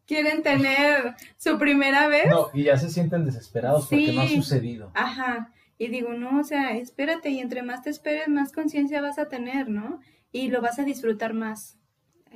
quieren 0.07 0.43
tener 0.43 1.15
su 1.37 1.59
primera 1.59 2.07
vez. 2.09 2.27
No, 2.29 2.49
y 2.55 2.65
ya 2.65 2.77
se 2.79 2.91
sienten 2.91 3.25
desesperados 3.25 3.87
porque 3.89 4.13
no 4.13 4.21
ha 4.23 4.27
Sí. 4.29 4.37
sucedido. 4.37 4.91
Ajá. 4.95 5.53
Y 5.79 5.89
digo, 5.89 6.13
no, 6.15 6.41
o 6.41 6.45
sea, 6.45 6.77
espérate, 6.77 7.29
y 7.31 7.39
entre 7.41 7.63
más 7.63 7.83
te 7.83 7.91
esperes, 7.91 8.29
más 8.29 8.53
conciencia 8.53 9.01
vas 9.03 9.19
a 9.19 9.29
tener, 9.29 9.69
¿no? 9.69 10.01
Y 10.33 10.49
lo 10.49 10.61
vas 10.63 10.79
a 10.79 10.85
disfrutar 10.85 11.35
más. 11.35 11.77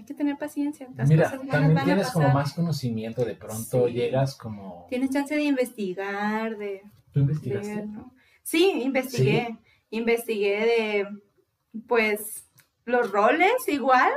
Hay 0.00 0.06
que 0.06 0.14
tener 0.14 0.38
paciencia. 0.38 0.88
Las 0.96 1.10
Mira, 1.10 1.24
cosas 1.24 1.36
buenas 1.40 1.52
también 1.52 1.74
van 1.74 1.82
a 1.82 1.84
tienes 1.84 2.10
como 2.10 2.24
pasar. 2.24 2.34
más 2.42 2.52
conocimiento, 2.54 3.22
de 3.22 3.34
pronto 3.34 3.86
Sí. 3.86 3.92
llegas 3.92 4.34
como... 4.34 4.86
Tienes 4.88 5.10
chance 5.10 5.34
de 5.36 5.42
investigar, 5.42 6.56
de 6.56 6.80
¿Tú 7.12 7.20
investigaste? 7.20 7.84
¿no? 7.84 8.14
Sí, 8.42 8.80
investigué. 8.82 9.58
Investigué 9.90 10.58
de, 10.64 11.06
pues, 11.86 12.46
los 12.86 13.10
roles 13.12 13.52
igual. 13.68 14.10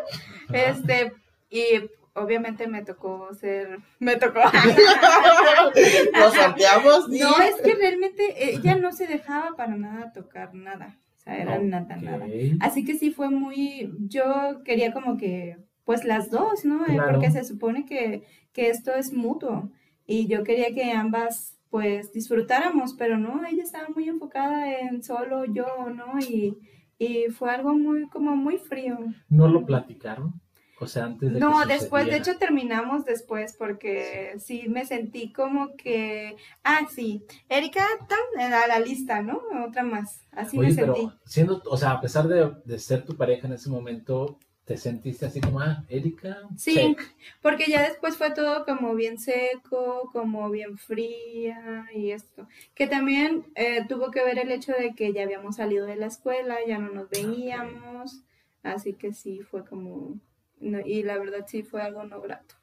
Ajá. 0.48 0.58
Este, 0.70 1.12
y 1.50 1.66
obviamente 2.14 2.66
me 2.68 2.86
tocó 2.86 3.34
ser, 3.34 3.80
me 4.00 4.16
tocó. 4.16 4.40
Nos 6.14 6.34
salteamos. 6.34 7.10
No, 7.10 7.38
es 7.42 7.56
que 7.62 7.76
realmente 7.76 8.54
ella 8.54 8.76
no 8.78 8.94
se 8.94 9.06
dejaba 9.08 9.56
para 9.58 9.76
nada 9.76 10.14
tocar 10.14 10.54
nada. 10.54 10.98
O 11.18 11.20
sea, 11.24 11.38
era 11.38 11.58
nada, 11.60 11.96
nada. 11.98 12.26
Así 12.60 12.84
que 12.86 12.96
sí 12.96 13.12
fue 13.12 13.30
muy, 13.30 13.94
yo 14.00 14.62
quería 14.66 14.92
como 14.94 15.18
que, 15.18 15.58
pues 15.86 16.06
las 16.06 16.30
dos, 16.32 16.66
¿no? 16.66 16.84
Eh, 16.86 16.94
Claro. 16.94 17.12
Porque 17.14 17.32
se 17.32 17.44
supone 17.44 17.86
que, 17.86 18.24
que 18.54 18.70
esto 18.70 18.94
es 18.94 19.14
mutuo. 19.14 19.70
Y 20.06 20.28
yo 20.28 20.44
quería 20.44 20.74
que 20.74 20.92
ambas, 20.92 21.58
pues, 21.70 22.12
disfrutáramos, 22.14 22.94
pero 22.94 23.18
no, 23.18 23.46
ella 23.46 23.64
estaba 23.64 23.88
muy 23.90 24.08
enfocada 24.10 24.80
en 24.80 25.04
solo 25.04 25.46
yo, 25.46 25.66
¿no? 25.96 26.20
Y, 26.20 26.58
y 27.00 27.26
fue 27.32 27.52
algo 27.52 27.74
muy, 27.74 28.08
como 28.10 28.36
muy 28.36 28.58
frío. 28.58 28.98
¿No 29.30 29.48
lo 29.48 29.66
platicaron? 29.66 30.42
O 30.80 30.88
sea, 30.88 31.06
antes 31.06 31.32
de 31.32 31.40
No, 31.40 31.62
que 31.62 31.74
después, 31.74 32.10
de 32.10 32.18
hecho 32.18 32.38
terminamos 32.38 33.06
después 33.06 33.56
porque 33.58 34.36
sí 34.40 34.66
me 34.68 34.86
sentí 34.86 35.32
como 35.32 35.76
que, 35.78 36.36
ah, 36.64 36.82
sí, 36.90 37.24
Erika, 37.48 37.86
tan, 38.10 38.52
a 38.54 38.68
la 38.68 38.80
lista, 38.80 39.22
¿no? 39.22 39.42
Otra 39.66 39.84
más, 39.84 40.26
así 40.32 40.58
Oye, 40.58 40.70
me 40.70 40.76
pero 40.76 40.96
sentí. 40.96 41.14
siendo, 41.26 41.62
o 41.66 41.78
sea, 41.78 41.92
a 41.92 42.02
pesar 42.02 42.28
de, 42.28 42.52
de 42.66 42.80
ser 42.80 43.06
tu 43.06 43.16
pareja 43.16 43.48
en 43.48 43.54
ese 43.54 43.70
momento, 43.70 44.40
¿te 44.66 44.78
sentiste 44.78 45.26
así 45.26 45.42
como, 45.42 45.60
ah, 45.60 45.84
Erika? 45.90 46.38
Sí, 46.56 46.76
check"? 46.76 47.02
porque 47.42 47.66
ya 47.68 47.82
después 47.82 48.18
fue 48.18 48.32
todo 48.32 48.66
como 48.66 48.96
bien 48.96 49.18
seco, 49.20 50.10
como 50.14 50.50
bien 50.50 50.78
fría 50.78 51.86
y 51.94 52.12
esto. 52.12 52.48
Que 52.74 52.88
también 52.88 53.46
eh, 53.56 53.86
tuvo 53.88 54.12
que 54.12 54.24
ver 54.24 54.40
el 54.40 54.52
hecho 54.52 54.72
de 54.72 54.96
que 54.96 55.12
ya 55.12 55.24
habíamos 55.24 55.58
salido 55.58 55.86
de 55.86 55.98
la 55.98 56.06
escuela, 56.06 56.58
ya 56.66 56.78
no 56.78 56.92
nos 56.92 57.10
veíamos, 57.10 58.22
así 58.64 58.94
que 58.94 59.14
sí 59.14 59.42
fue 59.42 59.66
como, 59.66 60.20
no, 60.60 60.80
y 60.86 61.04
la 61.04 61.18
verdad 61.18 61.46
sí 61.48 61.64
fue 61.64 61.82
algo 61.82 62.04
no 62.04 62.22
grato. 62.22 62.56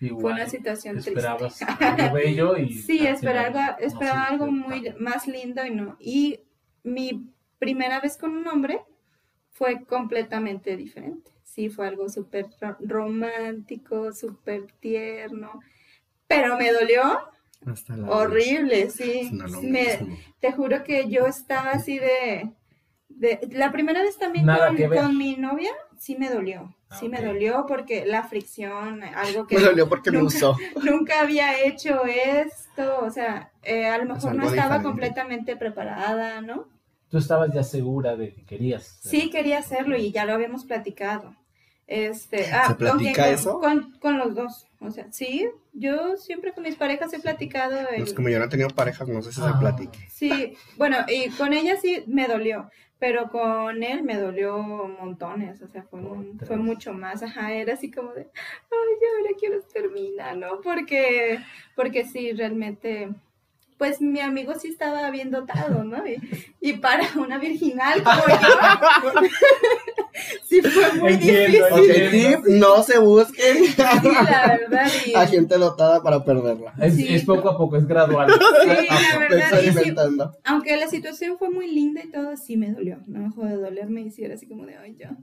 Igual, 0.00 0.20
Fue 0.20 0.32
una 0.32 0.48
situación 0.48 0.94
triste. 0.96 1.10
Esperabas 1.12 1.62
algo 1.80 2.14
bello 2.14 2.56
y... 2.58 2.74
Sí, 2.74 3.06
esperaba, 3.06 3.76
no 3.80 3.86
esperaba 3.86 4.24
algo 4.24 4.50
muy 4.50 4.92
más 4.98 5.28
lindo 5.28 5.64
y 5.64 5.70
no. 5.70 5.96
Y 6.00 6.40
mi 6.82 7.30
primera 7.58 8.00
vez 8.00 8.18
con 8.18 8.36
un 8.36 8.46
hombre 8.48 8.80
fue 9.54 9.84
completamente 9.84 10.76
diferente. 10.76 11.30
Sí, 11.42 11.70
fue 11.70 11.86
algo 11.88 12.08
súper 12.08 12.46
ro- 12.60 12.76
romántico, 12.80 14.12
súper 14.12 14.66
tierno, 14.80 15.60
pero 16.26 16.56
me 16.58 16.72
dolió 16.72 17.02
Hasta 17.66 17.96
la 17.96 18.10
horrible, 18.10 18.90
sí. 18.90 19.30
Me- 19.62 19.98
te 20.40 20.52
juro 20.52 20.82
que 20.84 21.08
yo 21.08 21.26
estaba 21.26 21.70
así 21.70 21.98
de, 21.98 22.50
de 23.08 23.48
la 23.52 23.70
primera 23.72 24.02
vez 24.02 24.18
también 24.18 24.44
con, 24.46 24.76
con 25.06 25.16
mi 25.16 25.36
novia, 25.36 25.70
sí 25.98 26.16
me 26.16 26.28
dolió. 26.28 26.74
Ah, 26.90 26.96
Sí 26.98 27.08
me 27.08 27.20
dolió 27.22 27.64
porque 27.66 28.04
la 28.06 28.22
fricción, 28.24 29.02
algo 29.02 29.46
que 29.46 29.56
Me 29.56 29.62
dolió 29.62 29.88
porque 29.88 30.10
me 30.10 30.18
nunca- 30.18 30.36
usó. 30.36 30.56
nunca 30.84 31.20
había 31.20 31.62
hecho 31.64 32.04
esto, 32.04 33.00
o 33.00 33.10
sea, 33.10 33.50
eh, 33.62 33.86
a 33.86 33.98
lo 33.98 34.04
mejor 34.14 34.34
no 34.34 34.42
estaba 34.44 34.78
diferente. 34.78 34.82
completamente 34.88 35.56
preparada, 35.56 36.40
¿no? 36.40 36.66
Tú 37.14 37.18
estabas 37.18 37.54
ya 37.54 37.62
segura 37.62 38.16
de 38.16 38.34
que 38.34 38.42
querías. 38.44 38.98
Sí 39.00 39.30
quería 39.30 39.58
hacerlo 39.60 39.96
y 39.96 40.10
ya 40.10 40.24
lo 40.24 40.32
habíamos 40.32 40.64
platicado. 40.64 41.36
Este, 41.86 42.46
ah, 42.52 42.66
¿Se 42.66 42.74
platica 42.74 43.22
¿con 43.26 43.32
eso? 43.34 43.60
Con, 43.60 43.92
con 44.00 44.18
los 44.18 44.34
dos, 44.34 44.66
o 44.80 44.90
sea, 44.90 45.06
sí, 45.12 45.48
yo 45.72 46.16
siempre 46.16 46.52
con 46.52 46.64
mis 46.64 46.74
parejas 46.74 47.12
he 47.12 47.20
platicado. 47.20 47.78
el- 47.90 47.98
Pues 48.00 48.14
como 48.14 48.30
yo 48.30 48.40
no 48.40 48.46
he 48.46 48.48
tenido 48.48 48.68
parejas, 48.70 49.06
no 49.06 49.22
sé 49.22 49.30
si 49.32 49.40
se 49.40 49.46
Ah. 49.46 49.56
platique. 49.60 50.08
Sí, 50.10 50.56
bueno, 50.76 50.96
y 51.06 51.28
con 51.30 51.52
ella 51.52 51.76
sí 51.80 52.02
me 52.08 52.26
dolió, 52.26 52.68
pero 52.98 53.30
con 53.30 53.80
él 53.84 54.02
me 54.02 54.16
dolió 54.18 54.58
montones, 54.58 55.62
o 55.62 55.68
sea, 55.68 55.84
fue, 55.84 56.00
un- 56.00 56.40
fue 56.44 56.56
mucho 56.56 56.92
más, 56.94 57.22
ajá, 57.22 57.52
era 57.52 57.74
así 57.74 57.92
como 57.92 58.12
de, 58.12 58.22
ay, 58.22 58.94
ya 59.00 59.08
ahora 59.20 59.36
quiero 59.38 59.60
terminar, 59.72 60.36
¿no? 60.36 60.60
Porque, 60.62 61.38
porque 61.76 62.06
sí, 62.06 62.32
realmente, 62.32 63.10
pues 63.84 64.00
mi 64.00 64.18
amigo 64.20 64.54
sí 64.58 64.68
estaba 64.68 65.10
bien 65.10 65.30
dotado, 65.30 65.84
¿no? 65.84 65.98
Y, 66.06 66.16
y 66.62 66.72
para 66.78 67.06
una 67.18 67.36
virginal 67.36 68.02
como 68.02 68.16
yo, 68.26 69.28
sí 70.48 70.62
fue 70.62 70.92
muy 70.94 71.12
Entiendo, 71.12 71.76
difícil, 71.82 72.58
no 72.58 72.82
se 72.82 72.98
busquen 72.98 73.56
sí, 73.66 73.74
la 73.76 74.56
verdad, 74.58 74.90
y, 75.04 75.12
a 75.14 75.26
gente 75.26 75.58
dotada 75.58 76.02
para 76.02 76.24
perderla. 76.24 76.72
Es, 76.80 76.94
Sí. 76.94 77.14
es 77.14 77.24
poco 77.26 77.50
a 77.50 77.58
poco, 77.58 77.76
es 77.76 77.86
gradual. 77.86 78.30
sí, 78.32 78.86
la 79.12 79.18
verdad, 79.18 79.62
Experimentando. 79.62 80.32
aunque 80.44 80.78
la 80.78 80.88
situación 80.88 81.36
fue 81.36 81.50
muy 81.50 81.70
linda 81.70 82.00
y 82.02 82.10
todo, 82.10 82.38
sí 82.38 82.56
me 82.56 82.72
dolió. 82.72 83.00
No 83.06 83.24
dejó 83.24 83.44
de 83.44 83.56
dolerme 83.56 84.00
y 84.00 84.10
sí 84.10 84.24
era 84.24 84.34
así 84.36 84.48
como 84.48 84.64
de, 84.64 84.76
ay, 84.78 84.96
ya, 84.98 85.14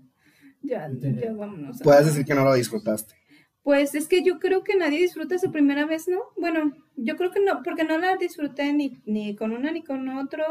ya, 0.61 0.87
ya 0.91 1.33
vámonos. 1.33 1.79
Puedes 1.81 2.05
decir 2.05 2.25
que 2.25 2.35
no 2.35 2.43
lo 2.43 2.53
disfrutaste. 2.53 3.15
Pues 3.63 3.93
es 3.93 4.07
que 4.07 4.23
yo 4.23 4.39
creo 4.39 4.63
que 4.63 4.75
nadie 4.75 4.99
disfruta 4.99 5.37
su 5.37 5.51
primera 5.51 5.85
vez, 5.85 6.07
¿no? 6.07 6.19
Bueno, 6.35 6.75
yo 6.95 7.15
creo 7.15 7.31
que 7.31 7.39
no, 7.39 7.61
porque 7.63 7.83
no 7.83 7.97
la 7.97 8.17
disfruté 8.17 8.73
ni, 8.73 8.99
ni 9.05 9.35
con 9.35 9.51
una 9.51 9.71
ni 9.71 9.83
con 9.83 10.07
otro, 10.09 10.43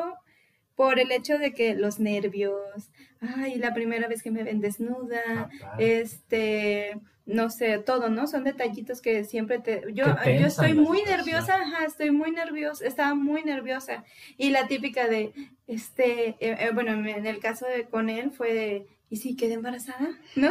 por 0.77 0.99
el 0.99 1.13
hecho 1.13 1.39
de 1.39 1.53
que 1.53 1.75
los 1.75 2.01
nervios, 2.01 2.91
ay, 3.21 3.57
la 3.57 3.75
primera 3.75 4.09
vez 4.09 4.23
que 4.23 4.31
me 4.31 4.45
ven 4.45 4.61
desnuda, 4.61 5.51
Papá. 5.61 5.77
este, 5.79 6.99
no 7.27 7.51
sé, 7.51 7.79
todo, 7.79 8.09
¿no? 8.09 8.27
Son 8.27 8.45
detallitos 8.45 9.01
que 9.01 9.25
siempre 9.25 9.59
te... 9.59 9.83
Yo, 9.93 10.07
yo 10.25 10.47
estoy 10.47 10.75
muy 10.75 11.03
nerviosa, 11.03 11.57
ajá, 11.57 11.85
estoy 11.85 12.13
muy 12.13 12.31
nerviosa, 12.31 12.87
estaba 12.87 13.15
muy 13.15 13.45
nerviosa. 13.45 14.05
Y 14.39 14.51
la 14.51 14.69
típica 14.69 15.07
de, 15.07 15.33
este, 15.67 16.29
eh, 16.29 16.37
eh, 16.41 16.71
bueno, 16.73 16.93
en 16.93 17.27
el 17.27 17.41
caso 17.41 17.67
de 17.67 17.85
con 17.85 18.09
él 18.09 18.31
fue 18.31 18.55
de, 18.55 18.87
¿y 19.11 19.17
si 19.17 19.37
quedé 19.37 19.55
embarazada? 19.55 20.09
¿No? 20.37 20.51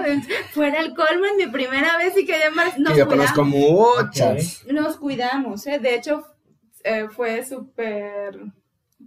Fuera 0.51 0.81
el 0.81 0.93
colmo 0.93 1.25
en 1.25 1.37
mi 1.37 1.47
primera 1.47 1.97
vez 1.97 2.15
y 2.17 2.25
quedé 2.25 2.45
embarazada. 2.45 2.83
Nos 2.83 2.93
y 2.93 2.97
yo 2.99 3.07
conozco 3.07 3.41
cuidamos, 3.43 4.05
muchas. 4.05 4.65
nos 4.67 4.97
cuidamos, 4.97 5.65
¿eh? 5.65 5.79
De 5.79 5.95
hecho, 5.95 6.25
eh, 6.83 7.07
fue 7.09 7.43
súper 7.45 8.37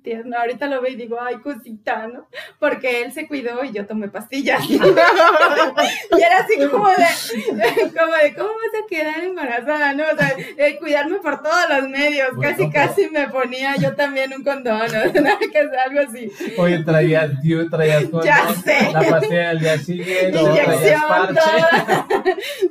tierno. 0.02 0.36
Ahorita 0.38 0.66
lo 0.66 0.80
veo 0.82 0.92
y 0.92 0.96
digo, 0.96 1.18
ay, 1.20 1.36
cosita, 1.36 2.06
¿no? 2.08 2.26
Porque 2.58 3.02
él 3.02 3.12
se 3.12 3.26
cuidó 3.26 3.64
y 3.64 3.72
yo 3.72 3.86
tomé 3.86 4.08
pastillas. 4.08 4.62
y 4.68 4.74
era 4.76 6.38
así 6.40 6.56
como 6.70 6.88
de, 6.88 6.94
como 7.98 8.12
de, 8.14 8.34
¿cómo 8.34 8.48
vas 8.48 8.82
a 8.82 8.86
quedar 8.88 9.24
embarazada, 9.24 9.94
no? 9.94 10.04
O 10.12 10.16
sea, 10.16 10.36
eh, 10.56 10.76
cuidarme 10.78 11.18
por 11.18 11.42
todos 11.42 11.68
los 11.70 11.88
medios. 11.88 12.30
Casi, 12.40 12.70
casi 12.70 13.08
me 13.10 13.28
ponía 13.28 13.76
yo 13.76 13.94
también 13.94 14.32
un 14.36 14.42
condón, 14.44 14.80
¿no? 14.80 15.38
que 15.52 15.58
algo 15.58 16.00
así. 16.08 16.30
Oye, 16.58 16.82
traías, 16.84 17.30
tío, 17.40 17.68
traías 17.68 18.04
con 18.06 18.22
Ya 18.24 18.52
sé. 18.64 18.90
la 18.92 19.02
pastilla 19.02 19.50
al 19.50 19.58
día 19.60 19.78
siguiente, 19.78 20.40
Inyección, 20.40 21.00
toda. 21.34 22.06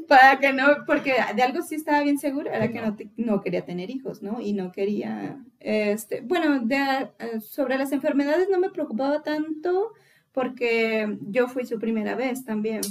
Para 0.08 0.40
que 0.40 0.54
no, 0.54 0.86
porque 0.86 1.16
de 1.36 1.44
algo 1.44 1.62
sí 1.62 1.76
estaba 1.76 2.02
bien 2.02 2.20
segura, 2.20 2.56
era 2.56 2.68
que 2.70 2.80
no. 2.80 2.88
no, 2.88 2.96
te- 2.96 3.10
no 3.18 3.42
quería 3.42 3.64
tener 3.66 3.90
hijos, 3.90 4.22
¿no? 4.22 4.42
Y 4.42 4.54
no 4.54 4.72
quería, 4.72 5.38
este, 5.62 6.22
bueno, 6.22 6.60
de, 6.62 6.76
eh, 7.20 7.40
sobre 7.42 7.78
las 7.78 7.92
enfermedades 7.92 8.50
no 8.50 8.60
me 8.60 8.70
preocupaba 8.70 9.22
tanto 9.24 9.94
porque 10.34 11.18
yo 11.30 11.48
fui 11.48 11.66
su 11.66 11.78
primera 11.80 12.16
vez 12.16 12.46
también. 12.46 12.82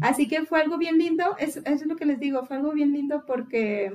Así 0.00 0.26
que 0.28 0.44
fue 0.44 0.60
algo 0.60 0.76
bien 0.78 0.98
lindo, 0.98 1.36
es- 1.38 1.56
eso 1.58 1.70
es 1.84 1.86
lo 1.86 1.96
que 1.96 2.04
les 2.06 2.18
digo, 2.18 2.44
fue 2.46 2.56
algo 2.56 2.72
bien 2.72 2.92
lindo 2.92 3.24
porque, 3.26 3.92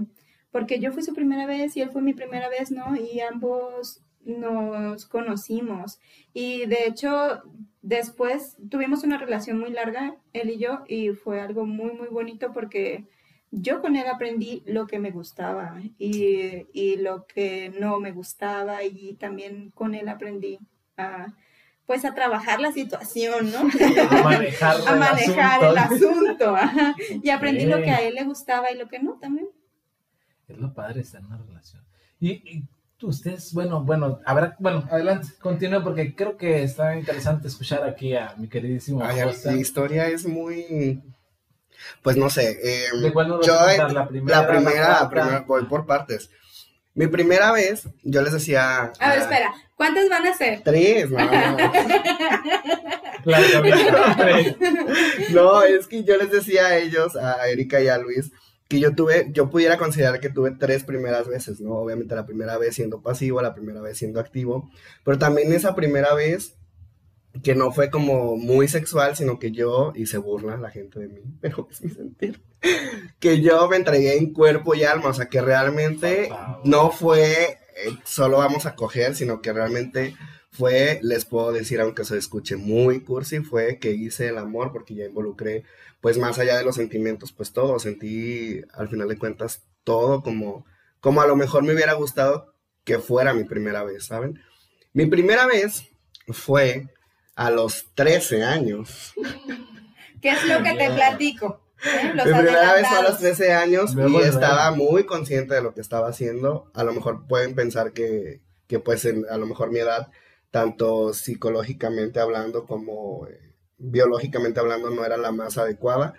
porque 0.52 0.80
yo 0.80 0.92
fui 0.92 1.04
su 1.04 1.14
primera 1.14 1.46
vez 1.46 1.76
y 1.76 1.82
él 1.82 1.90
fue 1.90 2.02
mi 2.02 2.14
primera 2.14 2.48
vez, 2.50 2.72
¿no? 2.72 2.96
Y 2.96 3.20
ambos 3.20 4.02
nos 4.24 5.06
conocimos. 5.06 6.00
Y 6.34 6.66
de 6.66 6.88
hecho, 6.88 7.44
después 7.82 8.58
tuvimos 8.70 9.04
una 9.04 9.18
relación 9.18 9.60
muy 9.60 9.70
larga, 9.72 10.16
él 10.34 10.50
y 10.50 10.58
yo, 10.58 10.84
y 10.88 11.10
fue 11.10 11.40
algo 11.42 11.66
muy, 11.66 11.92
muy 11.92 12.08
bonito 12.08 12.52
porque 12.54 13.06
yo 13.58 13.82
con 13.82 13.96
él 13.96 14.06
aprendí 14.08 14.64
lo 14.66 14.86
que 14.86 15.00
me 15.00 15.12
gustaba 15.12 15.80
y, 15.98 16.68
y 16.74 16.98
lo 16.98 17.26
que 17.26 17.74
no 17.80 18.00
me 18.00 18.12
gustaba 18.12 18.84
y 18.84 19.14
también 19.14 19.72
con 19.72 19.96
él 19.96 20.10
aprendí 20.10 20.60
a, 20.98 21.34
pues 21.86 22.04
a 22.04 22.14
trabajar 22.14 22.60
la 22.60 22.72
situación, 22.72 23.52
¿no? 23.52 23.60
A 23.60 24.24
manejar, 24.24 24.76
a 24.86 24.94
el 24.94 25.00
manejar 25.00 25.64
el 25.64 25.78
asunto. 25.78 26.56
Y 27.24 27.30
aprendí 27.30 27.66
lo 27.66 27.82
que 27.82 27.92
a 27.92 28.02
él 28.02 28.16
le 28.16 28.24
gustaba 28.26 28.72
y 28.72 28.78
lo 28.78 28.88
que 28.88 29.00
no 29.00 29.18
también. 29.20 29.48
Es 30.48 30.58
lo 30.58 30.74
padre 30.74 31.02
estar 31.02 31.22
en 31.22 31.28
una 31.28 31.38
relación. 31.38 31.84
Y, 32.20 32.32
y 32.32 32.68
ustedes, 33.02 33.54
bueno, 33.54 33.84
bueno, 33.84 34.20
habrá, 34.26 34.56
bueno, 34.60 34.86
adelante, 34.92 35.30
continúa 35.40 35.84
porque 35.84 36.14
creo 36.14 36.38
que 36.38 36.64
está 36.64 36.98
interesante 36.98 37.48
escuchar 37.48 37.84
aquí 37.88 38.16
a 38.16 38.36
mi 38.38 38.48
queridísimo 38.48 39.02
Ay, 39.04 39.22
la 39.44 39.56
historia 39.56 40.08
es 40.08 40.28
muy 40.28 41.02
Pues 42.02 42.18
no 42.18 42.30
sé. 42.30 42.60
eh, 42.64 42.88
¿De 43.02 43.14
cuál 43.14 43.28
nos 43.30 43.38
vas 43.40 43.48
yo, 43.48 43.60
a 43.60 43.68
contar? 43.68 43.94
¿La 43.94 44.08
primera, 44.08 44.42
la 44.42 44.48
primera, 44.48 44.82
la 44.82 44.88
la 44.88 44.98
cuarta? 45.00 45.10
primera, 45.10 45.40
voy 45.48 45.66
por 45.66 45.86
partes. 45.86 46.30
Mi 46.94 47.08
primera 47.08 47.52
vez, 47.52 47.88
yo 48.04 48.22
les 48.22 48.34
decía. 48.34 48.80
A 48.80 48.84
ver, 48.86 48.94
ah, 49.00 49.16
espera, 49.16 49.54
¿cuántas 49.76 50.08
van 50.10 50.26
a 50.28 50.34
ser? 50.34 50.62
Tres, 50.64 51.10
no. 51.12 51.18
No, 55.32 55.64
es 55.64 55.88
que 55.88 56.04
yo 56.04 56.18
les 56.18 56.32
decía 56.32 56.68
a 56.68 56.78
ellos, 56.78 57.16
a 57.16 57.48
Erika 57.48 57.82
y 57.82 57.88
a 57.88 57.98
Luis, 57.98 58.32
que 58.68 58.80
yo 58.80 58.96
tuve, 58.96 59.28
yo 59.32 59.50
pudiera 59.50 59.78
considerar 59.78 60.20
que 60.20 60.30
tuve 60.30 60.52
tres 60.52 60.84
primeras 60.84 61.28
veces, 61.28 61.60
¿no? 61.60 61.74
Obviamente 61.74 62.16
la 62.16 62.26
primera 62.26 62.58
vez 62.58 62.76
siendo 62.76 63.02
pasivo, 63.02 63.42
la 63.42 63.54
primera 63.54 63.82
vez 63.82 63.98
siendo 63.98 64.20
activo, 64.20 64.70
pero 65.04 65.18
también 65.18 65.54
esa 65.54 65.76
primera 65.76 66.14
vez 66.14 66.56
que 67.44 67.56
no 67.56 67.72
fue 67.72 67.90
como 67.90 68.38
muy 68.38 68.68
sexual, 68.68 69.16
sino 69.16 69.40
que 69.40 69.52
yo, 69.52 69.94
y 69.96 70.06
se 70.06 70.18
burla 70.18 70.58
la 70.58 70.72
gente 70.72 71.00
de 71.00 71.08
mí, 71.08 71.22
pero 71.42 71.68
es 71.70 71.82
mi 71.82 71.92
sentir, 71.92 72.42
que 73.20 73.42
yo 73.42 73.68
me 73.68 73.76
entregué 73.76 74.18
en 74.18 74.34
cuerpo 74.34 74.76
y 74.76 74.84
alma, 74.84 75.10
o 75.10 75.14
sea, 75.14 75.28
que 75.28 75.42
realmente 75.42 76.30
no 76.64 76.92
fue 76.92 77.60
eh, 77.76 77.98
solo 78.06 78.38
vamos 78.38 78.66
a 78.66 78.76
coger, 78.76 79.16
sino 79.16 79.42
que 79.42 79.52
realmente 79.52 80.16
fue, 80.50 81.00
les 81.04 81.26
puedo 81.26 81.52
decir, 81.52 81.82
aunque 81.82 82.06
se 82.06 82.18
escuche 82.18 82.56
muy 82.56 83.02
cursi, 83.02 83.40
fue 83.42 83.80
que 83.80 83.92
hice 83.92 84.30
el 84.30 84.38
amor 84.38 84.72
porque 84.72 84.96
ya 84.96 85.06
involucré, 85.06 85.66
pues 86.00 86.18
más 86.18 86.40
allá 86.40 86.58
de 86.58 86.64
los 86.64 86.76
sentimientos, 86.76 87.34
pues 87.34 87.52
todo, 87.52 87.78
sentí 87.80 88.62
al 88.74 88.88
final 88.88 89.10
de 89.10 89.18
cuentas 89.18 89.64
todo 89.84 90.24
como, 90.24 90.66
como 91.02 91.22
a 91.22 91.28
lo 91.28 91.36
mejor 91.36 91.64
me 91.64 91.74
hubiera 91.74 91.94
gustado 91.94 92.54
que 92.86 93.00
fuera 93.00 93.34
mi 93.34 93.44
primera 93.44 93.84
vez, 93.84 94.06
¿saben? 94.06 94.40
Mi 94.94 95.06
primera 95.06 95.46
vez 95.46 95.84
fue 96.30 96.88
a 97.36 97.50
los 97.52 97.86
13 97.96 98.44
años. 98.44 99.14
¿Qué 100.22 100.30
es 100.30 100.44
lo 100.46 100.64
que 100.64 100.74
te 100.74 100.90
platico? 100.92 101.62
¿Eh? 101.86 102.14
Mi 102.16 102.22
primera 102.22 102.74
vez 102.74 102.88
fue 102.88 102.98
a 102.98 103.02
los 103.02 103.16
adelantados. 103.16 103.20
13 103.20 103.54
años 103.54 103.96
y 103.96 104.16
estaba 104.22 104.72
muy 104.72 105.06
consciente 105.06 105.54
de 105.56 105.62
lo 105.62 105.74
que 105.74 105.82
estaba 105.82 106.08
haciendo. 106.08 106.72
A 106.74 106.84
lo 106.84 106.94
mejor 106.94 107.28
pueden 107.28 107.54
pensar 107.54 107.92
que, 107.94 108.42
que 108.68 108.80
pues 108.80 109.06
en- 109.06 109.26
a 109.30 109.38
lo 109.38 109.46
mejor 109.46 109.72
mi 109.72 109.80
edad, 109.80 110.10
tanto 110.52 111.14
psicológicamente 111.14 112.20
hablando 112.20 112.66
como 112.66 113.28
eh, 113.28 113.54
biológicamente 113.78 114.60
hablando, 114.62 114.90
no 114.90 115.06
era 115.06 115.18
la 115.18 115.32
más 115.32 115.58
adecuada. 115.58 116.14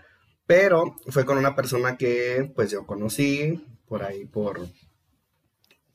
Pero 0.46 0.94
fue 1.08 1.24
con 1.24 1.38
una 1.38 1.56
persona 1.56 1.96
que 1.96 2.52
pues 2.54 2.70
yo 2.70 2.86
conocí 2.86 3.66
por 3.88 4.04
ahí, 4.04 4.26
por 4.26 4.60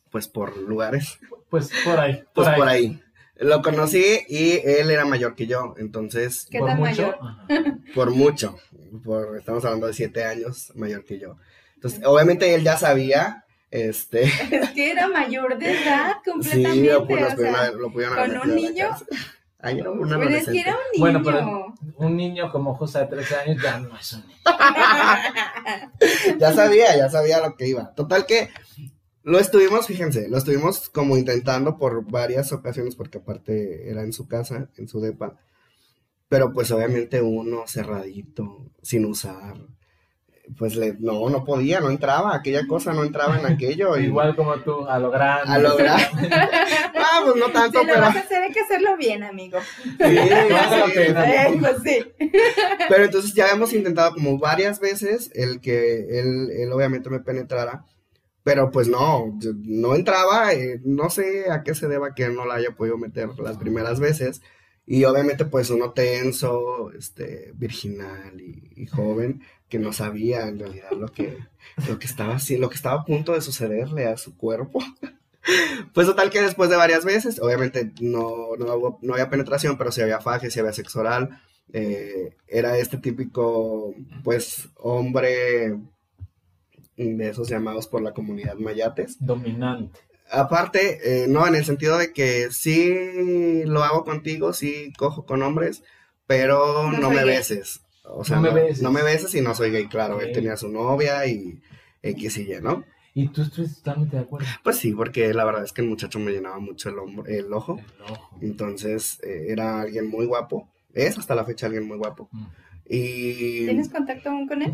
pues 0.10 0.28
por 0.28 0.58
lugares, 0.58 1.20
Pues 1.50 1.70
por 1.86 1.98
ahí. 2.00 2.24
pues 2.34 2.50
por 2.50 2.68
ahí. 2.68 3.02
Lo 3.44 3.62
conocí 3.64 4.04
y 4.30 4.52
él 4.64 4.92
era 4.92 5.04
mayor 5.06 5.36
que 5.36 5.48
yo, 5.48 5.74
entonces 5.78 6.48
¿Qué 6.50 6.60
Por 6.60 6.70
tan 6.70 6.78
mucho. 6.80 7.16
mayor? 7.20 7.78
Por 7.96 8.12
mucho, 8.12 8.58
por, 9.04 9.38
estamos 9.38 9.66
hablando 9.66 9.88
de 9.88 9.94
siete 9.94 10.24
años 10.24 10.72
mayor 10.76 11.04
que 11.04 11.18
yo. 11.20 11.38
Entonces, 11.76 12.02
obviamente 12.06 12.54
él 12.54 12.64
ya 12.64 12.78
sabía, 12.78 13.46
este, 13.72 14.24
Es 14.52 14.70
que 14.72 14.92
era 14.92 15.08
mayor 15.08 15.58
de 15.58 15.72
edad 15.72 16.18
sí, 16.24 16.32
completamente. 16.32 16.94
lo, 16.94 17.08
pu- 17.08 17.16
o 17.16 17.18
sea, 17.28 17.36
pudieron 17.36 17.56
haber- 17.56 17.74
lo 17.76 17.92
pudieron 17.92 18.18
haber 18.20 18.40
¿con 18.40 18.50
un 18.52 18.56
niño? 18.56 18.90
Ay, 19.64 19.80
era 19.80 19.92
un 19.92 20.08
pero 20.10 20.30
es 20.30 20.46
que 20.50 20.60
era 20.60 20.72
un 20.74 20.80
niño. 20.94 21.00
Bueno, 21.00 21.22
pero 21.24 21.74
un 21.98 22.18
niño 22.18 22.52
como 22.52 22.76
José 22.76 23.00
de 23.00 23.06
13 23.08 23.36
años 23.38 23.62
ya 23.64 23.78
no 23.80 23.96
es 23.98 24.14
un 24.14 24.22
niño. 24.28 24.40
Ya 26.40 26.54
sabía, 26.54 26.96
ya 26.98 27.10
sabía 27.10 27.40
lo 27.42 27.56
que 27.56 27.68
iba. 27.68 27.94
Total 27.96 28.26
que 28.26 28.50
lo 29.24 29.40
estuvimos, 29.40 29.86
fíjense, 29.88 30.28
lo 30.30 30.38
estuvimos 30.38 30.90
como 30.90 31.18
intentando 31.18 31.78
por 31.78 32.10
varias 32.10 32.52
ocasiones, 32.52 32.96
porque 32.96 33.20
aparte 33.20 33.90
era 33.90 34.02
en 34.02 34.14
su 34.14 34.28
casa, 34.28 34.70
en 34.78 34.88
su 34.88 35.00
depa. 35.00 35.38
Pero 36.28 36.54
pues 36.54 36.72
obviamente 36.72 37.22
uno 37.22 37.64
cerradito, 37.68 38.72
sin 38.82 39.06
usar. 39.06 39.56
Pues 40.58 40.76
le, 40.76 40.96
no, 41.00 41.30
no 41.30 41.46
podía, 41.46 41.82
no 41.82 41.90
entraba, 41.90 42.36
aquella 42.36 42.66
cosa 42.68 42.94
no 42.94 43.04
entraba 43.04 43.40
en 43.40 43.46
aquello. 43.46 43.98
Y, 43.98 44.06
Igual 44.06 44.36
como 44.36 44.56
tú, 44.62 44.86
a 44.88 44.98
lo 44.98 45.12
grande. 45.12 45.54
A 45.54 45.60
lograr. 45.60 46.00
ah, 46.96 47.22
pues 47.24 47.36
no 47.36 47.52
tanto, 47.52 47.80
Si 47.80 47.86
lo 47.86 47.94
pero. 47.94 48.06
vas 48.06 48.16
a 48.16 48.20
hacer, 48.20 48.44
hay 48.44 48.52
que 48.52 48.62
hacerlo 48.62 48.98
bien, 48.98 49.24
amigo. 49.24 49.60
Sí, 49.84 49.92
Vale 50.00 50.50
la 50.50 50.86
sí, 50.88 50.92
pena. 50.96 51.26
Pues 51.60 51.76
sí. 51.84 52.32
Pero 52.90 53.06
entonces 53.06 53.34
ya 53.34 53.50
hemos 53.52 53.72
intentado 53.74 54.14
como 54.14 54.40
varias 54.40 54.80
veces 54.80 55.32
el 55.36 55.62
que 55.62 56.20
él, 56.20 56.50
él 56.52 56.72
obviamente 56.72 57.10
me 57.10 57.20
penetrara, 57.20 57.86
pero 58.44 58.72
pues 58.72 58.88
no, 58.88 59.38
no 59.64 59.96
entraba, 59.96 60.54
eh, 60.54 60.82
no 60.84 61.10
sé 61.10 61.52
a 61.52 61.64
qué 61.64 61.76
se 61.76 61.88
deba 61.88 62.16
que 62.16 62.30
no 62.30 62.46
la 62.46 62.56
haya 62.56 62.72
podido 62.72 62.98
meter 62.98 63.30
las 63.40 63.58
primeras 63.58 64.00
veces, 64.00 64.42
y 64.86 65.04
obviamente 65.06 65.46
pues 65.46 65.70
uno 65.70 65.92
tenso, 65.92 66.92
este, 66.92 67.52
virginal 67.56 68.42
y, 68.42 68.86
joven, 68.88 69.42
que 69.70 69.80
no 69.80 69.94
sabía 69.94 70.48
en 70.48 70.60
realidad 70.60 70.92
lo 70.92 71.08
que, 71.08 71.38
lo 71.88 72.00
que 72.00 72.08
estaba 72.08 72.36
así, 72.36 72.58
lo 72.58 72.70
que 72.70 72.76
estaba 72.76 73.02
a 73.02 73.06
punto 73.06 73.34
de 73.34 73.42
sucederle 73.42 74.08
a 74.08 74.18
su 74.18 74.36
cuerpo. 74.38 74.80
Pues 75.96 76.06
total 76.06 76.30
que 76.30 76.40
después 76.40 76.70
de 76.70 76.76
varias 76.76 77.04
veces, 77.04 77.40
obviamente 77.40 77.92
no, 78.00 78.56
no, 78.60 79.00
no 79.02 79.14
había 79.14 79.32
penetración, 79.32 79.76
pero 79.76 79.92
sí 79.92 80.00
había 80.00 80.22
faje, 80.22 80.52
sí 80.52 80.60
había 80.60 80.72
sexo 80.72 81.00
oral, 81.00 81.42
eh, 81.74 82.36
era 82.48 82.78
este 82.78 82.98
típico, 82.98 83.96
pues, 84.24 84.70
hombre 84.76 85.80
de 86.98 87.30
esos 87.30 87.50
llamados 87.50 87.88
por 87.88 88.02
la 88.02 88.14
comunidad 88.14 88.56
mayates. 88.56 89.18
Dominante. 89.20 90.00
Aparte, 90.30 91.24
eh, 91.24 91.28
no, 91.28 91.46
en 91.48 91.56
el 91.56 91.66
sentido 91.66 91.98
de 91.98 92.14
que 92.14 92.50
sí 92.52 93.64
lo 93.66 93.84
hago 93.84 94.04
contigo, 94.06 94.54
sí 94.54 94.94
cojo 94.98 95.26
con 95.26 95.42
hombres, 95.44 95.84
pero 96.28 96.92
No 96.92 97.10
me 97.10 97.18
gay. 97.18 97.26
beses. 97.26 97.82
O 98.06 98.24
sea, 98.24 98.38
No 98.38 98.42
me 98.44 98.50
no, 98.50 98.56
beses. 98.56 98.82
no 98.82 98.92
me 98.92 99.04
beses 99.04 99.36
y 99.36 99.42
no 99.42 99.54
soy 99.56 99.72
gay, 99.72 99.88
claro. 99.88 100.16
Ok. 100.18 100.24
Él 100.24 100.32
tenía 100.32 100.56
su 100.58 100.70
novia 100.70 101.26
y 101.28 101.60
X 102.02 102.38
y 102.38 102.54
Y, 102.54 102.62
¿no? 102.62 102.84
Y 103.14 103.28
tú 103.28 103.42
estuviste 103.42 103.76
totalmente 103.82 104.16
de 104.16 104.22
acuerdo. 104.24 104.48
Pues 104.64 104.78
sí, 104.78 104.94
porque 104.94 105.34
la 105.34 105.44
verdad 105.44 105.66
es 105.66 105.74
que 105.74 105.82
el 105.82 105.90
muchacho 105.90 106.18
me 106.20 106.32
llenaba 106.32 106.60
mucho 106.60 106.88
el, 106.90 106.96
hombro- 106.96 107.28
el 107.28 107.52
ojo. 107.52 107.78
El 107.80 108.12
ojo. 108.14 108.38
Entonces, 108.42 109.20
eh, 109.24 109.48
era 109.50 109.82
alguien 109.82 110.08
muy 110.08 110.26
guapo. 110.26 110.70
Es 110.94 111.18
hasta 111.18 111.36
la 111.36 111.44
fecha 111.44 111.66
alguien 111.66 111.86
muy 111.86 111.98
guapo. 111.98 112.30
Mm. 112.32 112.46
Y 112.88 113.66
¿Tienes 113.66 113.90
contacto 113.90 114.30
aún 114.30 114.48
con 114.48 114.62
él? 114.62 114.74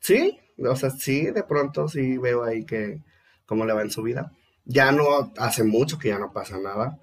sí, 0.00 0.38
o 0.58 0.76
sea, 0.76 0.90
sí, 0.90 1.26
de 1.30 1.42
pronto 1.42 1.88
sí 1.88 2.18
veo 2.18 2.44
ahí 2.44 2.64
que 2.64 3.00
cómo 3.46 3.64
le 3.64 3.72
va 3.72 3.82
en 3.82 3.90
su 3.90 4.02
vida. 4.02 4.32
Ya 4.64 4.92
no, 4.92 5.32
hace 5.38 5.64
mucho 5.64 5.98
que 5.98 6.08
ya 6.08 6.18
no 6.18 6.32
pasa 6.32 6.58
nada. 6.58 6.98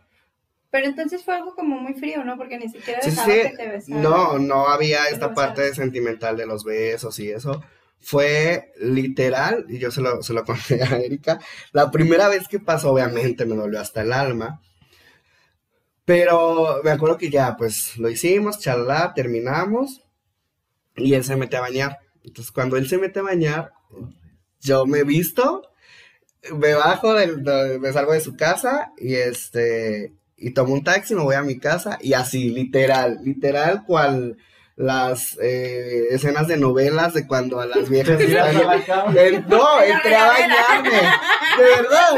Pero 0.72 0.88
entonces 0.88 1.24
fue 1.24 1.36
algo 1.36 1.54
como 1.54 1.78
muy 1.78 1.94
frío, 1.94 2.24
¿no? 2.24 2.38
Porque 2.38 2.58
ni 2.58 2.70
siquiera 2.70 3.02
Sí, 3.02 3.12
sí, 3.12 3.26
que 3.26 3.54
te 3.58 3.68
besara. 3.68 4.00
No, 4.00 4.40
no 4.40 4.68
había 4.68 5.08
esta 5.10 5.34
parte 5.34 5.76
sentimental 5.76 6.38
de 6.38 6.46
los 6.46 6.64
besos 6.64 7.20
y 7.20 7.30
eso. 7.30 7.62
Fue 8.00 8.72
literal, 8.80 9.66
y 9.70 9.78
yo 9.78 9.92
se 9.92 10.02
lo, 10.02 10.24
se 10.24 10.34
lo 10.34 10.44
conté 10.46 10.82
a 10.82 10.98
Erika, 10.98 11.40
la 11.72 11.92
primera 11.92 12.30
vez 12.30 12.48
que 12.48 12.60
pasó, 12.60 12.94
obviamente 12.94 13.46
me 13.46 13.56
dolió 13.56 13.80
hasta 13.80 14.02
el 14.02 14.14
alma. 14.14 14.62
Pero 16.06 16.82
me 16.84 16.92
acuerdo 16.92 17.18
que 17.18 17.30
ya, 17.30 17.56
pues 17.58 17.98
lo 17.98 18.10
hicimos, 18.10 18.60
charla, 18.60 19.14
terminamos, 19.14 20.02
y 20.96 21.14
él 21.14 21.24
se 21.24 21.36
mete 21.36 21.58
a 21.58 21.62
bañar. 21.62 22.00
Entonces, 22.24 22.52
cuando 22.52 22.78
él 22.78 22.88
se 22.88 22.98
mete 22.98 23.20
a 23.20 23.24
bañar, 23.24 23.74
yo 24.62 24.86
me 24.86 25.04
visto, 25.04 25.64
me 26.58 26.74
bajo, 26.74 27.14
del, 27.14 27.44
de- 27.44 27.80
me 27.80 27.94
salgo 27.94 28.14
de 28.14 28.22
su 28.22 28.36
casa 28.36 28.92
y 28.98 29.16
este 29.16 30.14
y 30.38 30.52
tomo 30.54 30.74
un 30.74 30.84
taxi, 30.84 31.16
me 31.16 31.22
voy 31.24 31.36
a 31.36 31.44
mi 31.44 31.60
casa 31.60 32.00
y 32.02 32.14
así, 32.14 32.50
literal, 32.50 33.20
literal, 33.24 33.86
cual 33.86 34.38
las 34.82 35.38
eh, 35.42 36.08
escenas 36.12 36.48
de 36.48 36.58
novelas 36.58 37.14
de 37.14 37.28
cuando 37.28 37.60
a 37.62 37.66
las 37.68 37.88
viejas 37.90 38.20
están- 38.20 38.58
a 38.58 38.64
la 38.76 38.84
cama. 38.84 39.14
Eh, 39.16 39.44
no, 39.48 39.82
entré 39.82 40.16
a 40.16 40.28
bañarme, 40.28 40.90
de 41.58 41.64
verdad, 41.64 42.10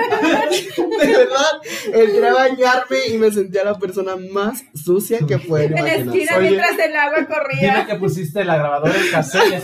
de 1.00 1.08
verdad, 1.08 1.62
entré 1.94 2.28
a 2.30 2.34
bañarme 2.34 2.98
y 3.10 3.18
me 3.18 3.32
sentía 3.32 3.64
la 3.66 3.78
persona 3.78 4.16
más 4.32 4.64
sucia 4.74 5.20
que 5.28 5.38
pueden 5.40 5.78
En 5.78 5.84
la 5.84 5.96
imaginar. 5.98 6.16
esquina 6.16 6.38
Oye, 6.38 6.50
mientras 6.52 6.80
el 6.80 6.96
agua 6.96 7.18
Dime 7.20 7.28
corría. 7.36 7.86
que 7.86 7.96
pusiste 7.96 8.44
la 8.46 8.58
grabadora 8.58 8.96
en 8.98 9.12
cassette. 9.12 9.62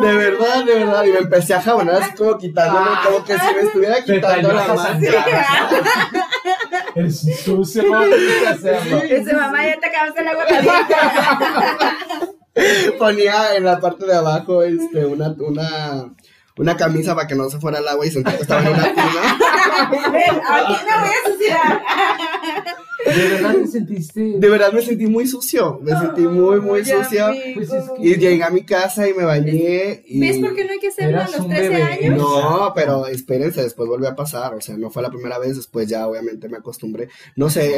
De 0.00 0.14
verdad, 0.14 0.64
de 0.64 0.74
verdad. 0.76 1.04
Y 1.04 1.10
me 1.10 1.18
empecé 1.18 1.54
a 1.54 1.60
jabonar 1.60 2.00
así 2.02 2.12
como 2.14 2.38
quitándome, 2.38 2.86
como 3.04 3.24
que 3.24 3.34
si 3.36 3.54
me 3.54 3.60
estuviera 3.62 4.02
quitando 4.02 4.52
la 4.52 4.64
sangrar. 4.76 5.24
Es 6.94 7.20
sucio. 7.44 7.82
Dice, 7.82 9.32
mamá, 9.34 9.66
ya 9.66 9.80
te 9.80 9.86
acabaste 9.86 10.20
el 10.20 10.28
agua 10.28 10.44
caliente. 10.46 10.94
Ponía 12.98 13.56
en 13.56 13.64
la 13.64 13.80
parte 13.80 14.06
de 14.06 14.14
abajo 14.14 14.62
este, 14.62 15.04
una, 15.04 15.34
una, 15.38 16.14
una 16.56 16.76
camisa 16.76 17.14
para 17.14 17.26
que 17.26 17.34
no 17.34 17.50
se 17.50 17.58
fuera 17.58 17.78
al 17.78 17.88
agua 17.88 18.06
y 18.06 18.10
sentí 18.10 18.30
que 18.32 18.42
estaba 18.42 18.62
en 18.62 18.68
una 18.68 18.84
tina. 18.94 19.38
Aquí 19.82 20.74
no 20.88 21.00
voy 21.00 21.10
a 21.10 21.32
suciar. 21.32 21.82
¿De 23.04 23.28
verdad 23.28 23.54
te 23.56 23.66
sentiste? 23.66 24.20
De 24.38 24.48
verdad 24.48 24.72
me 24.72 24.80
sentí 24.80 25.06
muy 25.06 25.26
sucio, 25.26 25.78
me 25.82 25.90
sentí 25.98 26.22
muy, 26.22 26.60
muy 26.60 26.84
sucio. 26.84 27.26
Pues 27.54 27.70
es 27.70 27.84
que- 27.90 28.02
Y 28.02 28.16
llegué 28.16 28.42
a 28.42 28.50
mi 28.50 28.64
casa 28.64 29.06
y 29.06 29.12
me 29.12 29.24
bañé. 29.24 30.02
Y... 30.06 30.20
¿Ves 30.20 30.38
por 30.38 30.54
qué 30.54 30.64
no 30.64 30.72
hay 30.72 30.78
que 30.78 30.88
hacerlo 30.88 31.20
a 31.20 31.24
los 31.24 31.40
un 31.40 31.48
13 31.50 31.68
bebé. 31.68 31.82
años? 31.82 32.16
No, 32.18 32.72
pero 32.74 33.06
espérense, 33.08 33.62
después 33.62 33.88
volvió 33.88 34.08
a 34.08 34.16
pasar, 34.16 34.54
o 34.54 34.60
sea, 34.60 34.76
no 34.78 34.90
fue 34.90 35.02
la 35.02 35.10
primera 35.10 35.38
vez, 35.38 35.56
después 35.56 35.86
ya 35.88 36.06
obviamente 36.06 36.48
me 36.48 36.56
acostumbré. 36.56 37.08
No 37.36 37.50
sé, 37.50 37.76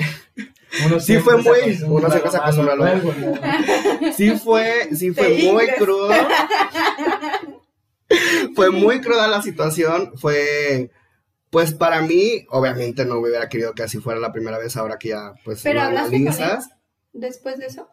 Uno 0.86 1.00
Sí 1.00 1.16
fue 1.18 1.42
se 1.42 1.48
muy- 1.48 1.78
uno 1.88 2.10
se 2.10 2.18
acostumbra 2.18 2.74
a 2.74 2.76
lo 2.76 2.84
sí 4.16 4.30
fue, 4.32 4.90
sí 4.94 5.12
fue 5.12 5.38
muy 5.52 5.66
crudo. 5.78 6.10
fue 8.56 8.70
muy 8.70 9.00
cruda 9.00 9.28
la 9.28 9.42
situación, 9.42 10.12
fue, 10.16 10.90
pues 11.50 11.72
para 11.74 12.02
mí, 12.02 12.46
obviamente 12.50 13.04
no 13.04 13.20
me 13.20 13.28
hubiera 13.28 13.48
querido 13.48 13.72
que 13.74 13.82
así 13.84 13.98
fuera 13.98 14.18
la 14.18 14.32
primera 14.32 14.58
vez, 14.58 14.76
ahora 14.76 14.98
que 14.98 15.10
ya, 15.10 15.34
pues, 15.44 15.62
¿Pero 15.62 15.80
hablaste 15.82 16.24
con. 16.24 16.34
Después 17.12 17.58
de 17.58 17.66
eso. 17.66 17.88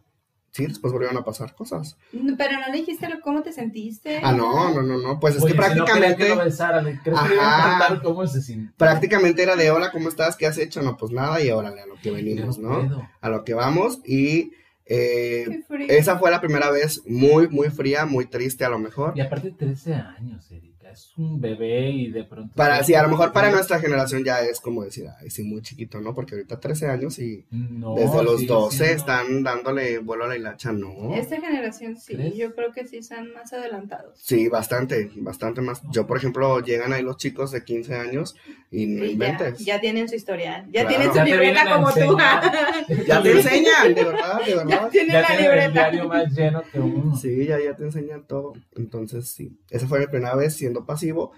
Sí, 0.52 0.68
después 0.68 0.94
volvieron 0.94 1.18
a 1.18 1.24
pasar 1.24 1.56
cosas. 1.56 1.98
No, 2.12 2.36
Pero 2.38 2.60
no 2.60 2.68
le 2.72 2.78
dijiste 2.78 3.10
lo- 3.10 3.22
cómo 3.22 3.42
te 3.42 3.52
sentiste. 3.52 4.20
Ah, 4.22 4.34
no, 4.34 4.72
no, 4.72 4.84
no, 4.84 5.00
no, 5.00 5.20
pues 5.20 5.36
es 5.36 5.42
Oye, 5.42 5.56
que 5.56 5.64
si 5.64 5.70
no 5.70 5.76
prácticamente... 5.86 6.24
que 6.24 6.30
lo 6.36 6.44
besaran, 6.44 6.84
¿crees 7.04 7.20
que 7.20 7.28
le 7.30 7.34
iban 7.36 7.46
Ajá. 7.48 7.66
a 7.66 7.80
contar 7.88 8.04
cómo 8.04 8.28
se 8.28 8.42
sintió? 8.42 8.72
prácticamente 8.78 9.42
era 9.42 9.56
de 9.56 9.72
hola, 9.72 9.90
¿cómo 9.92 10.10
estás? 10.10 10.36
¿Qué 10.36 10.46
has 10.46 10.60
hecho? 10.60 10.84
No, 10.84 10.96
pues 10.96 11.12
nada, 11.12 11.42
y 11.42 11.50
órale, 11.50 11.82
a 11.82 11.88
lo 11.88 11.96
que 11.96 12.12
venimos, 12.12 12.60
¿no? 12.60 13.10
A 13.20 13.30
lo 13.30 13.44
que 13.44 13.56
vamos. 13.56 14.00
Y 14.06 14.52
eh, 14.86 15.64
esa 15.88 16.18
fue 16.18 16.30
la 16.32 16.42
primera 16.42 16.70
vez 16.72 17.02
muy, 17.06 17.48
muy 17.48 17.70
fría, 17.70 18.06
muy 18.06 18.26
triste 18.26 18.66
a 18.66 18.70
lo 18.70 18.80
mejor. 18.80 19.14
Y 19.16 19.22
aparte 19.22 19.52
13 19.52 19.94
años, 19.94 20.52
Erika, 20.52 20.73
es 20.94 21.12
un 21.18 21.40
bebé 21.42 21.90
y 21.90 22.12
de 22.12 22.24
pronto... 22.24 22.54
Para, 22.56 22.84
sí, 22.84 22.94
a 22.96 23.04
lo 23.04 23.10
mejor 23.10 23.32
para 23.34 23.52
nuestra 23.52 23.80
generación 23.80 24.24
ya 24.24 24.42
es 24.42 24.60
como 24.62 24.84
decir, 24.84 25.06
ay, 25.20 25.30
sí, 25.30 25.44
muy 25.44 25.62
chiquito, 25.62 26.00
¿no? 26.02 26.14
Porque 26.16 26.36
ahorita 26.36 26.60
13 26.60 26.88
años 26.88 27.20
y 27.20 27.46
No, 27.52 27.96
desde 27.96 28.24
los 28.24 28.40
sigue 28.40 28.54
12 28.54 28.78
siendo- 28.78 28.96
están 28.96 29.44
dándole 29.44 29.98
vuelo 30.00 30.26
a 30.26 30.28
la 30.30 30.38
hilacha, 30.38 30.72
¿no? 30.72 31.14
Esta 31.16 31.40
generación 31.42 31.98
sí, 31.98 32.14
¿Crees? 32.16 32.36
yo 32.36 32.54
creo 32.56 32.72
que 32.72 32.86
sí 32.88 32.98
están 32.98 33.34
más 33.34 33.52
adelantados. 33.54 34.18
Sí, 34.22 34.48
bastante, 34.48 35.12
bastante 35.18 35.62
más. 35.62 35.82
Yo, 35.92 36.08
por 36.08 36.18
ejemplo, 36.18 36.60
llegan 36.62 36.94
ahí 36.94 37.04
los 37.04 37.18
chicos 37.18 37.52
de 37.52 37.64
15 37.64 37.96
años 37.96 38.36
y 38.72 38.86
no 38.88 39.06
ya, 39.06 39.54
ya 39.60 39.80
tienen 39.82 40.08
su 40.10 40.16
historial, 40.16 40.66
ya 40.72 40.82
Claro. 40.86 40.88
tienen 40.90 41.08
su 41.10 41.16
Ya 41.18 41.26
libreta 41.26 41.74
como 41.76 41.92
tú. 41.92 42.18
Ya 43.08 43.22
te 43.22 43.32
enseñan, 43.32 43.94
de 43.94 44.04
verdad, 44.04 44.42
de 44.46 44.52
ya 44.56 44.56
verdad. 44.64 44.90
tienen 44.90 45.12
Ya 45.14 45.22
la 45.22 45.28
tienen 45.28 45.46
el 45.46 45.52
libreta. 45.52 45.72
diario 45.72 46.08
más 46.08 46.34
lleno 46.34 46.64
que 46.72 46.80
uno. 46.80 47.16
Sí, 47.18 47.46
ya, 47.46 47.60
ya 47.60 47.76
te 47.76 47.84
enseñan 47.84 48.24
todo. 48.28 48.54
Entonces, 48.76 49.30
sí. 49.30 49.58
Esa 49.70 49.88
fue 49.88 50.00
mi 50.00 50.08
primera 50.08 50.36
vez 50.36 50.56
siendo 50.56 50.83
pasivo. 50.86 51.32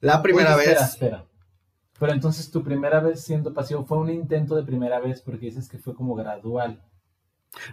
La 0.00 0.22
primera 0.22 0.56
Oye, 0.56 0.66
vez. 0.66 0.80
Espera, 0.80 0.86
espera. 0.86 1.24
Pero 1.98 2.12
entonces 2.12 2.50
tu 2.50 2.64
primera 2.64 3.00
vez 3.00 3.22
siendo 3.22 3.54
pasivo 3.54 3.84
fue 3.84 3.98
un 3.98 4.10
intento 4.10 4.56
de 4.56 4.64
primera 4.64 4.98
vez 5.00 5.20
porque 5.22 5.46
dices 5.46 5.68
que 5.68 5.78
fue 5.78 5.94
como 5.94 6.14
gradual. 6.14 6.82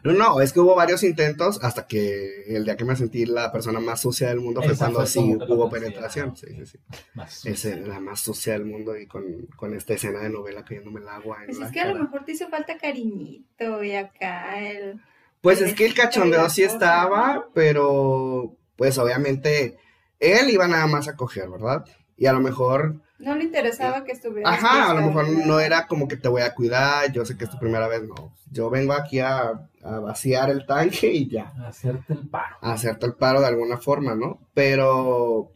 No, 0.04 0.12
no, 0.12 0.42
es 0.42 0.52
que 0.52 0.60
hubo 0.60 0.76
varios 0.76 1.04
intentos 1.04 1.64
hasta 1.64 1.88
que 1.88 2.44
el 2.48 2.66
día 2.66 2.76
que 2.76 2.84
me 2.84 2.98
sentí 2.98 3.26
la 3.26 3.50
persona 3.52 3.80
más 3.80 4.02
sucia 4.02 4.28
del 4.28 4.42
mundo 4.42 4.62
fue 4.62 4.74
Esa 4.74 4.86
cuando 4.86 5.00
fue 5.00 5.08
sí 5.08 5.38
hubo 5.48 5.70
penetración. 5.70 6.36
Sí, 6.36 6.48
sí, 6.54 6.66
sí. 6.66 6.80
Más 7.14 7.46
Es 7.46 7.64
la 7.66 8.00
más 8.02 8.20
sucia 8.20 8.54
del 8.54 8.66
mundo 8.66 8.98
y 8.98 9.08
con, 9.08 9.24
con 9.56 9.74
esta 9.74 9.94
escena 9.94 10.20
de 10.20 10.30
novela 10.30 10.66
cayéndome 10.66 11.00
el 11.00 11.08
agua 11.08 11.40
en 11.40 11.46
Pues 11.48 11.60
la 11.60 11.68
es 11.68 11.72
que 11.72 11.80
a 11.80 11.86
lo 11.86 11.94
cara. 11.94 12.04
mejor 12.04 12.26
te 12.26 12.34
hizo 12.34 12.50
falta 12.50 12.78
cariñito 12.78 13.82
y 13.84 13.96
acá 13.96 14.60
el... 14.70 15.02
Pues 15.42 15.62
es 15.62 15.74
que 15.74 15.86
el 15.86 15.94
cachondeo 15.94 16.50
sí 16.50 16.64
estaba, 16.64 17.48
pero 17.54 18.58
pues 18.76 18.98
obviamente 18.98 19.78
él 20.20 20.50
iba 20.50 20.68
nada 20.68 20.88
más 20.88 21.08
a 21.08 21.16
coger, 21.16 21.50
¿verdad? 21.50 21.86
Y 22.18 22.26
a 22.26 22.34
lo 22.34 22.40
mejor 22.42 23.02
No 23.18 23.36
le 23.36 23.46
interesaba 23.46 24.04
que 24.04 24.12
estuviera... 24.12 24.50
Ajá, 24.50 24.92
a 24.92 24.94
lo 24.94 25.02
mejor 25.02 25.30
no 25.30 25.60
era 25.60 25.88
como 25.88 26.08
que 26.08 26.18
te 26.18 26.28
voy 26.28 26.42
a 26.42 26.54
cuidar, 26.54 27.12
yo 27.12 27.26
sé 27.26 27.38
que 27.38 27.46
es 27.46 27.50
tu 27.50 27.58
primera 27.60 27.88
vez, 27.88 28.04
no. 28.04 28.36
Yo 28.52 28.70
vengo 28.70 28.94
aquí 28.94 29.20
a, 29.20 29.70
a 29.84 30.00
vaciar 30.00 30.50
el 30.50 30.66
tanque 30.66 31.08
y 31.14 31.30
ya, 31.30 31.54
hacerte 31.66 32.14
el 32.14 32.28
paro. 32.28 32.58
a 32.62 32.74
hacerte 32.74 33.06
el 33.06 33.14
paro 33.14 33.40
de 33.42 33.48
alguna 33.48 33.78
forma, 33.78 34.16
¿no? 34.16 34.40
Pero 34.54 35.54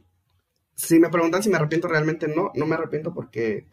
si 0.76 1.00
me 1.00 1.10
preguntan 1.10 1.44
si 1.44 1.50
me 1.50 1.58
arrepiento 1.58 1.88
realmente, 1.88 2.28
no, 2.28 2.52
no 2.56 2.66
me 2.66 2.76
arrepiento 2.76 3.14
porque 3.14 3.68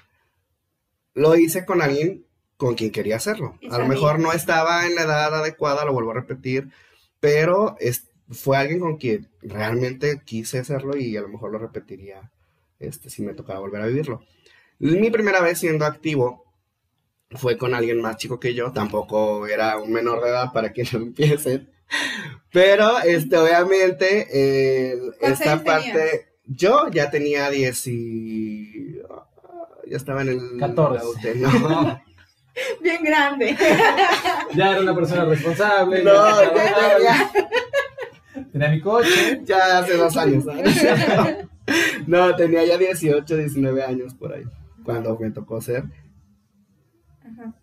lo 1.14 1.36
hice 1.36 1.64
con 1.64 1.82
alguien 1.82 2.26
con 2.56 2.74
quien 2.74 2.90
quería 2.92 3.16
hacerlo. 3.16 3.58
A 3.70 3.78
lo 3.78 3.86
mejor 3.86 4.18
no 4.18 4.32
estaba 4.32 4.86
en 4.86 4.94
la 4.94 5.02
edad 5.02 5.34
adecuada, 5.34 5.84
lo 5.84 5.92
vuelvo 5.94 6.10
a 6.10 6.14
repetir, 6.14 6.70
pero 7.18 7.76
es, 7.80 8.09
fue 8.30 8.56
alguien 8.56 8.80
con 8.80 8.96
quien 8.96 9.28
realmente 9.42 10.20
quise 10.24 10.58
hacerlo 10.58 10.96
y 10.96 11.16
a 11.16 11.22
lo 11.22 11.28
mejor 11.28 11.52
lo 11.52 11.58
repetiría 11.58 12.30
este, 12.78 13.10
si 13.10 13.22
me 13.22 13.34
tocara 13.34 13.58
volver 13.58 13.82
a 13.82 13.86
vivirlo. 13.86 14.22
Mi 14.78 15.10
primera 15.10 15.40
vez 15.40 15.58
siendo 15.58 15.84
activo 15.84 16.44
fue 17.32 17.56
con 17.56 17.74
alguien 17.74 18.00
más 18.00 18.16
chico 18.16 18.40
que 18.40 18.54
yo, 18.54 18.72
tampoco 18.72 19.46
era 19.46 19.78
un 19.78 19.92
menor 19.92 20.22
de 20.22 20.30
edad 20.30 20.52
para 20.52 20.72
que 20.72 20.84
no 20.92 20.98
empiecen, 20.98 21.70
pero 22.52 23.00
este, 23.00 23.36
obviamente 23.36 24.26
eh, 24.32 24.98
¿Cuántos 25.18 25.40
esta 25.40 25.62
parte, 25.62 26.32
yo 26.46 26.88
ya 26.90 27.10
tenía 27.10 27.50
10 27.50 27.86
y... 27.88 28.96
Ya 29.86 29.96
estaba 29.96 30.22
en 30.22 30.28
el... 30.28 30.58
14. 30.58 31.34
No, 31.36 32.00
Bien 32.80 33.02
grande. 33.02 33.56
Ya 34.54 34.72
era 34.72 34.80
una 34.80 34.94
persona 34.94 35.24
responsable. 35.24 36.02
no, 36.02 36.12
ya 36.12 36.44
ya 36.44 36.52
trabajaba, 36.52 37.30
tenía... 38.52 38.66
tenía 38.66 38.68
mi 38.70 38.80
coche. 38.80 39.42
Ya 39.44 39.78
hace 39.78 39.96
dos 39.96 40.16
años. 40.16 40.44
¿no? 40.44 40.52
No, 42.06 42.34
tenía 42.36 42.64
ya 42.64 42.78
18, 42.78 43.36
19 43.36 43.82
años 43.82 44.14
por 44.14 44.32
ahí. 44.32 44.44
Cuando 44.84 45.16
me 45.18 45.30
tocó 45.30 45.60
ser. 45.60 45.84
Ajá. 47.22 47.54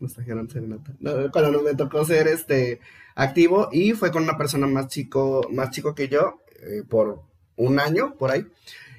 Nos 0.00 0.12
trajeron 0.12 0.50
serenata. 0.50 0.94
No, 1.00 1.30
cuando 1.30 1.52
no 1.52 1.62
me 1.62 1.74
tocó 1.74 2.04
ser 2.04 2.28
este 2.28 2.80
activo. 3.14 3.68
Y 3.72 3.92
fue 3.92 4.10
con 4.10 4.24
una 4.24 4.36
persona 4.36 4.66
más 4.66 4.88
chico, 4.88 5.48
más 5.52 5.70
chico 5.70 5.94
que 5.94 6.08
yo. 6.08 6.40
eh, 6.60 6.82
por 6.88 7.22
un 7.56 7.78
año, 7.80 8.14
por 8.18 8.30
ahí. 8.30 8.46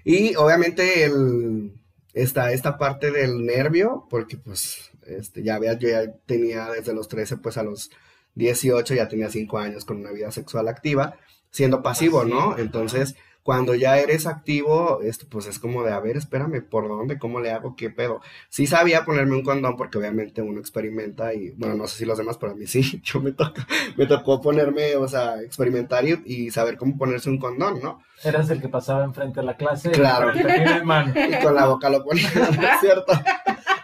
Y 0.04 0.36
obviamente 0.36 1.04
el. 1.06 1.74
Esta, 2.14 2.52
esta 2.52 2.80
parte 2.80 3.12
del 3.12 3.46
nervio, 3.46 4.08
porque 4.10 4.38
pues 4.38 4.90
este, 5.06 5.44
ya 5.44 5.60
veas, 5.60 5.78
yo 5.78 5.88
ya 5.90 6.12
tenía 6.26 6.72
desde 6.72 6.96
los 6.96 7.08
13, 7.08 7.38
pues 7.38 7.58
a 7.58 7.64
los 7.64 7.92
18 8.38 8.94
ya 8.94 9.08
tenía 9.08 9.30
5 9.30 9.58
años 9.58 9.86
con 9.86 9.98
una 9.98 10.12
vida 10.12 10.32
sexual 10.32 10.68
activa, 10.68 11.16
siendo 11.50 11.82
pasivo, 11.82 12.24
¿no? 12.24 12.58
Entonces, 12.58 13.16
cuando 13.42 13.76
ya 13.76 13.98
eres 13.98 14.28
activo, 14.28 15.00
esto, 15.02 15.26
pues 15.30 15.48
es 15.48 15.58
como 15.58 15.82
de, 15.84 15.94
a 15.94 16.00
ver, 16.02 16.18
espérame, 16.18 16.62
¿por 16.62 16.90
dónde? 16.90 17.18
¿Cómo 17.18 17.40
le 17.40 17.52
hago? 17.52 17.76
¿Qué 17.78 17.90
pedo? 17.90 18.22
Sí 18.50 18.68
sabía 18.68 19.06
ponerme 19.06 19.36
un 19.36 19.44
condón 19.44 19.78
porque 19.78 19.98
obviamente 19.98 20.42
uno 20.42 20.60
experimenta 20.60 21.34
y, 21.34 21.52
bueno, 21.52 21.76
no 21.76 21.88
sé 21.88 22.00
si 22.00 22.06
los 22.06 22.18
demás, 22.18 22.38
pero 22.38 22.52
a 22.52 22.56
mí 22.56 22.68
sí, 22.68 23.02
yo 23.06 23.22
me 23.22 23.32
tocó, 23.32 23.62
me 23.96 24.06
tocó 24.06 24.42
ponerme, 24.42 24.98
o 24.98 25.08
sea, 25.08 25.42
experimentar 25.42 26.06
y, 26.06 26.22
y 26.26 26.52
saber 26.52 26.78
cómo 26.78 26.98
ponerse 26.98 27.30
un 27.30 27.40
condón, 27.40 27.80
¿no? 27.82 28.04
Eras 28.24 28.50
el 28.50 28.62
que 28.62 28.68
pasaba 28.68 29.06
enfrente 29.06 29.40
de 29.40 29.46
la 29.46 29.56
clase. 29.56 29.92
Claro. 29.92 30.32
Y 30.38 31.44
con 31.44 31.56
la 31.56 31.66
boca 31.66 31.90
lo 31.90 32.04
ponía, 32.04 32.30
¿no 32.36 32.68
es 32.68 32.80
cierto? 32.82 33.14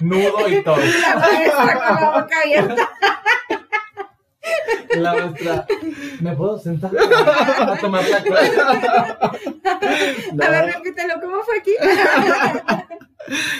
nudo 0.03 0.49
y 0.49 0.63
todo. 0.63 0.75
La 1.01 1.13
con 1.53 1.95
la 2.01 2.21
boca 2.21 2.35
abierta. 2.43 2.89
La 4.97 5.13
maestra, 5.13 5.65
¿me 6.21 6.35
puedo 6.35 6.59
sentar 6.59 6.91
a 6.95 7.77
tomar 7.79 8.07
la 8.09 8.23
clase? 8.23 8.51
No. 10.33 10.43
A 10.45 10.49
ver, 10.49 10.73
repítelo, 10.75 11.15
¿cómo 11.21 11.43
fue 11.43 11.59
aquí? 11.59 11.71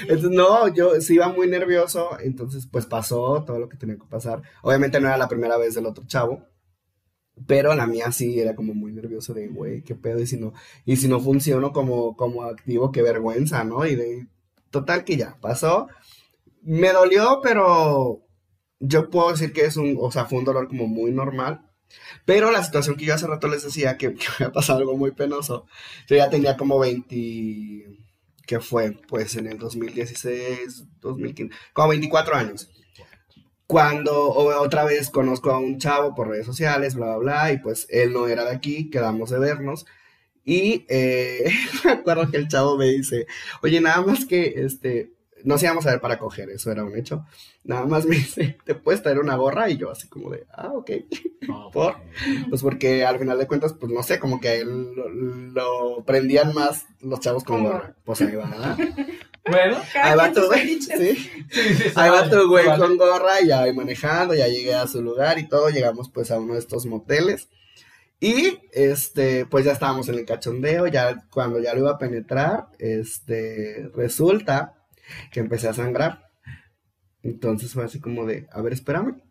Entonces, 0.01 0.29
no, 0.31 0.67
yo 0.73 0.99
sí 1.01 1.15
iba 1.15 1.29
muy 1.29 1.47
nervioso, 1.47 2.17
entonces 2.19 2.67
pues 2.71 2.85
pasó 2.85 3.43
todo 3.45 3.59
lo 3.59 3.69
que 3.69 3.77
tenía 3.77 3.95
que 3.95 4.07
pasar. 4.09 4.41
Obviamente 4.61 4.99
no 4.99 5.07
era 5.07 5.17
la 5.17 5.27
primera 5.27 5.57
vez 5.57 5.75
del 5.75 5.85
otro 5.85 6.05
chavo, 6.05 6.47
pero 7.47 7.73
la 7.75 7.87
mía 7.87 8.11
sí 8.11 8.39
era 8.39 8.55
como 8.55 8.73
muy 8.73 8.91
nervioso 8.91 9.33
de, 9.33 9.47
güey, 9.47 9.81
qué 9.83 9.95
pedo, 9.95 10.19
y 10.19 10.27
si 10.27 10.37
no, 10.37 10.53
y 10.85 10.97
si 10.97 11.07
no 11.07 11.19
funciono 11.19 11.71
como, 11.71 12.15
como 12.15 12.43
activo, 12.43 12.91
qué 12.91 13.01
vergüenza, 13.01 13.63
¿no? 13.63 13.85
Y 13.85 13.95
de, 13.95 14.27
total 14.69 15.03
que 15.03 15.17
ya, 15.17 15.37
pasó. 15.41 15.87
Me 16.61 16.91
dolió, 16.93 17.39
pero 17.41 18.22
yo 18.85 19.09
puedo 19.09 19.31
decir 19.31 19.53
que 19.53 19.65
es 19.65 19.77
un, 19.77 19.97
o 19.99 20.11
sea, 20.11 20.25
fue 20.25 20.39
un 20.39 20.45
dolor 20.45 20.67
como 20.67 20.87
muy 20.87 21.11
normal. 21.11 21.61
Pero 22.25 22.51
la 22.51 22.63
situación 22.63 22.95
que 22.97 23.05
yo 23.05 23.13
hace 23.13 23.27
rato 23.27 23.47
les 23.47 23.63
decía 23.63 23.97
que, 23.97 24.13
que 24.15 24.25
había 24.35 24.51
pasado 24.51 24.79
algo 24.79 24.97
muy 24.97 25.11
penoso. 25.11 25.65
Yo 26.07 26.17
ya 26.17 26.29
tenía 26.29 26.57
como 26.57 26.79
20, 26.79 27.87
que 28.45 28.59
fue 28.59 28.97
pues 29.07 29.35
en 29.37 29.47
el 29.47 29.57
2016, 29.57 30.85
2015, 30.99 31.55
como 31.71 31.89
24 31.89 32.35
años. 32.35 32.69
Cuando 33.67 34.33
otra 34.33 34.83
vez 34.83 35.09
conozco 35.09 35.51
a 35.51 35.57
un 35.57 35.79
chavo 35.79 36.13
por 36.13 36.27
redes 36.27 36.45
sociales, 36.45 36.95
bla, 36.95 37.05
bla, 37.05 37.17
bla, 37.17 37.51
y 37.53 37.59
pues 37.59 37.87
él 37.89 38.11
no 38.13 38.27
era 38.27 38.43
de 38.43 38.51
aquí, 38.51 38.89
quedamos 38.89 39.29
de 39.29 39.39
vernos. 39.39 39.85
Y 40.43 40.85
eh, 40.89 41.49
me 41.85 41.91
acuerdo 41.91 42.29
que 42.29 42.37
el 42.37 42.49
chavo 42.49 42.77
me 42.77 42.87
dice, 42.87 43.27
oye, 43.61 43.79
nada 43.79 44.01
más 44.01 44.25
que, 44.25 44.53
este, 44.57 45.13
nos 45.43 45.61
íbamos 45.63 45.85
a 45.85 45.91
ver 45.91 46.01
para 46.01 46.17
coger, 46.17 46.49
eso 46.49 46.71
era 46.71 46.83
un 46.83 46.95
hecho. 46.97 47.25
Nada 47.63 47.85
más 47.85 48.05
me 48.05 48.15
dice, 48.15 48.57
¿te 48.65 48.75
puedes 48.75 49.01
traer 49.03 49.19
una 49.19 49.35
gorra? 49.35 49.69
Y 49.69 49.77
yo 49.77 49.91
así 49.91 50.07
como 50.07 50.29
de, 50.31 50.45
ah, 50.51 50.71
ok. 50.73 50.91
¿Por? 51.71 51.95
Pues 52.49 52.61
porque 52.61 53.05
al 53.05 53.19
final 53.19 53.37
de 53.37 53.47
cuentas, 53.47 53.73
pues 53.73 53.91
no 53.91 54.03
sé, 54.03 54.19
como 54.19 54.39
que 54.39 54.59
él 54.61 54.93
lo, 54.95 55.09
lo 55.09 56.03
prendían 56.05 56.53
más 56.53 56.85
los 57.01 57.19
chavos 57.19 57.43
con 57.43 57.63
gorra. 57.63 57.95
Pues 58.03 58.21
ahí 58.21 58.35
va, 58.35 58.49
¿verdad? 58.49 58.77
Bueno, 59.45 59.75
Ahí 60.01 60.15
va 60.15 60.31
tu 60.31 60.45
güey, 60.45 60.79
sí. 60.81 61.15
sí, 61.51 61.73
sí, 61.75 61.83
Ahí 61.95 62.09
va 62.09 62.29
tu 62.29 62.47
güey 62.47 62.65
vale. 62.65 62.81
con 62.81 62.95
gorra, 62.95 63.41
ya 63.45 63.59
voy 63.59 63.73
manejando, 63.73 64.33
ya 64.33 64.47
llegué 64.47 64.73
a 64.73 64.87
su 64.87 65.01
lugar 65.01 65.37
y 65.37 65.49
todo, 65.49 65.67
llegamos 65.69 66.09
pues 66.09 66.31
a 66.31 66.39
uno 66.39 66.53
de 66.53 66.59
estos 66.59 66.85
moteles. 66.85 67.49
Y 68.21 68.59
este, 68.71 69.45
pues 69.45 69.65
ya 69.65 69.73
estábamos 69.73 70.07
en 70.07 70.15
el 70.15 70.25
cachondeo, 70.25 70.87
ya 70.87 71.25
cuando 71.29 71.59
ya 71.59 71.73
lo 71.73 71.81
iba 71.81 71.91
a 71.91 71.97
penetrar, 71.97 72.67
este, 72.79 73.89
resulta 73.93 74.75
que 75.31 75.39
empecé 75.39 75.67
a 75.67 75.73
sangrar. 75.73 76.29
Entonces 77.21 77.71
fue 77.73 77.85
así 77.85 77.99
como 77.99 78.25
de, 78.25 78.47
a 78.51 78.61
ver, 78.61 78.73
espérame. 78.73 79.21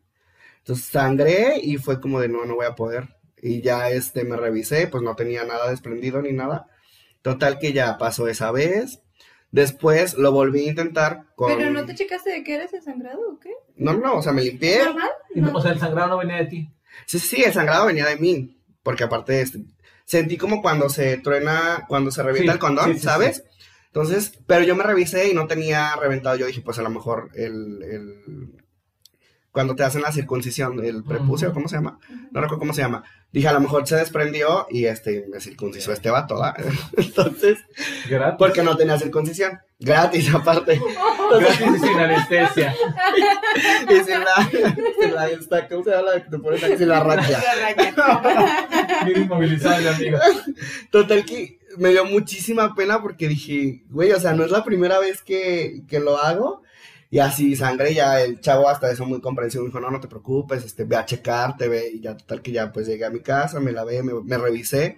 Entonces 0.59 0.87
sangré 0.87 1.59
y 1.63 1.77
fue 1.77 2.01
como 2.01 2.21
de, 2.21 2.29
no, 2.29 2.45
no 2.45 2.57
voy 2.57 2.67
a 2.67 2.75
poder. 2.75 3.17
Y 3.41 3.61
ya 3.61 3.91
este, 3.91 4.25
me 4.25 4.37
revisé, 4.37 4.87
pues 4.87 5.03
no 5.03 5.17
tenía 5.17 5.45
nada 5.45 5.69
desprendido 5.69 6.23
ni 6.23 6.33
nada. 6.33 6.69
Total 7.23 7.59
que 7.59 7.73
ya 7.73 7.99
pasó 7.99 8.29
esa 8.29 8.51
vez. 8.51 9.01
Después 9.51 10.15
lo 10.15 10.33
volví 10.33 10.67
a 10.67 10.71
intentar 10.71 11.27
con... 11.35 11.57
Pero 11.57 11.71
no 11.71 11.85
te 11.85 11.95
checaste 11.95 12.31
de 12.31 12.43
que 12.43 12.55
eres 12.55 12.73
desangrado 12.73 13.21
o 13.33 13.39
qué? 13.39 13.51
No, 13.77 13.93
no, 13.95 14.17
o 14.17 14.23
sea, 14.23 14.33
me 14.33 14.43
limpié. 14.43 14.81
No, 15.35 15.53
O 15.53 15.61
sea, 15.61 15.73
el 15.73 15.79
sangrado 15.79 16.09
no 16.09 16.19
venía 16.19 16.37
de 16.37 16.47
ti. 16.47 16.71
Sí, 17.07 17.19
sí, 17.19 17.37
sí, 17.37 17.45
el 17.45 17.53
sangrado 17.53 17.87
venía 17.87 18.07
de 18.07 18.17
mí, 18.17 18.57
porque 18.83 19.05
aparte 19.05 19.41
este, 19.41 19.65
sentí 20.05 20.39
como 20.39 20.63
cuando 20.63 20.89
se 20.89 21.19
truena, 21.19 21.85
cuando 21.89 22.11
se 22.11 22.23
revienta 22.23 22.53
Sí, 22.53 22.57
el 22.57 22.61
condón, 22.61 22.93
sí, 22.93 22.99
sí, 22.99 23.05
¿sabes? 23.05 23.45
Entonces, 23.95 24.39
pero 24.47 24.65
yo 24.65 24.75
me 24.75 24.85
revisé 24.85 25.29
y 25.29 25.35
no 25.35 25.47
tenía 25.47 25.95
reventado, 25.97 26.37
yo 26.37 26.47
dije, 26.47 26.63
pues 26.63 26.79
a 26.79 26.83
lo 26.83 26.89
mejor 26.91 27.29
el, 27.35 27.83
el- 27.83 28.53
cuando 29.51 29.77
te 29.77 29.85
hacen 29.85 30.01
la 30.01 30.13
circuncisión, 30.13 30.83
el 30.83 31.05
prepucio. 31.05 31.53
¿cómo 31.53 31.69
se 31.69 31.77
llama? 31.77 31.99
No 32.31 32.41
recuerdo 32.41 32.59
cómo 32.61 32.73
se 32.73 32.81
llama. 32.81 33.05
Dije, 33.33 33.49
a 33.49 33.53
lo 33.53 33.61
mejor 33.61 33.87
se 33.87 33.97
desprendió 33.97 34.67
y 34.71 34.87
este, 34.87 35.27
me 35.31 35.41
circuncisó 35.41 35.93
este 35.93 36.09
vato, 36.11 36.37
¿verdad? 36.41 36.55
Entonces, 36.97 37.59
Gratis. 38.09 38.37
porque 38.39 38.63
no 38.63 38.79
tenía 38.79 38.99
circuncisión, 38.99 39.59
gratis 39.79 40.35
aparte. 40.35 40.81
Gratis 41.39 41.61
y 41.77 41.79
sin 41.87 41.99
anestesia. 41.99 42.75
Y 43.91 43.95
sin 44.05 44.21
la, 44.21 44.51
sin 45.03 45.15
la, 45.15 45.29
esta, 45.29 45.69
¿cómo 45.69 45.85
se 45.85 45.91
llama 45.91 46.13
la 46.15 46.23
que 46.25 46.31
te 46.31 46.39
pones 46.39 46.65
aquí? 46.65 46.79
Sin 46.79 46.89
la 46.89 47.01
raquia. 47.05 47.43
Bien 49.05 49.23
inmovilizable, 49.23 49.89
amigo. 49.91 50.19
Total 50.91 51.25
que 51.27 51.59
me 51.79 51.91
dio 51.91 52.05
muchísima 52.05 52.75
pena 52.75 53.01
porque 53.03 53.29
dije, 53.29 53.85
güey, 53.89 54.13
o 54.13 54.21
sea, 54.21 54.35
no 54.35 54.45
es 54.45 54.51
la 54.51 54.65
primera 54.65 54.99
vez 54.99 55.23
que, 55.23 55.83
que 55.89 56.01
lo 56.01 56.19
hago. 56.19 56.63
Y 57.11 57.19
así 57.19 57.57
sangre, 57.57 57.93
ya 57.93 58.23
el 58.23 58.41
chavo 58.41 58.71
hasta 58.71 58.91
eso 58.91 59.05
muy 59.05 59.21
comprensivo, 59.21 59.67
dijo, 59.67 59.81
no, 59.81 59.91
no 59.91 60.01
te 60.01 60.09
preocupes, 60.09 60.65
este, 60.65 60.85
ve 60.85 60.97
a 60.97 61.05
checarte, 61.05 61.69
ve, 61.69 61.91
y 61.93 62.01
ya 62.01 62.17
total 62.17 62.41
que 62.41 62.53
ya 62.53 62.73
pues 62.73 62.87
llegué 62.87 63.05
a 63.05 63.11
mi 63.11 63.21
casa, 63.21 63.61
me 63.61 63.73
lavé, 63.73 64.03
me, 64.03 64.15
me 64.25 64.39
revisé, 64.39 64.97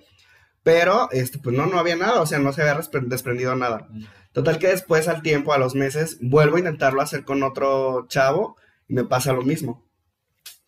pero 0.63 1.09
este, 1.11 1.39
pues 1.39 1.57
no, 1.57 1.67
no 1.67 1.77
había 1.79 1.97
nada, 1.97 2.21
o 2.21 2.27
sea, 2.27 2.39
no 2.39 2.53
se 2.53 2.63
había 2.63 2.81
desprendido 3.03 3.57
nada. 3.57 3.89
Total 4.33 4.59
que 4.59 4.69
después 4.69 5.09
al 5.09 5.23
tiempo, 5.23 5.53
a 5.53 5.59
los 5.59 5.75
meses, 5.75 6.19
vuelvo 6.21 6.57
a 6.57 6.61
intentarlo 6.61 7.01
hacer 7.01 7.25
con 7.25 7.43
otro 7.43 8.07
chavo 8.09 8.57
y 8.89 8.95
me 8.95 9.05
pasa 9.05 9.33
lo 9.33 9.43
mismo. 9.43 9.85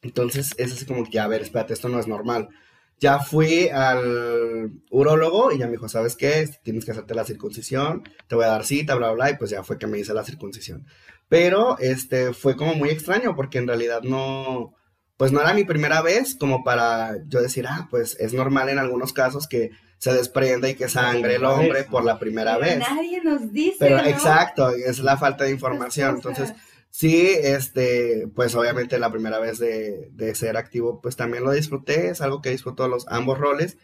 Entonces 0.03 0.55
es 0.59 0.73
así 0.73 0.85
como 0.85 1.09
que, 1.09 1.19
a 1.19 1.27
ver, 1.29 1.43
espérate, 1.43 1.75
esto 1.75 1.89
no 1.89 1.99
es 1.99 2.07
normal. 2.07 2.49
Ya 2.99 3.19
fui 3.19 3.69
al 3.69 4.73
urólogo 4.91 5.53
y 5.53 5.59
ya 5.59 5.67
me 5.67 5.73
dijo, 5.73 5.89
¿sabes 5.89 6.17
qué? 6.17 6.49
Tienes 6.63 6.85
que 6.85 6.93
hacerte 6.93 7.15
la 7.15 7.25
circuncisión, 7.25 8.03
te 8.27 8.35
voy 8.35 8.45
a 8.45 8.49
dar 8.49 8.65
cita, 8.65 8.95
bla, 8.95 9.09
bla, 9.09 9.15
bla, 9.15 9.31
y 9.31 9.37
pues 9.37 9.51
ya 9.51 9.63
fue 9.63 9.79
que 9.79 9.87
me 9.87 9.99
hice 9.99 10.15
la 10.15 10.25
circuncisión. 10.25 10.87
Pero 11.29 11.79
este 11.79 12.33
fue 12.33 12.57
como 12.57 12.75
muy 12.75 12.89
extraño 12.89 13.35
porque 13.37 13.59
en 13.59 13.67
realidad 13.67 14.03
no, 14.03 14.75
pues 15.17 15.33
no 15.33 15.41
era 15.41 15.55
mi 15.55 15.65
primera 15.65 16.03
vez 16.03 16.37
como 16.39 16.65
para 16.65 17.17
yo 17.27 17.43
decir, 17.43 17.67
ah, 17.69 17.89
pues 17.91 18.17
es 18.21 18.33
normal 18.33 18.69
en 18.69 18.79
algunos 18.79 19.13
casos 19.13 19.47
que 19.47 19.71
se 19.99 20.13
desprenda 20.13 20.69
y 20.69 20.75
que 20.75 20.89
sangre 20.89 21.37
el 21.37 21.45
hombre 21.45 21.85
por 21.85 22.05
la 22.05 22.19
primera 22.19 22.59
Pero 22.59 22.67
vez. 22.67 22.89
Nadie 22.89 23.21
nos 23.23 23.53
dice. 23.53 23.77
Pero 23.79 23.97
¿no? 23.97 24.05
exacto, 24.05 24.71
es 24.71 24.99
la 24.99 25.17
falta 25.17 25.45
de 25.45 25.51
información. 25.51 26.21
cosas. 26.21 26.51
Entonces, 26.51 26.66
sí, 26.99 27.29
este, 27.31 28.27
pues 28.35 28.55
obviamente 28.55 28.99
la 28.99 29.13
primera 29.13 29.39
vez 29.39 29.59
de, 29.59 30.09
de 30.13 30.35
ser 30.35 30.57
activo, 30.57 31.03
pues 31.03 31.15
también 31.15 31.45
lo 31.45 31.51
disfruté, 31.53 32.09
es 32.09 32.23
algo 32.23 32.41
que 32.41 32.49
disfruto 32.51 32.89
los 32.89 33.07
ambos 33.09 33.39
roles. 33.39 33.77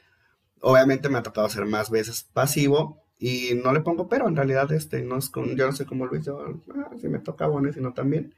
Obviamente 0.63 1.11
me 1.11 1.19
ha 1.19 1.23
tocado 1.23 1.47
ser 1.51 1.67
más 1.67 1.91
veces 1.91 2.23
pasivo 2.33 3.03
y 3.19 3.51
no 3.63 3.75
le 3.75 3.81
pongo 3.81 4.09
pero, 4.09 4.29
en 4.29 4.37
realidad 4.37 4.73
este, 4.73 5.03
no 5.03 5.19
es 5.19 5.29
como, 5.29 5.49
yo 5.55 5.67
no 5.67 5.73
sé 5.75 5.85
cómo 5.85 6.07
Luis, 6.07 6.25
yo, 6.25 6.39
ah, 6.75 6.91
si 6.99 7.09
me 7.09 7.19
toca 7.19 7.47
bueno 7.49 7.71
si 7.71 7.81
no 7.81 7.93
también. 7.93 8.35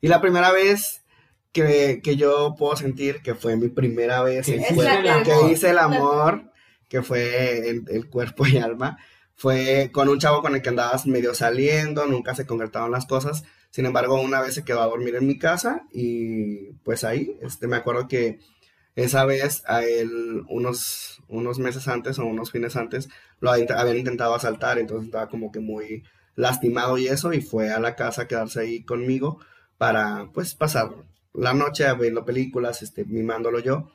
Y 0.00 0.08
la 0.08 0.22
primera 0.22 0.52
vez 0.52 1.02
que, 1.52 2.00
que 2.02 2.16
yo 2.16 2.54
puedo 2.58 2.76
sentir 2.76 3.20
que 3.22 3.34
fue 3.34 3.56
mi 3.56 3.68
primera 3.68 4.22
vez 4.22 4.46
Que 4.46 4.56
en 4.56 4.74
cuerpo- 4.74 5.22
que 5.24 5.52
hice 5.52 5.68
el 5.70 5.78
amor, 5.78 6.50
que 6.88 7.02
fue 7.02 7.68
el 7.68 8.08
cuerpo 8.08 8.46
y 8.46 8.56
alma, 8.56 8.96
fue 9.34 9.90
con 9.92 10.08
un 10.08 10.18
chavo 10.18 10.40
con 10.40 10.54
el 10.54 10.62
que 10.62 10.70
andabas 10.70 11.06
medio 11.06 11.34
saliendo, 11.34 12.06
nunca 12.06 12.34
se 12.34 12.46
concretaron 12.46 12.90
las 12.90 13.04
cosas. 13.04 13.44
Sin 13.74 13.86
embargo, 13.86 14.20
una 14.22 14.40
vez 14.40 14.54
se 14.54 14.64
quedó 14.64 14.82
a 14.82 14.86
dormir 14.86 15.16
en 15.16 15.26
mi 15.26 15.36
casa 15.36 15.82
y 15.92 16.74
pues 16.84 17.02
ahí, 17.02 17.36
este, 17.42 17.66
me 17.66 17.74
acuerdo 17.74 18.06
que 18.06 18.38
esa 18.94 19.24
vez 19.24 19.64
a 19.66 19.82
él 19.84 20.44
unos, 20.48 21.20
unos 21.26 21.58
meses 21.58 21.88
antes 21.88 22.20
o 22.20 22.24
unos 22.24 22.52
fines 22.52 22.76
antes 22.76 23.08
lo 23.40 23.50
había- 23.50 23.66
habían 23.76 23.96
intentado 23.96 24.32
asaltar, 24.36 24.78
entonces 24.78 25.06
estaba 25.06 25.28
como 25.28 25.50
que 25.50 25.58
muy 25.58 26.04
lastimado 26.36 26.98
y 26.98 27.08
eso 27.08 27.32
y 27.32 27.40
fue 27.40 27.72
a 27.72 27.80
la 27.80 27.96
casa 27.96 28.22
a 28.22 28.28
quedarse 28.28 28.60
ahí 28.60 28.84
conmigo 28.84 29.40
para 29.76 30.30
pues 30.32 30.54
pasar 30.54 30.90
la 31.32 31.52
noche 31.52 31.84
viendo 31.98 32.24
películas, 32.24 32.80
este, 32.80 33.04
mimándolo 33.04 33.58
yo. 33.58 33.90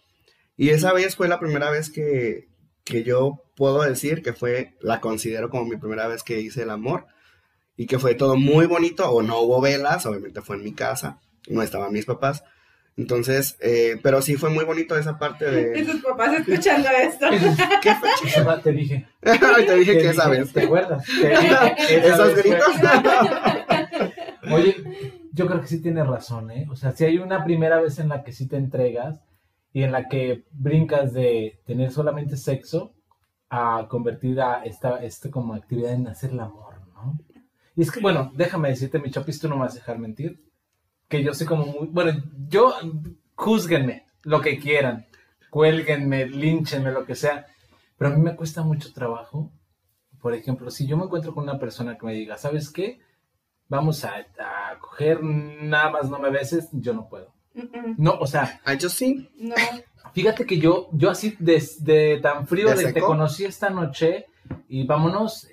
Y 0.58 0.72
esa 0.72 0.92
vez 0.92 1.16
fue 1.16 1.30
la 1.30 1.40
primera 1.40 1.72
vez 1.72 1.90
que, 1.90 2.50
que 2.84 3.04
yo 3.06 3.44
puedo 3.56 3.82
decir 3.84 4.24
que 4.24 4.34
fue, 4.34 4.76
la 4.82 5.00
considero 5.00 5.50
como 5.50 5.64
mi 5.68 5.78
primera 5.78 6.10
vez 6.10 6.22
que 6.24 6.42
hice 6.42 6.64
el 6.64 6.70
amor 6.70 7.06
y 7.80 7.86
que 7.86 7.98
fue 7.98 8.14
todo 8.14 8.36
muy 8.36 8.66
bonito, 8.66 9.10
o 9.10 9.22
no 9.22 9.40
hubo 9.40 9.62
velas, 9.62 10.06
obviamente 10.06 10.42
fue 10.42 10.58
en 10.58 10.66
mi 10.66 10.74
casa, 10.74 11.22
no 11.48 11.64
estaban 11.64 11.94
mis 11.94 12.06
papás. 12.06 12.44
Entonces, 12.98 13.56
eh, 13.62 13.98
pero 14.04 14.22
sí 14.22 14.36
fue 14.36 14.50
muy 14.50 14.66
bonito 14.66 14.98
esa 14.98 15.18
parte 15.18 15.46
Y 15.50 15.80
de... 15.80 15.86
tus 15.86 16.04
papás 16.04 16.42
escuchando 16.42 16.90
esto. 16.90 17.28
¿Qué 17.82 17.96
fue? 17.96 18.10
Esa 18.26 18.62
te 18.62 18.74
dije. 18.74 19.08
Te 19.22 19.76
dije 19.78 19.94
Te 19.94 20.02
que 20.02 20.10
esa 20.10 20.28
vez. 20.28 20.52
¿Te 20.52 20.64
acuerdas? 20.64 21.06
Esos 21.90 22.36
gritos. 22.36 22.76
Oye, 24.52 24.76
yo 25.32 25.48
creo 25.48 25.62
que 25.62 25.68
sí 25.68 25.82
tienes 25.82 26.06
razón, 26.06 26.52
¿eh? 26.52 26.68
O 26.70 26.76
sea, 26.76 26.92
si 26.92 27.06
hay 27.06 27.18
una 27.18 27.46
primera 27.46 27.80
vez 27.80 27.98
en 28.00 28.10
la 28.10 28.26
que 28.26 28.34
sí 28.34 28.46
te 28.46 28.58
entregas 28.58 29.22
y 29.72 29.84
en 29.84 29.94
la 29.94 30.10
que 30.10 30.44
brincas 30.52 31.14
de 31.14 31.62
tener 31.66 31.94
solamente 31.94 32.36
sexo 32.36 32.92
a 33.50 33.88
convertir 33.90 34.42
a 34.42 34.66
esta, 34.66 35.02
esta 35.02 35.32
como 35.32 35.54
actividad 35.54 35.94
en 35.94 36.10
hacer 36.10 36.32
el 36.32 36.42
amor. 36.42 36.69
Y 37.80 37.84
es 37.84 37.92
que, 37.92 38.02
bueno, 38.02 38.30
déjame 38.36 38.68
decirte, 38.68 39.00
mi 39.00 39.10
chopis, 39.10 39.40
tú 39.40 39.48
no 39.48 39.56
me 39.56 39.62
vas 39.62 39.72
a 39.72 39.76
dejar 39.76 40.00
mentir, 40.00 40.44
que 41.08 41.24
yo 41.24 41.34
soy 41.34 41.48
como 41.48 41.66
muy, 41.66 41.88
bueno, 41.88 42.22
yo, 42.50 42.74
juzguenme 43.36 44.06
lo 44.24 44.42
que 44.42 44.60
quieran, 44.60 45.08
cuélguenme, 45.50 46.26
línchenme, 46.26 46.92
lo 46.92 47.06
que 47.06 47.16
sea, 47.16 47.46
pero 47.98 48.12
a 48.12 48.14
mí 48.18 48.22
me 48.22 48.36
cuesta 48.36 48.64
mucho 48.64 48.92
trabajo. 48.92 49.54
Por 50.20 50.34
ejemplo, 50.34 50.70
si 50.72 50.88
yo 50.88 50.98
me 50.98 51.06
encuentro 51.06 51.34
con 51.34 51.46
una 51.46 51.58
persona 51.58 51.98
que 51.98 52.06
me 52.06 52.12
diga, 52.12 52.36
¿sabes 52.36 52.70
qué? 52.70 53.00
Vamos 53.70 54.04
a, 54.04 54.14
a 54.18 54.78
coger, 54.82 55.24
nada 55.24 55.90
más 55.90 56.10
no 56.10 56.20
me 56.20 56.32
beses, 56.32 56.68
yo 56.74 56.94
no 56.94 57.08
puedo. 57.08 57.34
No, 57.98 58.16
o 58.20 58.28
sea, 58.28 58.60
Ah, 58.66 58.74
yo 58.74 58.90
sí. 58.90 59.30
No. 59.38 59.56
fíjate 60.12 60.46
que 60.46 60.60
yo, 60.60 60.90
yo 60.92 61.12
así 61.12 61.38
desde 61.40 62.20
tan 62.20 62.46
frío 62.46 62.76
¿De 62.76 62.88
de, 62.88 62.92
te 62.92 63.00
conocí 63.00 63.46
esta 63.46 63.70
noche 63.70 64.26
y 64.68 64.86
vámonos, 64.86 65.48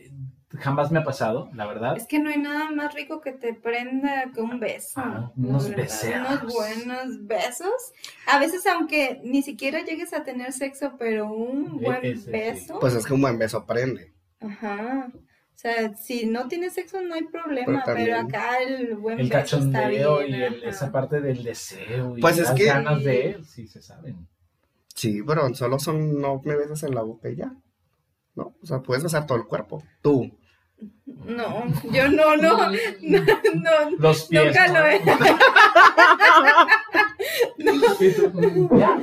jamás 0.59 0.91
me 0.91 0.99
ha 0.99 1.05
pasado, 1.05 1.49
la 1.55 1.67
verdad. 1.67 1.97
Es 1.97 2.07
que 2.07 2.19
no 2.19 2.31
hay 2.31 2.39
nada 2.39 2.71
más 2.71 2.95
rico 2.95 3.21
que 3.21 3.33
te 3.33 3.55
prenda 3.55 4.31
que 4.35 4.41
un 4.41 4.59
beso. 4.61 5.01
Ah, 5.01 5.33
unos 5.37 5.69
beseos. 5.75 6.29
Unos 6.43 6.55
buenos 6.55 7.27
besos. 7.27 7.93
A 8.27 8.39
veces, 8.39 8.67
aunque 8.67 9.21
ni 9.25 9.43
siquiera 9.43 9.83
llegues 9.85 10.13
a 10.13 10.25
tener 10.25 10.53
sexo, 10.53 10.93
pero 10.99 11.31
un 11.33 11.79
E- 11.81 11.85
buen 11.85 12.05
ese 12.05 12.23
sí. 12.23 12.31
beso. 12.31 12.79
Pues 12.81 12.95
es 12.95 13.07
que 13.07 13.15
un 13.15 13.21
buen 13.23 13.39
beso 13.39 13.65
prende. 13.67 14.13
Ajá. 14.41 15.11
O 15.15 15.59
sea, 15.59 15.95
si 15.97 16.27
no 16.27 16.49
tienes 16.49 16.75
sexo 16.75 17.01
no 17.01 17.15
hay 17.15 17.25
problema, 17.25 17.83
Pero 17.87 18.19
acá 18.19 18.59
el 18.61 18.95
buen 18.97 19.19
El 19.21 19.29
beso 19.31 19.57
está 19.57 19.81
cachondeo 19.83 20.19
bien. 20.19 20.31
y 20.31 20.43
el- 20.43 20.65
esa 20.65 20.93
parte 20.93 21.21
del 21.23 21.43
deseo 21.43 22.17
y 22.19 22.21
Pues 22.21 22.37
es 22.39 22.49
las 22.49 22.55
que- 22.55 22.67
ganas 22.67 23.03
de, 23.03 23.41
sí 23.45 23.67
se 23.67 23.81
saben. 23.81 24.29
Sí, 24.95 25.23
pero 25.27 25.55
solo 25.55 25.79
son, 25.79 26.21
no 26.21 26.43
me 26.45 26.57
besas 26.57 26.83
en 26.83 26.95
la 26.95 27.03
boca 27.03 27.29
y 27.31 27.37
ya. 27.37 27.55
¿No? 28.35 28.55
O 28.63 28.67
sea, 28.67 28.81
puedes 28.81 29.03
besar 29.03 29.27
todo 29.27 29.39
el 29.39 29.47
cuerpo. 29.47 29.83
Tú. 30.03 30.31
No, 31.07 31.65
yo 31.93 32.09
no, 32.09 32.37
no, 32.37 32.57
no, 32.57 32.71
no, 32.71 33.91
Los 33.99 34.27
pies. 34.29 34.45
nunca 34.45 34.69
¿no? 34.69 34.81
lo 34.81 34.87
he. 34.87 35.01
Ya, 38.79 38.99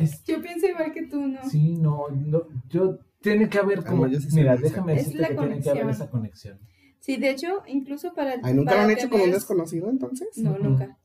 es- 0.00 0.24
Yo 0.24 0.40
pienso 0.40 0.66
igual 0.66 0.92
que 0.92 1.06
tú, 1.06 1.20
¿no? 1.26 1.48
sí, 1.48 1.76
no, 1.76 2.04
no, 2.10 2.42
yo, 2.68 2.98
tiene 3.20 3.48
que 3.48 3.58
haber 3.58 3.84
como, 3.84 4.04
Ah, 4.06 4.10
mira, 4.32 4.56
déjame 4.56 4.94
Es 4.94 5.06
decirte 5.06 5.28
que 5.28 5.34
tiene 5.34 5.60
que 5.60 5.70
haber 5.70 5.90
esa 5.90 6.10
conexión. 6.10 6.58
Sí, 7.00 7.16
de 7.16 7.30
hecho, 7.30 7.62
incluso 7.66 8.12
para... 8.14 8.34
Ay, 8.42 8.54
¿Nunca 8.54 8.70
para 8.72 8.82
lo 8.82 8.88
han 8.88 8.96
hecho 8.96 9.08
con 9.08 9.20
un 9.20 9.30
desconocido 9.30 9.88
entonces? 9.90 10.28
No, 10.36 10.58
nunca. 10.58 10.96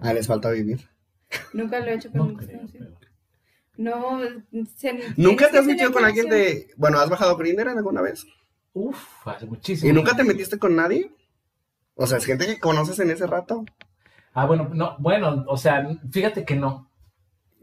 Ah, 0.00 0.12
les 0.12 0.26
falta 0.26 0.50
vivir. 0.50 0.80
Nunca 1.54 1.80
lo 1.80 1.86
he 1.86 1.94
hecho 1.94 2.10
con 2.10 2.18
No 2.18 2.24
un 2.26 2.34
creo, 2.36 2.48
desconocido. 2.48 2.86
pero- 2.98 3.10
No, 3.78 4.20
se- 4.76 4.98
¿Nunca 5.16 5.50
te 5.50 5.58
has 5.58 5.66
metido 5.66 5.92
con 5.92 6.04
alguien 6.04 6.28
de... 6.28 6.68
Bueno, 6.76 6.98
¿has 6.98 7.08
bajado 7.08 7.36
Grindr 7.36 7.68
alguna 7.68 8.02
vez? 8.02 8.26
Uf, 8.76 9.26
hace 9.26 9.46
muchísimo. 9.46 9.90
¿Y 9.90 9.94
nunca 9.94 10.14
te 10.14 10.22
metiste 10.22 10.58
con 10.58 10.76
nadie? 10.76 11.10
O 11.94 12.06
sea, 12.06 12.18
es 12.18 12.26
gente 12.26 12.44
que 12.44 12.60
conoces 12.60 12.98
en 12.98 13.10
ese 13.10 13.26
rato. 13.26 13.64
Ah, 14.34 14.44
bueno, 14.44 14.68
no, 14.70 14.96
bueno, 14.98 15.46
o 15.48 15.56
sea, 15.56 15.88
fíjate 16.10 16.44
que 16.44 16.56
no. 16.56 16.90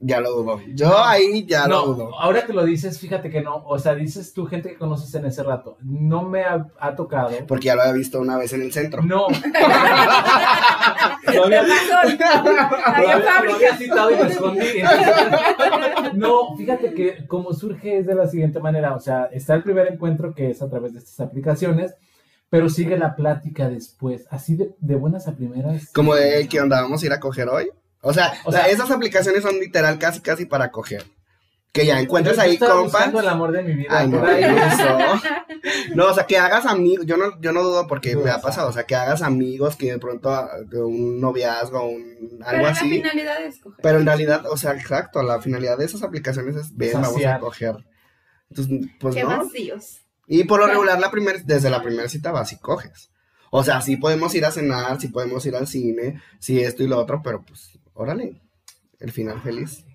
Ya 0.05 0.19
lo 0.19 0.31
dudo. 0.31 0.59
Yo 0.73 1.01
ahí 1.01 1.45
ya 1.47 1.65
no, 1.65 1.85
lo 1.85 1.93
dudo. 1.93 2.19
ahora 2.19 2.45
que 2.45 2.51
lo 2.51 2.65
dices, 2.65 2.99
fíjate 2.99 3.29
que 3.29 3.41
no. 3.41 3.63
O 3.65 3.79
sea, 3.79 3.95
dices 3.95 4.33
tú 4.33 4.45
gente 4.45 4.67
que 4.69 4.75
conoces 4.77 5.13
en 5.15 5.25
ese 5.25 5.43
rato. 5.43 5.77
No 5.81 6.23
me 6.23 6.43
ha, 6.43 6.67
ha 6.77 6.93
tocado. 6.95 7.31
Porque 7.47 7.67
ya 7.67 7.75
lo 7.75 7.83
había 7.83 7.93
visto 7.93 8.19
una 8.19 8.37
vez 8.37 8.51
en 8.51 8.61
el 8.63 8.73
centro. 8.73 9.01
No. 9.01 9.27
Lo 11.33 11.45
había- 11.45 11.63
lo 11.63 11.73
había- 11.73 12.41
lo 12.43 13.23
fábrica. 13.23 13.39
había 13.55 13.77
citado 13.77 14.11
y 14.11 14.15
lo 14.17 14.23
escondí. 14.25 14.65
Entonces, 14.75 16.13
no, 16.15 16.55
fíjate 16.57 16.93
que 16.93 17.25
como 17.27 17.53
surge 17.53 17.99
es 17.99 18.05
de 18.05 18.15
la 18.15 18.27
siguiente 18.27 18.59
manera. 18.59 18.93
O 18.95 18.99
sea, 18.99 19.29
está 19.31 19.53
el 19.55 19.63
primer 19.63 19.87
encuentro 19.87 20.33
que 20.33 20.49
es 20.51 20.61
a 20.61 20.69
través 20.69 20.93
de 20.93 20.99
estas 20.99 21.19
aplicaciones, 21.25 21.95
pero 22.49 22.69
sigue 22.69 22.97
la 22.97 23.15
plática 23.15 23.69
después. 23.69 24.27
Así 24.29 24.55
de, 24.55 24.75
de 24.79 24.95
buenas 24.95 25.27
a 25.27 25.35
primeras. 25.35 25.91
Como 25.93 26.13
de 26.13 26.47
que 26.47 26.59
onda, 26.59 26.81
vamos 26.81 27.01
a 27.01 27.05
ir 27.05 27.13
a 27.13 27.19
coger 27.19 27.47
hoy. 27.49 27.69
O 28.03 28.13
sea, 28.13 28.33
O 28.45 28.51
sea- 28.51 28.67
esas 28.67 28.91
aplicaciones 28.91 29.41
son 29.41 29.59
literal 29.59 29.97
casi 29.97 30.21
casi 30.21 30.45
para 30.45 30.69
coger. 30.69 31.03
Que 31.71 31.87
ya 31.87 31.99
encuentres 31.99 32.37
ahí 32.37 32.59
buscando 32.59 33.19
el 33.19 33.27
amor 33.27 33.51
de 33.51 33.63
mi 33.63 33.73
vida. 33.73 33.87
Ay, 33.89 34.07
no, 35.95 36.05
o 36.07 36.13
sea, 36.13 36.25
que 36.27 36.37
hagas 36.37 36.67
amigos, 36.67 37.05
yo 37.07 37.17
no, 37.17 37.39
yo 37.41 37.51
no 37.51 37.63
dudo 37.63 37.87
porque 37.87 38.15
me 38.15 38.29
ha 38.29 38.39
pasado, 38.41 38.69
o 38.69 38.71
sea, 38.71 38.83
que 38.83 38.95
hagas 38.95 39.23
amigos 39.23 39.75
que 39.75 39.91
de 39.93 39.97
pronto 39.97 40.29
ah, 40.29 40.49
un 40.73 41.19
noviazgo, 41.19 41.83
un, 41.89 42.03
algo 42.43 42.51
Pero 42.51 42.61
la 42.61 42.69
así. 42.69 42.89
finalidad 42.89 43.43
es 43.43 43.59
coger. 43.59 43.79
Pero 43.81 43.99
en 43.99 44.05
realidad, 44.05 44.45
o 44.51 44.57
sea, 44.57 44.73
exacto, 44.73 45.23
la 45.23 45.41
finalidad 45.41 45.77
de 45.77 45.85
esas 45.85 46.03
aplicaciones 46.03 46.55
es, 46.55 46.75
ven, 46.75 46.93
vamos 47.01 47.25
a 47.25 47.39
coger. 47.39 47.75
Entonces, 48.51 48.89
pues 48.99 49.15
Qué 49.15 49.23
no. 49.23 49.29
vacíos. 49.29 49.99
Y 50.27 50.43
por 50.43 50.59
lo 50.59 50.67
regular, 50.67 50.99
la 50.99 51.09
primer, 51.09 51.43
desde 51.43 51.69
la 51.71 51.81
primera 51.81 52.07
cita 52.07 52.31
vas 52.31 52.51
y 52.53 52.57
coges. 52.59 53.09
O 53.49 53.63
sea, 53.63 53.81
sí 53.81 53.97
podemos 53.97 54.33
ir 54.35 54.45
a 54.45 54.51
cenar, 54.51 54.99
sí 55.01 55.07
podemos 55.07 55.43
ir 55.45 55.55
al 55.55 55.67
cine, 55.67 56.21
sí 56.39 56.59
esto 56.61 56.83
y 56.83 56.87
lo 56.87 56.99
otro, 56.99 57.21
pero 57.23 57.43
pues, 57.43 57.79
órale, 57.93 58.41
el 58.99 59.11
final 59.11 59.41
feliz. 59.41 59.85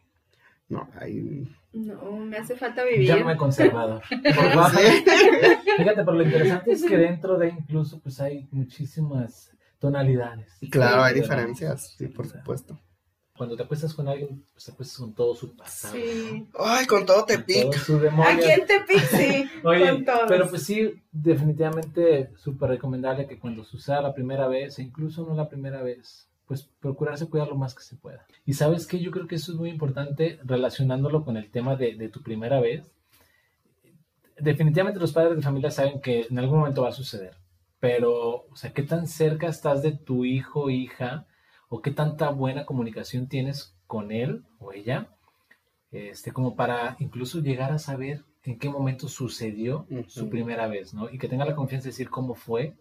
No, 0.69 0.89
ahí... 1.01 1.49
No, 1.73 2.13
me 2.13 2.39
hace 2.39 2.57
falta 2.57 2.85
vivir. 2.85 3.07
Llámame 3.07 3.37
conservador. 3.37 4.03
Por. 4.11 4.71
Fíjate, 4.71 6.05
pero 6.05 6.13
lo 6.13 6.23
interesante 6.23 6.73
es 6.73 6.85
que 6.85 6.97
dentro 6.97 7.39
de 7.39 7.49
incluso 7.51 8.01
pues 8.01 8.21
hay 8.21 8.49
muchísimas 8.51 9.51
tonalidades. 9.79 10.59
Claro, 10.71 11.03
hay 11.03 11.15
diferencias, 11.15 11.95
sí, 11.97 12.09
por 12.09 12.27
supuesto. 12.27 12.79
Cuando 13.37 13.57
te 13.57 13.63
acuestas 13.63 13.95
con 13.95 14.09
alguien, 14.09 14.45
pues 14.53 14.65
te 14.65 14.73
acuestas 14.73 14.99
con 14.99 15.15
todo 15.15 15.37
su 15.37 15.55
pasado. 15.55 15.95
Sí. 15.95 16.49
Ay, 16.59 16.87
con 16.87 17.07
todo 17.07 17.25
te 17.25 17.37
con 17.37 17.45
pic. 17.45 17.63
todo 17.63 17.73
su 17.73 17.99
demonio. 18.01 18.33
Aquí 18.33 18.51
en 18.51 18.67
Tepic, 18.67 19.01
sí. 19.01 19.49
Oye, 19.65 19.93
con 19.93 20.05
todos. 20.05 20.25
pero 20.27 20.49
pues 20.49 20.65
sí, 20.65 21.01
definitivamente 21.13 22.33
súper 22.37 22.71
recomendable 22.71 23.29
que 23.29 23.39
cuando 23.39 23.63
suceda 23.63 24.03
la 24.03 24.13
primera 24.13 24.49
vez, 24.49 24.81
e 24.81 24.83
incluso 24.83 25.25
no 25.25 25.35
la 25.35 25.49
primera 25.49 25.83
vez, 25.83 26.28
pues 26.49 26.69
procurarse 26.81 27.29
cuidar 27.29 27.47
lo 27.49 27.57
más 27.57 27.75
que 27.75 27.83
se 27.83 27.95
pueda. 27.97 28.27
Y 28.47 28.55
sabes 28.55 28.87
que 28.87 28.99
yo 28.99 29.11
creo 29.11 29.27
que 29.29 29.37
eso 29.37 29.53
es 29.53 29.59
muy 29.59 29.69
importante 29.69 30.41
relacionándolo 30.43 31.25
con 31.25 31.37
el 31.37 31.51
tema 31.51 31.77
de, 31.77 31.95
de 31.95 32.09
tu 32.09 32.23
primera 32.23 32.59
vez. 32.59 32.91
Definitivamente 34.41 34.99
los 34.99 35.13
padres 35.13 35.37
de 35.37 35.43
familia 35.43 35.71
saben 35.71 36.01
que 36.01 36.27
en 36.31 36.39
algún 36.39 36.61
momento 36.61 36.83
va 36.83 36.89
a 36.89 36.93
suceder, 36.93 37.37
pero, 37.81 38.47
o 38.51 38.57
sea, 38.57 38.73
¿qué 38.73 38.83
tan 38.83 39.07
cerca 39.07 39.47
estás 39.49 39.83
de 39.83 39.93
tu 39.93 40.25
hijo 40.25 40.71
hija? 40.71 41.27
¿O 41.69 41.83
qué 41.83 41.91
tanta 41.91 42.31
buena 42.31 42.65
comunicación 42.65 43.29
tienes 43.29 43.77
con 43.87 44.11
él 44.11 44.45
o 44.59 44.73
ella? 44.73 45.09
Este, 45.91 46.33
como 46.33 46.57
para 46.57 46.97
incluso 46.99 47.41
llegar 47.41 47.73
a 47.73 47.79
saber 47.79 48.25
en 48.45 48.59
qué 48.59 48.71
momento 48.71 49.09
sucedió 49.09 49.87
su 50.07 50.23
Ujú. 50.23 50.31
primera 50.31 50.67
vez, 50.67 50.95
¿no? 50.95 51.11
Y 51.11 51.19
que 51.19 51.29
tenga 51.29 51.45
la 51.45 51.55
confianza 51.55 51.85
de 51.85 51.91
decir 51.91 52.09
cómo 52.09 52.35
fue, 52.35 52.75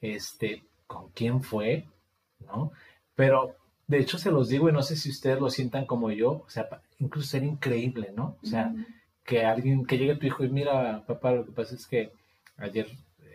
este, 0.00 0.64
con 0.86 1.10
quién 1.10 1.42
fue, 1.42 1.86
¿no? 2.46 2.72
Pero 3.14 3.56
de 3.86 3.98
hecho 3.98 4.18
se 4.18 4.30
los 4.30 4.48
digo 4.48 4.68
y 4.68 4.72
no 4.72 4.82
sé 4.82 4.96
si 4.96 5.10
ustedes 5.10 5.40
lo 5.40 5.50
sientan 5.50 5.86
como 5.86 6.10
yo, 6.10 6.44
o 6.46 6.50
sea, 6.50 6.68
incluso 6.98 7.28
sería 7.28 7.48
increíble, 7.48 8.12
¿no? 8.14 8.36
O 8.42 8.46
sea, 8.46 8.72
que 9.24 9.44
alguien, 9.44 9.84
que 9.86 9.98
llegue 9.98 10.16
tu 10.16 10.26
hijo 10.26 10.44
y 10.44 10.48
mira, 10.48 11.04
papá, 11.06 11.32
lo 11.32 11.44
que 11.44 11.52
pasa 11.52 11.74
es 11.74 11.86
que 11.86 12.12
ayer 12.56 12.88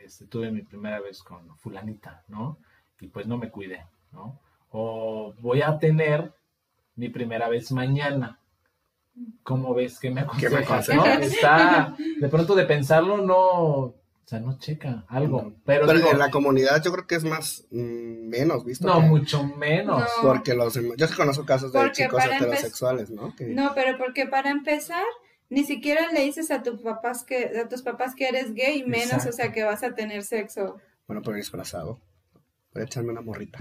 este, 0.03 0.25
tuve 0.25 0.51
mi 0.51 0.61
primera 0.61 0.99
vez 0.99 1.23
con 1.23 1.55
fulanita, 1.57 2.23
¿no? 2.27 2.57
Y 2.99 3.07
pues 3.07 3.27
no 3.27 3.37
me 3.37 3.49
cuidé, 3.49 3.85
¿no? 4.11 4.39
O 4.71 5.33
voy 5.39 5.61
a 5.61 5.77
tener 5.79 6.31
mi 6.95 7.09
primera 7.09 7.49
vez 7.49 7.71
mañana. 7.71 8.39
¿Cómo 9.43 9.73
ves? 9.73 9.99
¿Qué 9.99 10.09
me 10.09 10.25
¿Qué 10.39 10.49
me 10.49 10.59
aconsejas? 10.59 10.89
aconsejas? 10.89 11.19
¿no? 11.19 11.25
Está, 11.25 11.95
de 12.19 12.29
pronto 12.29 12.55
de 12.55 12.65
pensarlo, 12.65 13.17
no, 13.17 13.93
o 14.25 14.27
sea, 14.27 14.39
no 14.39 14.57
checa 14.57 15.03
algo. 15.09 15.53
Pero, 15.65 15.85
Pero 15.85 15.99
digo, 15.99 16.11
en 16.11 16.19
la 16.19 16.31
comunidad 16.31 16.81
yo 16.81 16.91
creo 16.93 17.05
que 17.07 17.15
es 17.15 17.23
más, 17.25 17.65
mm, 17.71 18.29
menos 18.29 18.63
visto. 18.63 18.87
no, 18.87 19.01
que- 19.01 19.07
mucho 19.07 19.43
menos. 19.43 19.99
No. 20.01 20.07
Porque 20.21 20.53
los, 20.53 20.73
yo 20.75 21.07
sí 21.07 21.13
conozco 21.15 21.45
casos 21.45 21.73
de 21.73 21.79
Porque 21.79 22.03
chicos 22.03 22.23
heterosexuales, 22.23 23.09
¿no? 23.11 23.35
Que- 23.35 23.47
No, 23.47 23.73
pero 23.75 23.97
porque 23.97 24.25
para 24.25 24.49
empezar, 24.49 25.03
ni 25.49 25.65
siquiera 25.65 26.09
le 26.11 26.21
dices 26.21 26.49
a 26.51 26.63
tus 26.63 26.81
papás 26.81 27.23
que, 27.23 27.51
a 27.63 27.67
tus 27.67 27.81
papás 27.81 28.15
que 28.15 28.27
eres 28.29 28.53
gay, 28.53 28.79
y 28.79 28.83
menos, 28.85 29.05
Exacto. 29.25 29.29
o 29.29 29.33
sea, 29.33 29.51
que 29.51 29.63
vas 29.63 29.83
a 29.83 29.93
tener 29.93 30.23
sexo. 30.23 30.77
Bueno, 31.05 31.21
pero 31.21 31.35
disfrazado. 31.35 31.99
Voy 32.73 32.81
a 32.81 32.85
echarme 32.85 33.11
una 33.11 33.21
morrita. 33.21 33.59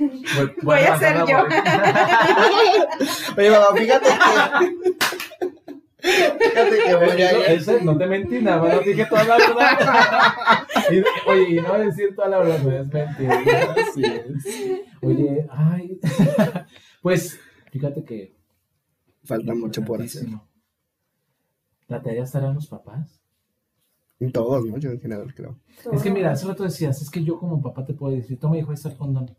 Voy, 0.00 0.54
Voy 0.62 0.80
a 0.80 0.98
ser 0.98 1.18
yo. 1.18 1.44
Oye, 3.36 3.50
mamá, 3.50 3.66
fíjate 3.76 4.08
que... 4.08 5.50
fíjate 6.02 6.78
que 6.86 6.94
voy 6.96 7.22
a 7.22 7.52
ir... 7.54 7.84
No 7.84 7.96
te 7.96 8.06
mentí, 8.06 8.40
nada 8.40 8.62
más 8.62 8.74
no 8.76 8.80
dije 8.80 9.06
toda 9.06 9.24
la 9.24 9.36
verdad. 9.38 10.66
Y- 10.90 11.30
oye, 11.30 11.50
y 11.50 11.60
no 11.60 11.78
decir 11.78 12.14
toda 12.16 12.28
la 12.28 12.38
verdad, 12.38 12.58
no 12.62 12.70
es 12.72 12.92
mentira. 12.92 13.74
Así 13.88 14.02
es. 14.04 14.84
Oye, 15.02 15.46
ay. 15.50 16.00
Pues, 17.02 17.38
fíjate 17.70 18.04
que. 18.04 18.36
Falta 19.24 19.54
mucho 19.54 19.82
por 19.82 20.02
hacer. 20.02 20.26
¿La 21.88 22.02
tarea 22.02 22.24
estará 22.24 22.48
en 22.48 22.54
los 22.54 22.66
papás? 22.66 23.20
En 24.18 24.32
Todos, 24.32 24.64
¿no? 24.66 24.76
Yo 24.78 24.90
en 24.90 25.00
general 25.00 25.32
creo. 25.34 25.58
Es 25.92 26.02
que 26.02 26.10
mira, 26.10 26.32
hace 26.32 26.46
rato 26.46 26.62
decías, 26.64 27.00
es 27.00 27.08
que 27.10 27.24
yo 27.24 27.38
como 27.38 27.62
papá 27.62 27.86
te 27.86 27.94
puedo 27.94 28.14
decir, 28.14 28.38
toma 28.38 28.58
hijo, 28.58 28.70
ahí 28.70 28.74
está 28.74 28.90
el 28.90 28.96
condón. 28.98 29.34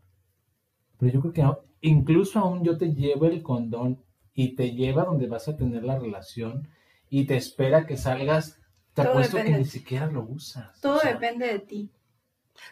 Pero 0.97 1.11
yo 1.13 1.19
creo 1.21 1.33
que 1.33 1.87
incluso 1.87 2.39
aún 2.39 2.63
yo 2.63 2.77
te 2.77 2.93
llevo 2.93 3.25
el 3.25 3.43
condón 3.43 4.01
y 4.33 4.55
te 4.55 4.71
lleva 4.71 5.03
donde 5.05 5.27
vas 5.27 5.47
a 5.47 5.57
tener 5.57 5.83
la 5.83 5.99
relación 5.99 6.67
y 7.09 7.25
te 7.25 7.35
espera 7.35 7.85
que 7.85 7.97
salgas, 7.97 8.59
te 8.93 9.01
Todo 9.01 9.11
apuesto 9.11 9.37
que 9.37 9.49
ni 9.51 9.65
siquiera 9.65 10.07
lo 10.07 10.23
usas. 10.23 10.79
Todo 10.81 10.97
O 10.97 10.99
sea, 10.99 11.13
depende 11.13 11.47
de 11.47 11.59
ti. 11.59 11.89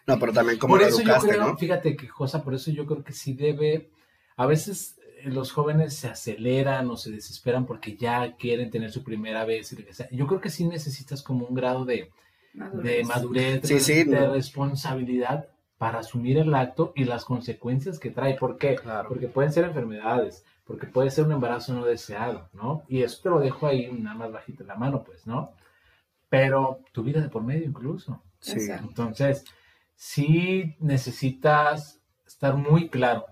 No, 0.05 0.19
pero 0.19 0.33
también 0.33 0.59
como 0.59 0.73
por 0.73 0.81
lo 0.81 0.87
eso 0.87 1.01
educaste, 1.01 1.27
yo 1.27 1.33
creo, 1.33 1.47
¿no? 1.47 1.57
fíjate 1.57 1.95
que 1.95 2.07
Josa, 2.07 2.43
por 2.43 2.53
eso 2.53 2.71
yo 2.71 2.85
creo 2.85 3.03
que 3.03 3.13
sí 3.13 3.33
debe, 3.33 3.89
a 4.35 4.45
veces 4.45 4.99
eh, 5.17 5.29
los 5.29 5.51
jóvenes 5.51 5.95
se 5.95 6.07
aceleran 6.07 6.89
o 6.89 6.97
se 6.97 7.11
desesperan 7.11 7.65
porque 7.65 7.95
ya 7.97 8.35
quieren 8.37 8.69
tener 8.69 8.91
su 8.91 9.03
primera 9.03 9.45
vez 9.45 9.71
y 9.73 9.77
lo 9.77 9.85
que 9.85 9.93
sea. 9.93 10.07
Yo 10.11 10.27
creo 10.27 10.41
que 10.41 10.49
sí 10.49 10.65
necesitas 10.65 11.23
como 11.23 11.45
un 11.45 11.55
grado 11.55 11.85
de, 11.85 12.11
de 12.53 13.03
madurez, 13.03 13.61
de, 13.63 13.67
Sí, 13.67 13.79
sí, 13.79 14.03
de 14.03 14.19
no. 14.19 14.33
responsabilidad 14.33 15.47
para 15.77 15.99
asumir 15.99 16.37
el 16.37 16.53
acto 16.53 16.91
y 16.95 17.05
las 17.05 17.23
consecuencias 17.25 17.99
que 17.99 18.11
trae. 18.11 18.35
¿Por 18.35 18.57
qué? 18.57 18.75
Claro. 18.75 19.07
Porque 19.09 19.27
pueden 19.27 19.51
ser 19.53 19.63
enfermedades, 19.65 20.43
porque 20.69 20.85
puede 20.85 21.09
ser 21.09 21.25
un 21.25 21.31
embarazo 21.31 21.73
no 21.73 21.83
deseado, 21.83 22.47
¿no? 22.53 22.83
Y 22.87 23.01
eso 23.01 23.21
te 23.23 23.29
lo 23.31 23.39
dejo 23.39 23.65
ahí 23.65 23.91
nada 23.91 24.15
más 24.15 24.31
bajito 24.31 24.61
en 24.61 24.67
la 24.67 24.75
mano, 24.75 25.03
pues, 25.03 25.25
¿no? 25.25 25.51
Pero 26.29 26.81
tu 26.91 27.01
vida 27.01 27.21
de 27.21 27.27
por 27.29 27.41
medio 27.41 27.65
incluso. 27.65 28.21
Sí. 28.39 28.69
Entonces, 28.69 29.45
sí 29.95 30.75
necesitas 30.79 31.99
estar 32.27 32.53
muy 32.55 32.87
claro, 32.87 33.25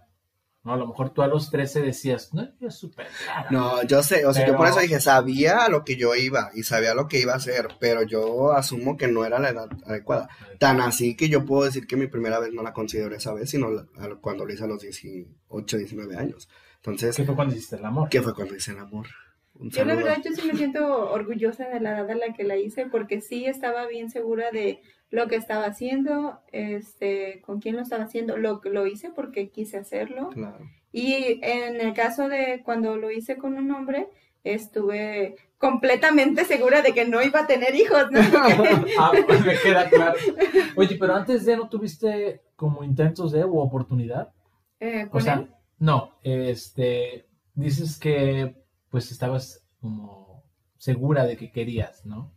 ¿no? 0.64 0.74
A 0.74 0.78
lo 0.78 0.88
mejor 0.88 1.12
tú 1.12 1.22
a 1.22 1.28
los 1.28 1.52
13 1.52 1.84
decías, 1.84 2.34
no, 2.34 2.50
yo 2.60 2.72
súper 2.72 3.06
claro. 3.24 3.48
No, 3.52 3.84
yo 3.84 4.02
sé, 4.02 4.26
o 4.26 4.34
sea, 4.34 4.48
yo 4.48 4.58
por 4.58 4.66
eso 4.66 4.80
dije, 4.80 5.00
sabía 5.00 5.64
a 5.66 5.70
lo 5.70 5.86
que 5.86 5.96
yo 5.96 6.16
iba 6.16 6.50
y 6.56 6.64
sabía 6.64 6.96
lo 6.96 7.08
que 7.08 7.20
iba 7.22 7.34
a 7.34 7.38
hacer, 7.38 7.68
pero 7.80 8.02
yo 8.02 8.52
asumo 8.54 8.98
que 8.98 9.08
no 9.10 9.26
era 9.26 9.38
la 9.38 9.50
edad 9.50 9.70
adecuada. 9.86 10.28
Tan 10.58 10.82
así 10.82 11.16
que 11.16 11.30
yo 11.30 11.46
puedo 11.46 11.66
decir 11.66 11.86
que 11.86 11.98
mi 11.98 12.08
primera 12.08 12.40
vez 12.40 12.52
no 12.52 12.64
la 12.64 12.74
considero 12.74 13.16
esa 13.16 13.32
vez, 13.36 13.52
sino 13.52 13.70
la- 13.70 13.86
cuando 14.22 14.44
lo 14.44 14.52
hice 14.52 14.64
a 14.64 14.68
los 14.68 14.82
18, 14.82 15.78
19 15.78 16.18
años. 16.18 16.50
Entonces, 16.78 17.16
¿Qué 17.16 17.24
fue 17.24 17.36
cuando 17.36 17.56
hiciste 17.56 17.76
el 17.76 17.86
amor? 17.86 18.10
¿qué 18.10 18.22
fue 18.22 18.34
cuando 18.34 18.56
hice 18.56 18.72
el 18.72 18.80
amor? 18.80 19.08
Un 19.56 19.70
Yo 19.72 19.86
la 19.86 19.96
verdad, 19.96 20.18
yo 20.24 20.32
sí 20.32 20.48
me 20.48 20.56
siento 20.56 21.12
orgullosa 21.12 21.68
de 21.68 21.80
la 21.80 21.98
edad 21.98 22.12
a 22.12 22.16
la 22.16 22.34
que 22.34 22.44
la 22.44 22.58
hice 22.58 22.86
porque 22.86 23.22
sí 23.22 23.46
estaba 23.46 23.88
bien 23.88 24.12
segura 24.12 24.52
de 24.52 24.82
lo 25.10 25.28
que 25.28 25.36
estaba 25.36 25.66
haciendo, 25.66 26.42
este, 26.52 27.42
con 27.42 27.60
quién 27.60 27.76
lo 27.76 27.82
estaba 27.82 28.04
haciendo, 28.04 28.38
lo 28.38 28.62
lo 28.64 28.86
hice 28.86 29.10
porque 29.10 29.50
quise 29.50 29.78
hacerlo. 29.78 30.30
Claro. 30.30 30.60
Y 30.92 31.40
en 31.44 31.82
el 31.82 31.94
caso 31.94 32.30
de 32.30 32.62
cuando 32.64 32.98
lo 32.98 33.10
hice 33.10 33.38
con 33.38 33.56
un 33.56 33.72
hombre, 33.72 34.10
estuve 34.44 35.36
completamente 35.58 36.46
segura 36.46 36.82
de 36.82 36.94
que 36.94 37.06
no 37.06 37.22
iba 37.22 37.42
a 37.42 37.48
tener 37.48 37.76
hijos, 37.76 38.12
¿no? 38.12 38.20
ah, 39.00 39.12
pues 39.26 39.46
me 39.46 39.58
queda 39.58 39.90
claro. 39.90 40.18
Oye, 40.76 40.98
pero 41.00 41.16
antes 41.16 41.46
de 41.46 41.58
no 41.58 41.70
tuviste 41.70 42.42
como 42.56 42.84
intentos 42.84 43.32
de 43.32 43.44
u 43.46 43.60
oportunidad. 43.60 44.32
Eh, 44.80 45.06
O 45.08 45.10
¿con 45.10 45.22
sea, 45.22 45.36
él? 45.36 45.50
No, 45.80 46.14
este, 46.24 47.28
dices 47.54 47.98
que 48.00 48.56
pues 48.90 49.12
estabas 49.12 49.64
como 49.82 50.44
segura 50.78 51.26
de 51.26 51.38
que 51.38 51.52
querías, 51.52 52.06
¿no? 52.06 52.32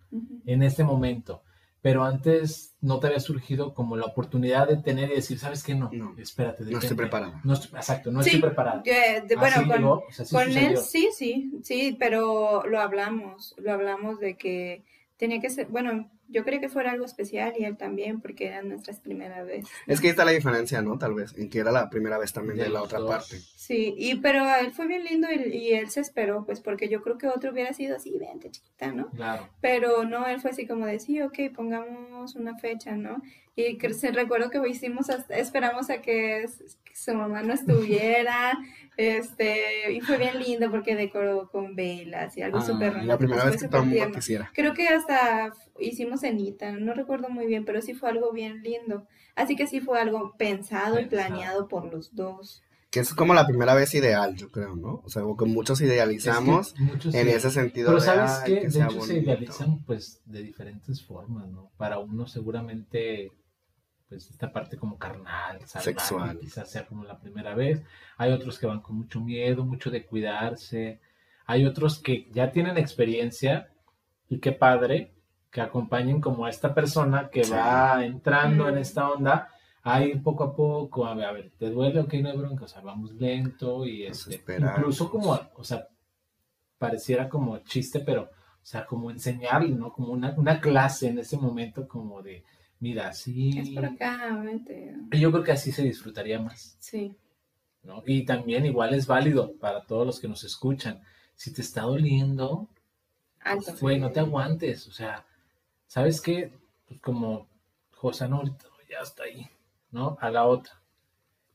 En 0.46 0.62
este 0.62 0.82
momento. 0.84 1.42
Pero 1.82 2.04
antes 2.04 2.74
no 2.82 2.98
te 3.00 3.06
había 3.06 3.20
surgido 3.20 3.72
como 3.72 3.96
la 3.96 4.04
oportunidad 4.04 4.68
de 4.68 4.76
tener 4.76 5.10
y 5.10 5.14
decir, 5.14 5.38
¿sabes 5.38 5.62
qué? 5.62 5.74
No, 5.74 5.88
No, 5.92 6.14
espérate. 6.18 6.58
no 6.64 6.66
estoy 6.68 6.74
detente. 6.74 6.94
preparada. 6.96 7.40
No 7.42 7.54
estoy- 7.54 7.70
exacto, 7.78 8.10
no 8.10 8.22
Sí, 8.22 8.28
estoy 8.30 8.42
preparada. 8.42 8.82
que, 8.82 9.22
de- 9.26 9.36
bueno, 9.36 9.56
Así 9.56 9.66
con, 9.68 9.76
llegó, 9.78 10.04
o 10.06 10.12
sea, 10.12 10.24
sí 10.26 10.34
con 10.34 10.50
él 10.58 10.76
sí, 10.76 11.08
sí, 11.16 11.50
sí, 11.62 11.96
pero 11.98 12.66
lo 12.66 12.80
hablamos, 12.80 13.54
lo 13.56 13.72
hablamos 13.72 14.20
de 14.20 14.36
que 14.36 14.84
tenía 15.16 15.40
que 15.40 15.48
ser, 15.48 15.68
bueno, 15.68 16.10
yo 16.30 16.44
quería 16.44 16.60
que 16.60 16.68
fuera 16.68 16.92
algo 16.92 17.04
especial 17.04 17.54
y 17.58 17.64
él 17.64 17.76
también, 17.76 18.20
porque 18.20 18.46
era 18.46 18.62
nuestra 18.62 18.94
primera 18.94 19.42
vez. 19.42 19.66
Es 19.86 20.00
que 20.00 20.08
ahí 20.08 20.10
está 20.12 20.24
la 20.24 20.30
diferencia, 20.30 20.80
¿no? 20.82 20.98
Tal 20.98 21.14
vez, 21.14 21.34
en 21.36 21.50
que 21.50 21.58
era 21.58 21.72
la 21.72 21.90
primera 21.90 22.18
vez 22.18 22.32
también 22.32 22.56
de, 22.58 22.64
De 22.64 22.70
la 22.70 22.82
otra 22.82 22.98
dos. 22.98 23.10
parte. 23.10 23.36
Sí, 23.70 23.94
y 23.96 24.16
pero 24.16 24.52
él 24.56 24.72
fue 24.72 24.88
bien 24.88 25.04
lindo 25.04 25.28
y, 25.30 25.56
y 25.56 25.72
él 25.74 25.90
se 25.90 26.00
esperó, 26.00 26.44
pues 26.44 26.60
porque 26.60 26.88
yo 26.88 27.02
creo 27.02 27.18
que 27.18 27.28
otro 27.28 27.52
hubiera 27.52 27.72
sido 27.72 27.94
así, 27.94 28.18
vente 28.18 28.50
chiquita, 28.50 28.90
¿no? 28.90 29.10
Claro. 29.10 29.48
Pero 29.60 30.02
no, 30.02 30.26
él 30.26 30.40
fue 30.40 30.50
así 30.50 30.66
como 30.66 30.86
de, 30.86 30.98
sí, 30.98 31.22
ok, 31.22 31.38
pongamos 31.54 32.34
una 32.34 32.58
fecha, 32.58 32.96
¿no? 32.96 33.22
Y 33.54 33.78
que 33.78 33.94
se 33.94 34.10
recuerdo 34.10 34.50
que 34.50 34.60
hicimos, 34.68 35.08
hasta- 35.08 35.36
esperamos 35.36 35.88
a 35.88 36.02
que, 36.02 36.48
su 36.92 37.14
mamá 37.14 37.42
no 37.44 37.52
estuviera, 37.52 38.58
este, 38.96 39.92
y 39.92 40.00
fue 40.00 40.18
bien 40.18 40.40
lindo 40.40 40.68
porque 40.72 40.96
decoró 40.96 41.48
con 41.48 41.76
velas 41.76 42.36
y 42.36 42.42
algo 42.42 42.58
Ah, 42.58 42.62
súper 42.62 43.04
la 43.04 43.18
primera 43.18 43.44
vez 43.44 43.62
que 43.62 44.10
quisiera. 44.12 44.50
Creo 44.52 44.74
que 44.74 44.88
hasta 44.88 45.52
hicimos 45.78 46.22
cenita, 46.22 46.72
no 46.72 46.92
recuerdo 46.92 47.28
muy 47.28 47.46
bien, 47.46 47.64
pero 47.64 47.80
sí 47.82 47.94
fue 47.94 48.08
algo 48.08 48.32
bien 48.32 48.64
lindo. 48.64 49.06
Así 49.36 49.54
que 49.54 49.68
sí 49.68 49.78
fue 49.80 50.00
algo 50.00 50.34
pensado 50.36 50.98
y 50.98 51.06
planeado 51.06 51.68
por 51.68 51.84
los 51.84 52.16
dos. 52.16 52.64
Que 52.90 53.00
es 53.00 53.14
como 53.14 53.34
la 53.34 53.46
primera 53.46 53.74
vez 53.74 53.94
ideal, 53.94 54.34
yo 54.36 54.50
creo, 54.50 54.74
¿no? 54.74 55.00
O 55.04 55.08
sea, 55.08 55.22
como 55.22 55.36
que 55.36 55.44
muchos 55.44 55.80
idealizamos 55.80 56.68
Es 56.68 56.72
que 56.74 56.82
muchos 56.82 57.14
en 57.14 57.26
sí. 57.26 57.32
ese 57.32 57.50
sentido. 57.50 57.86
Pero 57.88 58.00
de, 58.00 58.06
sabes 58.06 58.30
"Ay, 58.42 58.54
qué, 58.54 58.60
de 58.62 58.70
sea 58.70 58.84
hecho 58.86 58.92
se 59.02 59.12
bonito". 59.12 59.30
idealizan 59.30 59.84
pues 59.84 60.20
de 60.26 60.42
diferentes 60.42 61.06
formas, 61.06 61.48
¿no? 61.48 61.70
Para 61.76 61.98
uno 61.98 62.26
seguramente 62.26 63.30
pues 64.08 64.28
esta 64.28 64.52
parte 64.52 64.76
como 64.76 64.98
carnal, 64.98 65.60
salvaje, 65.68 65.84
Sexual. 65.92 66.38
quizás 66.40 66.68
sea 66.68 66.84
como 66.84 67.04
la 67.04 67.20
primera 67.20 67.54
vez. 67.54 67.80
Hay 68.16 68.32
otros 68.32 68.58
que 68.58 68.66
van 68.66 68.80
con 68.80 68.96
mucho 68.96 69.20
miedo, 69.20 69.64
mucho 69.64 69.88
de 69.88 70.04
cuidarse. 70.04 71.00
Hay 71.46 71.64
otros 71.64 72.00
que 72.00 72.28
ya 72.32 72.50
tienen 72.50 72.76
experiencia 72.76 73.70
y 74.28 74.40
qué 74.40 74.50
padre 74.50 75.14
que 75.52 75.60
acompañen 75.60 76.20
como 76.20 76.44
a 76.46 76.50
esta 76.50 76.74
persona 76.74 77.28
que 77.30 77.44
Sí. 77.44 77.52
va 77.52 78.04
entrando 78.04 78.68
en 78.68 78.74
Mm. 78.74 78.78
esta 78.78 79.08
onda 79.10 79.49
a 79.82 80.02
ir 80.04 80.22
poco 80.22 80.44
a 80.44 80.54
poco, 80.54 81.06
a 81.06 81.14
ver, 81.14 81.24
a 81.26 81.32
ver, 81.32 81.50
¿te 81.58 81.70
duele? 81.70 82.00
Ok, 82.00 82.14
no 82.14 82.30
hay 82.30 82.36
bronca, 82.36 82.64
o 82.64 82.68
sea, 82.68 82.82
vamos 82.82 83.12
lento 83.14 83.86
y 83.86 84.04
este, 84.04 84.42
incluso 84.58 85.10
como, 85.10 85.38
o 85.54 85.64
sea, 85.64 85.88
pareciera 86.78 87.28
como 87.28 87.58
chiste, 87.58 88.00
pero, 88.00 88.22
o 88.24 88.64
sea, 88.66 88.86
como 88.86 89.10
enseñarle, 89.10 89.70
¿no? 89.70 89.92
Como 89.92 90.12
una, 90.12 90.34
una 90.36 90.60
clase 90.60 91.08
en 91.08 91.18
ese 91.18 91.36
momento 91.38 91.88
como 91.88 92.22
de, 92.22 92.44
mira, 92.80 93.12
sí. 93.12 93.58
Es 93.58 93.70
por 93.70 93.84
acá, 93.86 94.38
vete. 94.44 94.94
Y 95.12 95.18
Yo 95.20 95.30
creo 95.32 95.44
que 95.44 95.52
así 95.52 95.72
se 95.72 95.82
disfrutaría 95.82 96.38
más, 96.40 96.76
Sí. 96.78 97.14
¿no? 97.82 98.02
Y 98.06 98.24
también 98.26 98.66
igual 98.66 98.92
es 98.92 99.06
válido 99.06 99.54
para 99.56 99.84
todos 99.86 100.06
los 100.06 100.20
que 100.20 100.28
nos 100.28 100.44
escuchan. 100.44 101.00
Si 101.34 101.52
te 101.54 101.62
está 101.62 101.82
doliendo, 101.82 102.68
Alto. 103.40 103.72
güey, 103.80 103.98
no 103.98 104.10
te 104.10 104.20
aguantes, 104.20 104.86
o 104.88 104.92
sea, 104.92 105.24
¿sabes 105.86 106.20
qué? 106.20 106.52
Pues 106.86 107.00
como, 107.00 107.46
José, 107.92 108.28
no, 108.28 108.36
ahorita 108.36 108.66
ya 108.90 108.98
está 108.98 109.22
ahí, 109.22 109.46
¿no? 109.92 110.16
A 110.20 110.30
la 110.30 110.44
otra. 110.46 110.72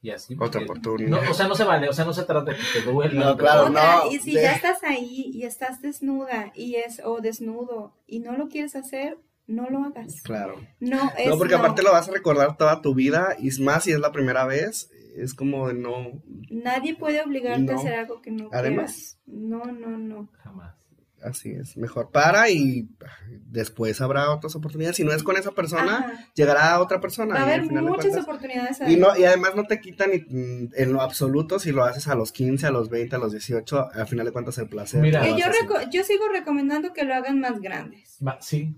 Y 0.02 0.12
así. 0.12 0.36
Otra 0.36 0.62
porque- 0.62 0.64
oportunidad. 0.66 1.10
No, 1.24 1.32
o 1.32 1.34
sea, 1.34 1.48
no 1.48 1.56
se 1.56 1.64
vale, 1.64 1.90
o 1.90 1.94
sea, 1.94 2.06
no 2.06 2.14
se 2.14 2.24
trata 2.26 2.52
de 2.52 2.58
que 2.58 2.80
te 2.80 2.92
duela. 2.92 3.26
No, 3.26 3.38
claro, 3.38 3.70
no, 3.70 4.12
y 4.12 4.20
si 4.20 4.34
de- 4.36 4.44
ya 4.44 4.54
estás 4.54 4.84
ahí 4.84 5.32
y 5.34 5.44
estás 5.46 5.82
desnuda 5.82 6.52
y 6.54 6.76
es 6.76 7.02
o 7.04 7.22
desnudo 7.22 7.94
y 8.06 8.20
no 8.20 8.34
lo 8.38 8.48
quieres 8.48 8.76
hacer, 8.76 9.18
no 9.48 9.70
lo 9.70 9.84
hagas. 9.84 10.22
Claro. 10.22 10.56
No 10.80 11.12
es 11.18 11.28
No, 11.30 11.38
porque 11.38 11.56
aparte 11.56 11.82
lo 11.82 11.92
vas 11.92 12.08
a 12.08 12.12
recordar 12.12 12.56
toda 12.58 12.82
tu 12.82 12.94
vida 12.94 13.36
y 13.40 13.48
es 13.48 13.60
más 13.60 13.84
si 13.86 13.92
es 13.94 14.00
la 14.00 14.12
primera 14.12 14.46
vez, 14.46 14.92
es 15.16 15.34
como 15.34 15.68
de 15.70 15.74
no, 15.76 16.22
Nadie 16.52 16.96
puede 16.96 17.22
obligarte 17.24 17.64
No. 17.64 17.72
a 17.74 17.76
hacer 17.76 17.94
algo 17.96 18.22
que 18.22 18.30
no 18.32 18.50
Además. 18.52 18.92
quieras. 18.94 19.18
No, 19.26 19.66
no, 19.66 19.98
no. 19.98 20.30
Jamás. 20.44 20.76
Así 21.26 21.52
es, 21.52 21.76
mejor 21.78 22.12
para 22.12 22.50
y 22.50 22.88
después 23.48 24.00
habrá 24.02 24.32
otras 24.32 24.56
oportunidades. 24.56 24.96
Si 24.98 25.04
no 25.04 25.12
es 25.12 25.24
con 25.24 25.38
esa 25.38 25.52
persona, 25.52 25.98
Ajá. 25.98 26.30
llegará 26.36 26.72
a 26.74 26.82
otra 26.82 27.00
persona. 27.02 27.36
Va 27.36 27.42
a 27.42 27.44
haber 27.44 27.64
muchas 27.64 27.84
cuentas- 28.06 28.24
oportunidades 28.24 28.82
ahí. 28.82 28.94
Y, 28.94 28.98
no, 28.98 29.18
y 29.18 29.24
además 29.26 29.56
no 29.56 29.66
te 29.66 29.80
quitan 29.80 30.12
ni, 30.12 30.20
mm, 30.20 30.72
en 30.76 30.94
lo 30.94 31.02
absoluto 31.02 31.60
si 31.60 31.72
lo 31.72 31.84
haces 31.84 32.08
a 32.08 32.16
los 32.16 32.32
15, 32.32 32.68
a 32.68 32.72
los 32.72 32.90
20, 32.90 33.16
a 33.16 33.20
los 33.20 33.32
18, 33.32 33.90
al 33.94 34.08
final 34.08 34.26
de 34.26 34.32
cuentas 34.32 34.58
el 34.58 34.68
placer. 34.70 35.02
Mira, 35.02 35.28
yo, 35.28 35.46
yo 35.92 36.04
sigo 36.04 36.28
recomendando 36.30 36.94
que 36.94 37.04
lo 37.04 37.14
hagan 37.16 37.40
más 37.40 37.60
grandes. 37.60 38.18
Va, 38.26 38.38
sí. 38.42 38.76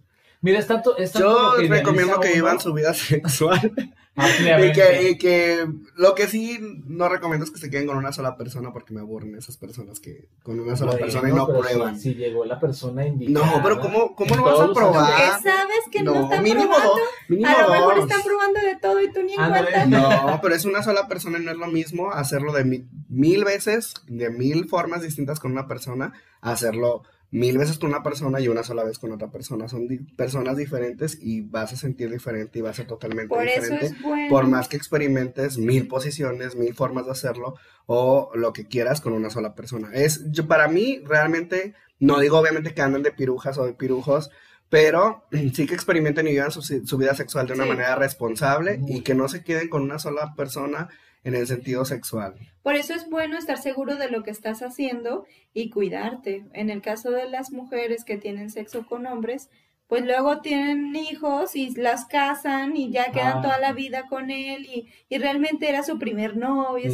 Mira, 0.47 0.59
es 0.59 0.67
tanto, 0.67 0.97
es 0.97 1.11
tanto 1.11 1.55
Yo 1.55 1.61
que 1.61 1.67
recomiendo 1.67 2.19
que 2.19 2.33
vivan 2.33 2.59
su 2.59 2.73
vida 2.73 2.93
sexual 2.93 3.71
y 4.17 4.71
que, 4.71 5.09
y 5.11 5.17
que 5.19 5.67
lo 5.95 6.15
que 6.15 6.27
sí 6.27 6.57
no 6.87 7.07
recomiendo 7.07 7.45
es 7.45 7.51
que 7.51 7.59
se 7.59 7.69
queden 7.69 7.85
con 7.85 7.97
una 7.97 8.11
sola 8.11 8.35
persona 8.35 8.73
porque 8.73 8.91
me 8.93 9.01
aburren 9.01 9.35
esas 9.35 9.57
personas 9.57 9.99
que 9.99 10.29
con 10.41 10.59
una 10.59 10.75
sola 10.75 10.91
Bueno, 10.93 11.05
persona 11.05 11.29
y 11.29 11.33
no 11.33 11.47
prueban. 11.47 11.95
Si, 11.99 12.13
si 12.13 12.15
llegó 12.15 12.43
la 12.45 12.59
persona 12.59 13.05
indicada. 13.05 13.45
No, 13.45 13.61
pero 13.61 13.79
¿cómo, 13.79 14.15
cómo 14.15 14.35
no 14.35 14.43
vas 14.43 14.59
a 14.59 14.73
probar? 14.73 15.11
Porque 15.11 15.49
sabes 15.49 15.83
que 15.91 16.01
no, 16.01 16.13
no, 16.15 16.23
están 16.23 16.43
mínimo 16.43 16.63
probando. 16.69 16.89
dos. 16.93 17.01
Mínimo 17.27 17.49
A 17.49 17.61
lo 17.61 17.69
mejor 17.69 17.95
dos. 17.95 18.03
están 18.05 18.21
probando 18.23 18.59
de 18.61 18.75
todo 18.77 19.01
y 19.03 19.11
tú 19.13 19.21
ni 19.21 19.33
en 19.35 19.49
cuenta. 19.49 19.85
No, 19.85 20.39
pero 20.41 20.55
es 20.55 20.65
una 20.65 20.81
sola 20.81 21.07
persona 21.07 21.37
y 21.37 21.43
no 21.43 21.51
es 21.51 21.57
lo 21.57 21.67
mismo 21.67 22.11
hacerlo 22.11 22.53
de 22.53 22.63
mi- 22.63 22.87
mil 23.09 23.43
veces, 23.45 23.93
de 24.07 24.29
mil 24.31 24.67
formas 24.67 25.03
distintas 25.03 25.39
con 25.39 25.51
una 25.51 25.67
persona, 25.67 26.13
hacerlo 26.41 27.03
mil 27.29 27.57
veces 27.57 27.77
con 27.77 27.89
una 27.89 28.03
persona 28.03 28.39
y 28.39 28.47
una 28.47 28.63
sola 28.63 28.83
vez 28.83 28.99
con 28.99 29.11
otra 29.11 29.29
persona. 29.29 29.67
Son 29.67 29.87
di- 29.87 29.99
personas 29.99 30.55
diferentes 30.57 31.17
y 31.21 31.41
vas 31.41 31.73
a 31.73 31.75
sentir 31.75 32.09
diferente 32.09 32.59
y 32.59 32.61
va 32.61 32.69
a 32.69 32.73
ser 32.73 32.87
totalmente 32.87 33.27
Por 33.27 33.45
eso 33.45 33.61
diferente. 33.61 33.85
es 33.87 34.01
bueno. 34.01 34.29
Por 34.29 34.47
más 34.47 34.67
que 34.69 34.77
experimentes 34.77 35.57
mil 35.57 35.87
posiciones, 35.87 36.55
mil 36.55 36.73
formas 36.73 37.05
de 37.05 37.11
hacerlo 37.11 37.55
o 37.85 38.31
lo 38.35 38.53
que 38.53 38.65
quieras 38.67 39.01
con 39.01 39.13
una 39.13 39.29
sola 39.29 39.55
persona. 39.55 39.89
Es, 39.93 40.23
yo, 40.31 40.47
para 40.47 40.67
mí, 40.67 41.01
realmente, 41.05 41.73
no 41.99 42.19
digo 42.19 42.37
obviamente 42.39 42.73
que 42.73 42.81
anden 42.81 43.03
de 43.03 43.11
pirujas 43.11 43.57
o 43.57 43.65
de 43.65 43.73
pirujos, 43.73 44.29
pero 44.69 45.25
sí 45.53 45.65
que 45.65 45.73
experimenten 45.75 46.27
y 46.27 46.31
vivan 46.31 46.51
su, 46.51 46.61
su 46.61 46.97
vida 46.97 47.13
sexual 47.13 47.47
de 47.47 47.53
una 47.53 47.63
Sí. 47.63 47.69
manera 47.69 47.95
responsable 47.95 48.79
y 48.87 49.01
que 49.01 49.15
no 49.15 49.27
se 49.27 49.43
queden 49.43 49.69
con 49.69 49.81
una 49.81 49.99
sola 49.99 50.33
persona 50.35 50.89
en 51.23 51.35
el 51.35 51.47
sentido 51.47 51.85
sexual. 51.85 52.35
Por 52.63 52.75
eso 52.75 52.93
es 52.93 53.09
bueno 53.09 53.37
estar 53.37 53.57
seguro 53.57 53.95
de 53.95 54.09
lo 54.09 54.23
que 54.23 54.31
estás 54.31 54.61
haciendo 54.61 55.25
y 55.53 55.69
cuidarte. 55.69 56.45
En 56.53 56.69
el 56.69 56.81
caso 56.81 57.11
de 57.11 57.29
las 57.29 57.51
mujeres 57.51 58.03
que 58.03 58.17
tienen 58.17 58.49
sexo 58.49 58.85
con 58.85 59.05
hombres, 59.07 59.49
pues 59.87 60.05
luego 60.05 60.41
tienen 60.41 60.93
hijos 60.97 61.55
y 61.55 61.73
las 61.75 62.05
casan 62.07 62.75
y 62.75 62.91
ya 62.91 63.11
quedan 63.13 63.37
Ah. 63.37 63.41
toda 63.41 63.57
la 63.59 63.71
vida 63.71 64.05
con 64.09 64.31
él 64.31 64.65
y, 64.65 64.89
y 65.07 65.17
realmente 65.17 65.69
era 65.69 65.81
su 65.81 65.97
primer 65.97 66.35
novio. 66.35 66.89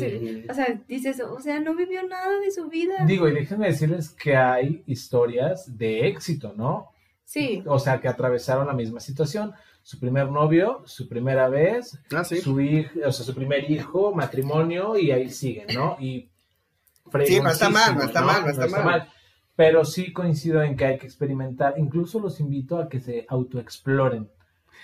O 0.48 0.54
sea, 0.54 0.80
dices, 0.88 1.20
o 1.20 1.40
sea, 1.40 1.60
no 1.60 1.74
vivió 1.74 2.04
nada 2.08 2.40
de 2.40 2.52
su 2.52 2.70
vida. 2.70 3.04
Digo, 3.08 3.28
y 3.28 3.34
déjenme 3.34 3.66
decirles 3.68 4.10
que 4.12 4.36
hay 4.36 4.84
historias 4.86 5.76
de 5.76 6.08
éxito, 6.08 6.54
¿no? 6.56 6.90
Sí, 7.26 7.64
O 7.66 7.80
sea, 7.80 8.00
que 8.00 8.08
atravesaron 8.08 8.68
la 8.68 8.74
misma 8.74 9.00
situación. 9.00 9.54
Su 9.84 10.00
primer 10.00 10.30
novio, 10.32 10.82
su 10.86 11.08
primera 11.10 11.50
vez, 11.50 12.00
Ah, 12.16 12.24
sí. 12.24 12.38
su 12.38 12.60
hijo, 12.62 12.90
o 13.06 13.12
sea, 13.12 13.26
su 13.26 13.36
primer 13.36 13.70
hijo, 13.70 14.14
matrimonio, 14.16 14.98
y 14.98 15.12
ahí 15.12 15.30
siguen, 15.30 15.68
¿no? 15.76 15.98
Y 16.00 16.30
Sí, 17.26 17.40
no 17.42 17.50
está 17.50 17.70
mal, 17.70 17.96
no 17.96 18.04
está 18.04 18.22
mal, 18.22 18.42
no 18.44 18.50
está 18.50 18.84
mal. 18.84 19.10
Pero 19.56 19.86
sí 19.86 20.12
coincido 20.14 20.64
en 20.64 20.76
que 20.76 20.86
hay 20.86 20.98
que 20.98 21.06
experimentar. 21.06 21.76
Incluso 21.78 22.20
los 22.20 22.40
invito 22.40 22.78
a 22.80 22.90
que 22.90 23.00
se 23.00 23.26
autoexploren, 23.30 24.32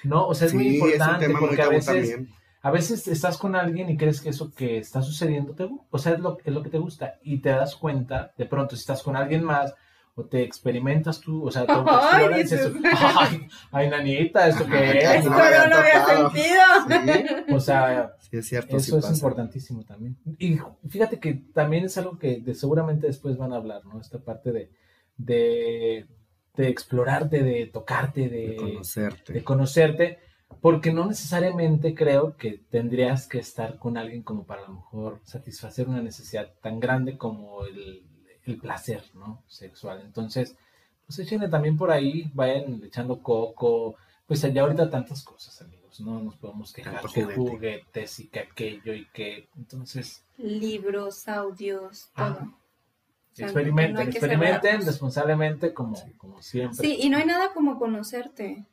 ¿no? 0.03 0.27
O 0.27 0.35
sea, 0.35 0.47
es 0.47 0.53
muy 0.53 0.67
es 0.67 0.73
importante 0.75 1.29
muy 1.29 1.39
porque 1.39 1.61
a 1.61 1.69
veces, 1.69 1.85
también. 2.11 2.29
a 2.61 2.69
veces 2.71 3.07
estás 3.07 3.37
con 3.37 3.55
alguien 3.55 3.89
y 3.89 3.97
crees 3.97 4.21
que 4.21 4.29
eso 4.29 4.53
que 4.53 4.77
está 4.77 5.01
sucediendo 5.01 5.53
te 5.55 5.67
o 5.89 5.97
sea, 5.97 6.13
es 6.13 6.19
lo, 6.19 6.37
es 6.43 6.53
lo 6.53 6.61
que 6.61 6.69
te 6.69 6.77
gusta 6.77 7.15
y 7.23 7.39
te 7.39 7.49
das 7.49 7.75
cuenta, 7.75 8.33
de 8.37 8.45
pronto, 8.45 8.75
si 8.75 8.81
estás 8.81 9.01
con 9.01 9.15
alguien 9.15 9.43
más 9.43 9.73
o 10.19 10.25
te 10.25 10.43
experimentas 10.43 11.19
tú, 11.21 11.45
o 11.47 11.51
sea, 11.51 11.65
te 11.65 11.73
Ay, 11.73 12.41
dices, 12.43 12.73
dices. 12.73 12.89
ay, 12.93 13.47
ay, 13.71 13.89
nanita, 13.89 14.47
¿esto 14.47 14.65
qué 14.67 14.89
es? 14.99 15.03
esto 15.25 15.29
no 15.29 15.37
no, 15.37 15.67
lo 15.67 15.75
había 15.75 16.05
sentido. 16.05 17.45
Sí, 17.47 17.53
O 17.53 17.59
sea, 17.59 18.13
sí, 18.19 18.37
es 18.37 18.47
cierto, 18.47 18.79
sí 18.79 18.87
eso 18.89 18.97
es 18.97 19.03
pasa. 19.05 19.15
importantísimo 19.15 19.83
también. 19.83 20.17
Y 20.37 20.57
fíjate 20.89 21.19
que 21.19 21.33
también 21.53 21.85
es 21.85 21.97
algo 21.97 22.17
que 22.19 22.39
de- 22.41 22.55
seguramente 22.55 23.07
después 23.07 23.37
van 23.37 23.53
a 23.53 23.57
hablar, 23.57 23.85
¿no? 23.85 23.99
Esta 24.01 24.19
parte 24.19 24.51
de, 24.51 24.71
de, 25.17 26.05
de 26.55 26.67
explorarte, 26.67 27.43
de 27.43 27.67
tocarte, 27.67 28.29
de, 28.29 28.47
De 28.49 28.55
conocerte. 28.55 29.33
de 29.33 29.43
conocerte, 29.43 30.19
porque 30.61 30.91
no 30.91 31.05
necesariamente 31.05 31.93
creo 31.93 32.35
que 32.35 32.61
tendrías 32.69 33.27
que 33.27 33.39
estar 33.39 33.77
con 33.77 33.97
alguien 33.97 34.23
como 34.23 34.45
para 34.45 34.63
a 34.63 34.67
lo 34.67 34.73
mejor 34.75 35.19
satisfacer 35.23 35.87
una 35.87 36.01
necesidad 36.01 36.51
tan 36.61 36.79
grande 36.79 37.17
como 37.17 37.65
el, 37.65 38.03
el 38.45 38.57
placer, 38.57 39.03
¿no? 39.13 39.43
Sexual. 39.47 40.01
Entonces, 40.03 40.55
pues 41.05 41.19
échenle 41.19 41.47
también 41.49 41.77
por 41.77 41.91
ahí, 41.91 42.29
vayan 42.33 42.81
echando 42.83 43.21
coco, 43.21 43.95
pues 44.25 44.43
allá 44.43 44.61
ahorita 44.61 44.89
tantas 44.89 45.23
cosas, 45.23 45.61
amigos, 45.61 45.99
no 46.01 46.19
nos 46.21 46.35
podemos 46.35 46.71
quejar 46.71 47.01
que 47.01 47.23
juguete. 47.23 47.35
juguetes 47.35 48.19
y 48.19 48.27
que 48.27 48.39
aquello 48.39 48.93
y 48.93 49.05
que, 49.11 49.49
entonces, 49.57 50.23
Libros, 50.37 51.27
audios, 51.27 52.11
todo. 52.15 52.37
Ah, 52.39 52.59
sea, 53.33 53.47
experimenten, 53.47 54.05
no 54.05 54.11
experimenten 54.11 54.85
responsablemente 54.85 55.73
como, 55.73 55.97
como 56.17 56.41
siempre. 56.41 56.77
Sí, 56.77 56.97
y 57.01 57.09
no 57.09 57.17
hay 57.17 57.25
nada 57.25 57.53
como 57.53 57.77
conocerte. 57.79 58.65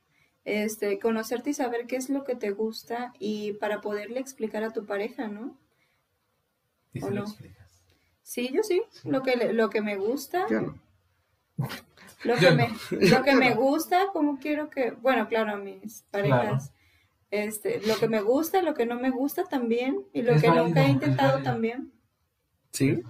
Este, 0.45 0.97
conocerte 0.99 1.49
y 1.49 1.53
saber 1.53 1.87
qué 1.87 1.97
es 1.97 2.09
lo 2.09 2.23
que 2.23 2.35
te 2.35 2.51
gusta 2.51 3.13
y 3.19 3.53
para 3.53 3.81
poderle 3.81 4.21
explicar 4.21 4.63
a 4.63 4.71
tu 4.71 4.85
pareja, 4.85 5.27
¿no? 5.27 5.57
y 6.93 7.03
¿o 7.03 7.07
se 7.07 7.13
lo 7.13 7.21
no? 7.21 7.27
explicas. 7.27 7.56
Sí, 8.27 8.51
yo 8.53 8.61
sí. 8.61 8.81
Lo 9.05 9.23
que 9.23 9.37
le- 9.37 9.53
lo 9.53 9.69
que 9.69 9.81
me 9.81 9.95
gusta, 9.95 10.45
Yo 10.49 10.59
no. 10.59 10.75
lo 12.25 12.35
Yo 12.35 12.39
que 12.41 12.49
no. 12.51 12.57
me 12.57 12.69
lo 13.09 13.23
que 13.23 13.35
me 13.35 13.53
gusta, 13.53 14.07
como 14.11 14.37
quiero 14.37 14.69
que, 14.69 14.91
bueno, 14.91 15.29
claro, 15.29 15.53
a 15.53 15.55
mis 15.55 16.01
parejas. 16.11 16.73
Este, 17.31 17.79
lo 17.87 17.95
que 17.97 18.09
me 18.09 18.19
gusta, 18.21 18.61
lo 18.61 18.73
que 18.73 18.85
no 18.85 18.95
me 18.99 19.11
gusta 19.11 19.45
también 19.45 20.03
y 20.11 20.23
lo 20.23 20.33
Es 20.33 20.41
que 20.41 20.49
válido, 20.49 20.65
nunca 20.67 20.83
he 20.85 20.89
intentado 20.89 21.41
también. 21.41 21.93
¿Sí? 22.73 23.01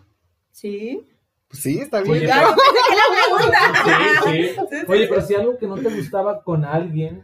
Sí. 0.51 1.07
Pues 1.47 1.63
sí, 1.63 1.79
está 1.79 2.01
bien. 2.01 2.15
Oye. 4.27 4.53
Sí, 4.53 4.59
sí. 4.69 4.77
Pero 4.87 5.21
si 5.21 5.33
algo 5.35 5.57
que 5.57 5.65
no 5.67 5.77
te 5.77 5.89
gustaba 5.89 6.43
con 6.43 6.63
alguien, 6.63 7.23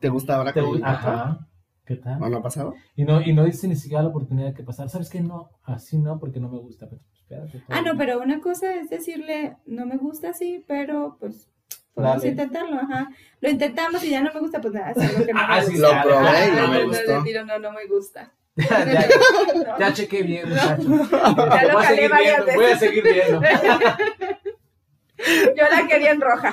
¿Te 0.00 0.10
gusta 0.10 0.36
ahora 0.36 0.52
te 0.52 0.60
gu- 0.60 0.82
Ajá. 0.84 1.48
¿Qué 1.84 1.96
tal? 1.96 2.20
¿No, 2.20 2.28
no 2.28 2.38
ha 2.38 2.42
pasado? 2.42 2.74
Y 2.94 3.04
no, 3.04 3.20
y 3.20 3.32
no 3.32 3.44
dice 3.44 3.66
ni 3.66 3.76
siquiera 3.76 4.02
la 4.02 4.10
oportunidad 4.10 4.48
de 4.48 4.54
que 4.54 4.62
pasar. 4.62 4.88
¿Sabes 4.88 5.10
qué? 5.10 5.20
No, 5.20 5.50
así 5.64 5.98
no, 5.98 6.18
porque 6.20 6.38
no 6.40 6.48
me 6.48 6.58
gusta. 6.58 6.88
Pero 6.88 7.02
espérate. 7.46 7.62
Ah, 7.68 7.82
no, 7.82 7.96
pero 7.96 8.20
una 8.20 8.40
cosa 8.40 8.72
es 8.74 8.88
decirle, 8.88 9.56
no 9.66 9.84
me 9.86 9.96
gusta 9.96 10.30
así, 10.30 10.64
pero 10.68 11.16
pues 11.18 11.48
podemos 11.94 12.18
Dale. 12.18 12.28
intentarlo, 12.30 12.76
ajá. 12.76 13.08
Lo 13.40 13.50
intentamos 13.50 14.02
y 14.04 14.10
ya 14.10 14.22
no 14.22 14.32
me 14.32 14.40
gusta, 14.40 14.60
pues 14.60 14.74
nada, 14.74 14.92
es 14.92 14.98
algo 14.98 15.26
que 15.26 15.32
no 15.34 15.40
Ah, 15.42 15.56
me 15.60 15.66
sí. 15.66 15.78
Lo 15.78 15.90
ya, 15.90 16.02
probé 16.02 16.24
ya, 16.24 16.46
y 16.46 16.50
no 16.50 16.56
ya, 16.62 16.68
me 16.68 16.78
ya, 16.78 16.84
gustó. 16.84 17.22
tiro, 17.24 17.44
no, 17.46 17.58
no 17.58 17.72
me 17.72 17.86
gusta. 17.86 18.32
Ya, 18.54 18.84
ya, 18.84 19.08
No. 19.66 19.78
ya 19.78 19.92
chequé 19.94 20.22
bien, 20.22 20.46
muchacho. 20.48 20.82
lo 20.82 20.96
voy, 20.98 21.06
a 21.06 21.48
calé 21.48 21.86
seguir 21.86 22.10
varias 22.10 22.44
viendo, 22.44 22.52
voy 22.62 22.70
a 22.70 22.76
seguir 22.78 23.02
viendo. 23.02 23.40
Yo 25.56 25.64
la 25.70 25.86
quería 25.88 26.10
en 26.10 26.20
roja. 26.20 26.52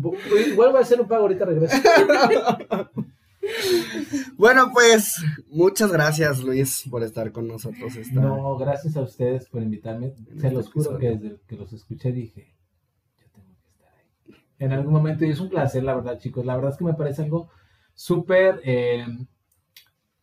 Voy 0.00 0.76
a 0.76 0.78
hacer 0.78 1.00
un 1.00 1.08
pago, 1.08 1.22
ahorita 1.22 1.44
regreso. 1.44 1.76
Bueno, 4.36 4.70
pues 4.72 5.16
muchas 5.48 5.92
gracias, 5.92 6.42
Luis, 6.42 6.84
por 6.90 7.02
estar 7.02 7.32
con 7.32 7.46
nosotros. 7.48 7.96
Esta... 7.96 8.20
No, 8.20 8.56
gracias 8.56 8.96
a 8.96 9.02
ustedes 9.02 9.48
por 9.48 9.62
invitarme. 9.62 10.06
En 10.06 10.40
Se 10.40 10.46
este 10.46 10.50
los 10.50 10.72
juro 10.72 10.98
que 10.98 11.10
desde 11.10 11.40
que 11.46 11.56
los 11.56 11.72
escuché 11.72 12.12
dije, 12.12 12.54
yo 13.18 13.26
tengo 13.32 13.54
que 13.60 13.68
estar 13.68 13.88
ahí. 13.94 14.34
En 14.58 14.72
algún 14.72 14.92
momento, 14.92 15.24
y 15.24 15.30
es 15.30 15.40
un 15.40 15.50
placer, 15.50 15.82
la 15.82 15.94
verdad, 15.94 16.18
chicos. 16.18 16.44
La 16.44 16.56
verdad 16.56 16.72
es 16.72 16.78
que 16.78 16.84
me 16.84 16.94
parece 16.94 17.22
algo 17.22 17.50
súper, 17.94 18.60
eh, 18.64 19.06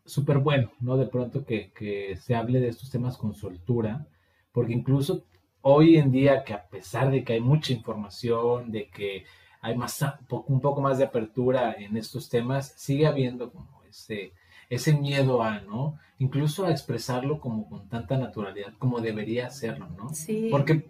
súper 0.05 0.39
bueno, 0.39 0.71
¿no? 0.79 0.97
De 0.97 1.07
pronto 1.07 1.45
que, 1.45 1.71
que 1.71 2.17
se 2.17 2.35
hable 2.35 2.59
de 2.59 2.69
estos 2.69 2.89
temas 2.89 3.17
con 3.17 3.35
soltura, 3.35 4.07
porque 4.51 4.73
incluso 4.73 5.25
hoy 5.61 5.97
en 5.97 6.11
día, 6.11 6.43
que 6.43 6.53
a 6.53 6.67
pesar 6.67 7.11
de 7.11 7.23
que 7.23 7.33
hay 7.33 7.41
mucha 7.41 7.73
información, 7.73 8.71
de 8.71 8.89
que 8.89 9.25
hay 9.61 9.75
más, 9.77 10.03
un 10.47 10.61
poco 10.61 10.81
más 10.81 10.97
de 10.97 11.05
apertura 11.05 11.73
en 11.73 11.97
estos 11.97 12.29
temas, 12.29 12.73
sigue 12.77 13.07
habiendo 13.07 13.51
como 13.51 13.81
ese, 13.89 14.33
ese 14.69 14.93
miedo 14.93 15.41
a, 15.43 15.61
¿no? 15.61 15.97
Incluso 16.19 16.65
a 16.65 16.71
expresarlo 16.71 17.39
como 17.39 17.69
con 17.69 17.87
tanta 17.89 18.17
naturalidad, 18.17 18.73
como 18.79 18.99
debería 19.01 19.47
hacerlo, 19.47 19.87
¿no? 19.97 20.09
Sí. 20.13 20.49
Porque, 20.51 20.85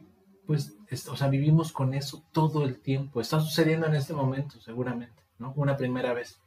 pues, 0.45 0.76
es- 0.89 1.07
o 1.07 1.15
sea, 1.15 1.28
vivimos 1.28 1.72
con 1.72 1.93
eso 1.93 2.24
todo 2.32 2.63
el 2.63 2.80
tiempo. 2.80 3.22
Está 3.22 3.39
sucediendo 3.39 3.86
en 3.88 3.95
este 3.95 4.13
momento, 4.13 4.59
seguramente, 4.61 5.22
¿no? 5.39 5.53
Una 5.55 5.76
primera 5.78 6.13
vez, 6.13 6.39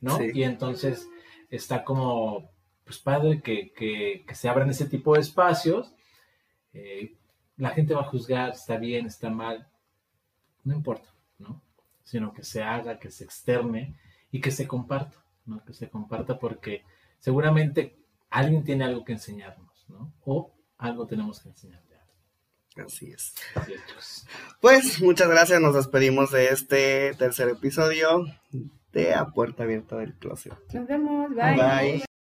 ¿no? 0.00 0.16
Sí. 0.18 0.30
Y 0.34 0.42
entonces 0.42 1.08
está 1.50 1.84
como, 1.84 2.50
pues, 2.84 2.98
padre 2.98 3.40
que, 3.42 3.72
que- 3.72 4.24
que 4.26 4.34
se 4.34 4.48
abran 4.48 4.70
ese 4.70 4.86
tipo 4.86 5.14
de 5.14 5.20
espacios. 5.20 5.92
Eh, 6.72 7.14
la 7.56 7.70
gente 7.70 7.94
va 7.94 8.02
a 8.02 8.10
juzgar, 8.10 8.50
está 8.50 8.76
bien, 8.76 9.06
está 9.06 9.30
mal, 9.30 9.66
no 10.64 10.74
importa. 10.74 11.08
Sino 12.06 12.32
que 12.32 12.42
se 12.42 12.62
haga, 12.62 12.98
que 12.98 13.10
se 13.10 13.24
externe 13.24 13.98
y 14.30 14.40
que 14.40 14.50
se 14.50 14.66
comparta, 14.66 15.18
¿no? 15.44 15.62
Que 15.64 15.74
se 15.74 15.90
comparta 15.90 16.38
porque 16.38 16.84
seguramente 17.18 17.98
alguien 18.30 18.64
tiene 18.64 18.84
algo 18.84 19.04
que 19.04 19.12
enseñarnos, 19.12 19.84
¿no? 19.88 20.14
O 20.24 20.54
algo 20.78 21.06
tenemos 21.06 21.40
que 21.40 21.50
enseñarle 21.50 21.96
a 21.96 22.00
alguien. 22.00 22.86
Así 22.86 23.10
es. 23.10 23.34
Así 23.54 23.74
es, 23.74 23.86
chicos. 23.86 24.26
Pues 24.60 25.02
muchas 25.02 25.28
gracias, 25.28 25.60
nos 25.60 25.74
despedimos 25.74 26.30
de 26.30 26.48
este 26.48 27.12
tercer 27.14 27.48
episodio 27.48 28.24
de 28.92 29.14
A 29.14 29.26
Puerta 29.26 29.64
Abierta 29.64 29.96
del 29.96 30.14
Closet. 30.14 30.54
Nos 30.72 30.86
vemos. 30.86 31.28
Bye. 31.34 31.56
Bye. 31.56 32.15